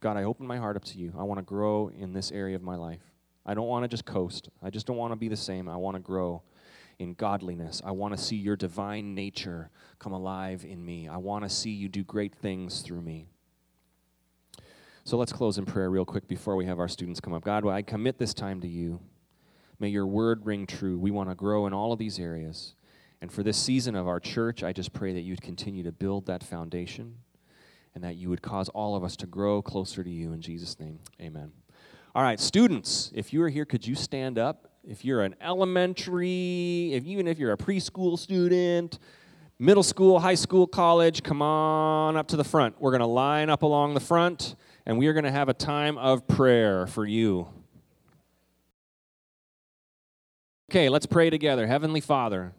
God, 0.00 0.16
I 0.18 0.24
open 0.24 0.46
my 0.46 0.58
heart 0.58 0.76
up 0.76 0.84
to 0.84 0.98
you. 0.98 1.12
I 1.18 1.22
want 1.22 1.38
to 1.38 1.42
grow 1.42 1.90
in 1.98 2.12
this 2.12 2.30
area 2.30 2.56
of 2.56 2.62
my 2.62 2.76
life. 2.76 3.00
I 3.44 3.54
don't 3.54 3.66
want 3.68 3.84
to 3.84 3.88
just 3.88 4.04
coast. 4.04 4.50
I 4.62 4.70
just 4.70 4.86
don't 4.86 4.96
want 4.96 5.12
to 5.12 5.16
be 5.16 5.28
the 5.28 5.36
same. 5.36 5.68
I 5.68 5.76
want 5.76 5.94
to 5.94 6.00
grow 6.00 6.42
in 6.98 7.14
godliness. 7.14 7.80
I 7.84 7.90
want 7.92 8.16
to 8.16 8.22
see 8.22 8.36
your 8.36 8.56
divine 8.56 9.14
nature 9.14 9.70
come 9.98 10.12
alive 10.12 10.64
in 10.64 10.84
me. 10.84 11.08
I 11.08 11.16
want 11.16 11.44
to 11.44 11.50
see 11.50 11.70
you 11.70 11.88
do 11.88 12.04
great 12.04 12.34
things 12.34 12.82
through 12.82 13.02
me. 13.02 13.28
So 15.06 15.16
let's 15.16 15.32
close 15.32 15.56
in 15.56 15.66
prayer 15.66 15.88
real 15.88 16.04
quick 16.04 16.26
before 16.26 16.56
we 16.56 16.66
have 16.66 16.80
our 16.80 16.88
students 16.88 17.20
come 17.20 17.32
up. 17.32 17.44
God, 17.44 17.64
I 17.64 17.80
commit 17.80 18.18
this 18.18 18.34
time 18.34 18.60
to 18.62 18.66
you. 18.66 18.98
May 19.78 19.88
your 19.88 20.04
word 20.04 20.44
ring 20.44 20.66
true. 20.66 20.98
We 20.98 21.12
want 21.12 21.28
to 21.28 21.36
grow 21.36 21.68
in 21.68 21.72
all 21.72 21.92
of 21.92 22.00
these 22.00 22.18
areas. 22.18 22.74
And 23.20 23.30
for 23.30 23.44
this 23.44 23.56
season 23.56 23.94
of 23.94 24.08
our 24.08 24.18
church, 24.18 24.64
I 24.64 24.72
just 24.72 24.92
pray 24.92 25.12
that 25.12 25.20
you'd 25.20 25.40
continue 25.40 25.84
to 25.84 25.92
build 25.92 26.26
that 26.26 26.42
foundation 26.42 27.18
and 27.94 28.02
that 28.02 28.16
you 28.16 28.28
would 28.30 28.42
cause 28.42 28.68
all 28.70 28.96
of 28.96 29.04
us 29.04 29.14
to 29.18 29.28
grow 29.28 29.62
closer 29.62 30.02
to 30.02 30.10
you. 30.10 30.32
In 30.32 30.40
Jesus' 30.40 30.80
name, 30.80 30.98
amen. 31.20 31.52
All 32.12 32.24
right, 32.24 32.40
students, 32.40 33.12
if 33.14 33.32
you 33.32 33.40
are 33.44 33.48
here, 33.48 33.64
could 33.64 33.86
you 33.86 33.94
stand 33.94 34.40
up? 34.40 34.72
If 34.82 35.04
you're 35.04 35.22
an 35.22 35.36
elementary, 35.40 36.90
if 36.94 37.04
even 37.04 37.28
if 37.28 37.38
you're 37.38 37.52
a 37.52 37.56
preschool 37.56 38.18
student, 38.18 38.98
middle 39.60 39.84
school, 39.84 40.18
high 40.18 40.34
school, 40.34 40.66
college, 40.66 41.22
come 41.22 41.42
on 41.42 42.16
up 42.16 42.26
to 42.26 42.36
the 42.36 42.42
front. 42.42 42.80
We're 42.80 42.90
going 42.90 43.02
to 43.02 43.06
line 43.06 43.50
up 43.50 43.62
along 43.62 43.94
the 43.94 44.00
front 44.00 44.56
and 44.86 44.96
we 44.96 45.08
are 45.08 45.12
going 45.12 45.24
to 45.24 45.32
have 45.32 45.48
a 45.48 45.54
time 45.54 45.98
of 45.98 46.28
prayer 46.28 46.86
for 46.86 47.04
you. 47.04 47.48
Okay, 50.70 50.88
let's 50.88 51.06
pray 51.06 51.28
together. 51.28 51.66
Heavenly 51.66 52.00
Father, 52.00 52.52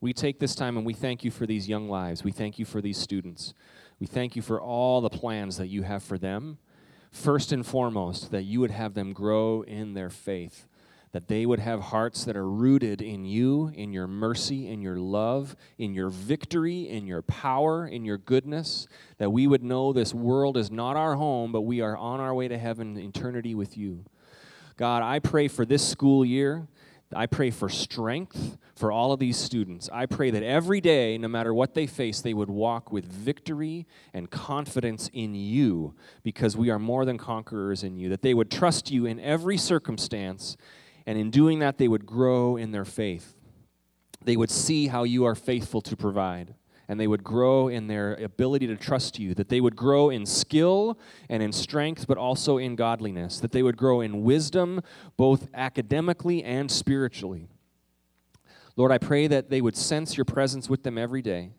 we 0.00 0.12
take 0.12 0.38
this 0.38 0.54
time 0.54 0.76
and 0.76 0.86
we 0.86 0.94
thank 0.94 1.24
you 1.24 1.30
for 1.30 1.46
these 1.46 1.68
young 1.68 1.88
lives. 1.88 2.22
We 2.22 2.32
thank 2.32 2.58
you 2.58 2.64
for 2.64 2.80
these 2.80 2.98
students. 2.98 3.54
We 3.98 4.06
thank 4.06 4.36
you 4.36 4.42
for 4.42 4.60
all 4.60 5.00
the 5.00 5.10
plans 5.10 5.56
that 5.56 5.68
you 5.68 5.82
have 5.82 6.02
for 6.02 6.18
them. 6.18 6.58
First 7.10 7.50
and 7.50 7.66
foremost, 7.66 8.30
that 8.30 8.44
you 8.44 8.60
would 8.60 8.70
have 8.70 8.94
them 8.94 9.12
grow 9.12 9.62
in 9.62 9.94
their 9.94 10.10
faith 10.10 10.66
that 11.12 11.26
they 11.26 11.44
would 11.44 11.58
have 11.58 11.80
hearts 11.80 12.24
that 12.24 12.36
are 12.36 12.48
rooted 12.48 13.02
in 13.02 13.24
you, 13.24 13.72
in 13.74 13.92
your 13.92 14.06
mercy, 14.06 14.68
in 14.68 14.80
your 14.80 14.96
love, 14.96 15.56
in 15.76 15.92
your 15.92 16.08
victory, 16.08 16.88
in 16.88 17.06
your 17.06 17.22
power, 17.22 17.86
in 17.86 18.04
your 18.04 18.18
goodness, 18.18 18.86
that 19.18 19.30
we 19.30 19.46
would 19.46 19.64
know 19.64 19.92
this 19.92 20.14
world 20.14 20.56
is 20.56 20.70
not 20.70 20.96
our 20.96 21.16
home, 21.16 21.50
but 21.50 21.62
we 21.62 21.80
are 21.80 21.96
on 21.96 22.20
our 22.20 22.34
way 22.34 22.46
to 22.46 22.56
heaven, 22.56 22.96
eternity 22.96 23.54
with 23.54 23.76
you. 23.76 24.04
God, 24.76 25.02
I 25.02 25.18
pray 25.18 25.48
for 25.48 25.66
this 25.66 25.86
school 25.86 26.24
year. 26.24 26.68
I 27.14 27.26
pray 27.26 27.50
for 27.50 27.68
strength 27.68 28.56
for 28.76 28.92
all 28.92 29.12
of 29.12 29.18
these 29.18 29.36
students. 29.36 29.90
I 29.92 30.06
pray 30.06 30.30
that 30.30 30.44
every 30.44 30.80
day, 30.80 31.18
no 31.18 31.26
matter 31.26 31.52
what 31.52 31.74
they 31.74 31.88
face, 31.88 32.20
they 32.20 32.32
would 32.32 32.48
walk 32.48 32.92
with 32.92 33.04
victory 33.04 33.88
and 34.14 34.30
confidence 34.30 35.10
in 35.12 35.34
you 35.34 35.96
because 36.22 36.56
we 36.56 36.70
are 36.70 36.78
more 36.78 37.04
than 37.04 37.18
conquerors 37.18 37.82
in 37.82 37.96
you. 37.96 38.08
That 38.10 38.22
they 38.22 38.32
would 38.32 38.48
trust 38.48 38.92
you 38.92 39.06
in 39.06 39.18
every 39.18 39.56
circumstance 39.56 40.56
and 41.06 41.18
in 41.18 41.30
doing 41.30 41.60
that, 41.60 41.78
they 41.78 41.88
would 41.88 42.06
grow 42.06 42.56
in 42.56 42.72
their 42.72 42.84
faith. 42.84 43.34
They 44.22 44.36
would 44.36 44.50
see 44.50 44.88
how 44.88 45.04
you 45.04 45.24
are 45.24 45.34
faithful 45.34 45.80
to 45.82 45.96
provide. 45.96 46.54
And 46.88 46.98
they 46.98 47.06
would 47.06 47.22
grow 47.22 47.68
in 47.68 47.86
their 47.86 48.14
ability 48.14 48.66
to 48.66 48.76
trust 48.76 49.18
you. 49.18 49.32
That 49.34 49.48
they 49.48 49.60
would 49.60 49.76
grow 49.76 50.10
in 50.10 50.26
skill 50.26 50.98
and 51.28 51.42
in 51.42 51.52
strength, 51.52 52.06
but 52.08 52.18
also 52.18 52.58
in 52.58 52.74
godliness. 52.74 53.38
That 53.38 53.52
they 53.52 53.62
would 53.62 53.76
grow 53.76 54.00
in 54.00 54.24
wisdom, 54.24 54.82
both 55.16 55.46
academically 55.54 56.42
and 56.42 56.70
spiritually. 56.70 57.48
Lord, 58.76 58.92
I 58.92 58.98
pray 58.98 59.28
that 59.28 59.50
they 59.50 59.60
would 59.60 59.76
sense 59.76 60.16
your 60.16 60.24
presence 60.24 60.68
with 60.68 60.82
them 60.82 60.98
every 60.98 61.22
day. 61.22 61.52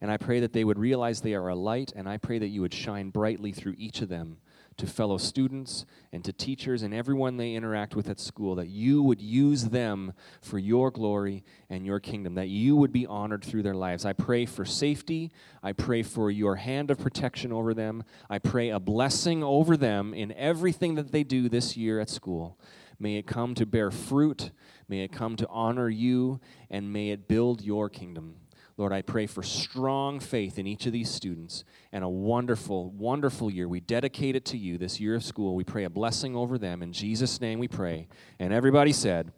And 0.00 0.10
I 0.10 0.16
pray 0.16 0.40
that 0.40 0.52
they 0.52 0.64
would 0.64 0.78
realize 0.78 1.20
they 1.20 1.34
are 1.34 1.48
a 1.48 1.54
light, 1.54 1.92
and 1.94 2.08
I 2.08 2.16
pray 2.16 2.38
that 2.38 2.48
you 2.48 2.60
would 2.62 2.72
shine 2.72 3.10
brightly 3.10 3.52
through 3.52 3.74
each 3.76 4.00
of 4.00 4.08
them 4.08 4.38
to 4.78 4.86
fellow 4.86 5.18
students 5.18 5.84
and 6.12 6.24
to 6.24 6.32
teachers 6.32 6.82
and 6.82 6.94
everyone 6.94 7.36
they 7.36 7.54
interact 7.54 7.94
with 7.94 8.08
at 8.08 8.18
school, 8.18 8.54
that 8.54 8.68
you 8.68 9.02
would 9.02 9.20
use 9.20 9.64
them 9.64 10.12
for 10.40 10.58
your 10.58 10.90
glory 10.90 11.44
and 11.68 11.84
your 11.84 12.00
kingdom, 12.00 12.34
that 12.34 12.48
you 12.48 12.76
would 12.76 12.92
be 12.92 13.06
honored 13.06 13.44
through 13.44 13.62
their 13.62 13.74
lives. 13.74 14.04
I 14.04 14.12
pray 14.12 14.46
for 14.46 14.64
safety. 14.64 15.30
I 15.62 15.72
pray 15.72 16.02
for 16.02 16.30
your 16.30 16.56
hand 16.56 16.90
of 16.90 16.98
protection 16.98 17.52
over 17.52 17.74
them. 17.74 18.04
I 18.30 18.38
pray 18.38 18.70
a 18.70 18.80
blessing 18.80 19.44
over 19.44 19.76
them 19.76 20.14
in 20.14 20.32
everything 20.32 20.94
that 20.94 21.12
they 21.12 21.24
do 21.24 21.48
this 21.48 21.76
year 21.76 22.00
at 22.00 22.08
school. 22.08 22.58
May 22.98 23.16
it 23.16 23.26
come 23.26 23.54
to 23.54 23.66
bear 23.66 23.90
fruit. 23.90 24.50
May 24.88 25.00
it 25.02 25.12
come 25.12 25.36
to 25.36 25.46
honor 25.48 25.88
you, 25.88 26.40
and 26.70 26.92
may 26.92 27.10
it 27.10 27.28
build 27.28 27.62
your 27.62 27.88
kingdom. 27.88 28.36
Lord, 28.78 28.92
I 28.92 29.02
pray 29.02 29.26
for 29.26 29.42
strong 29.42 30.20
faith 30.20 30.56
in 30.56 30.66
each 30.68 30.86
of 30.86 30.92
these 30.92 31.10
students 31.10 31.64
and 31.92 32.04
a 32.04 32.08
wonderful, 32.08 32.90
wonderful 32.90 33.50
year. 33.50 33.66
We 33.66 33.80
dedicate 33.80 34.36
it 34.36 34.44
to 34.46 34.56
you 34.56 34.78
this 34.78 35.00
year 35.00 35.16
of 35.16 35.24
school. 35.24 35.56
We 35.56 35.64
pray 35.64 35.82
a 35.82 35.90
blessing 35.90 36.36
over 36.36 36.58
them. 36.58 36.80
In 36.80 36.92
Jesus' 36.92 37.40
name 37.40 37.58
we 37.58 37.66
pray. 37.66 38.06
And 38.38 38.52
everybody 38.52 38.92
said, 38.92 39.32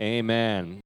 Amen. 0.00 0.80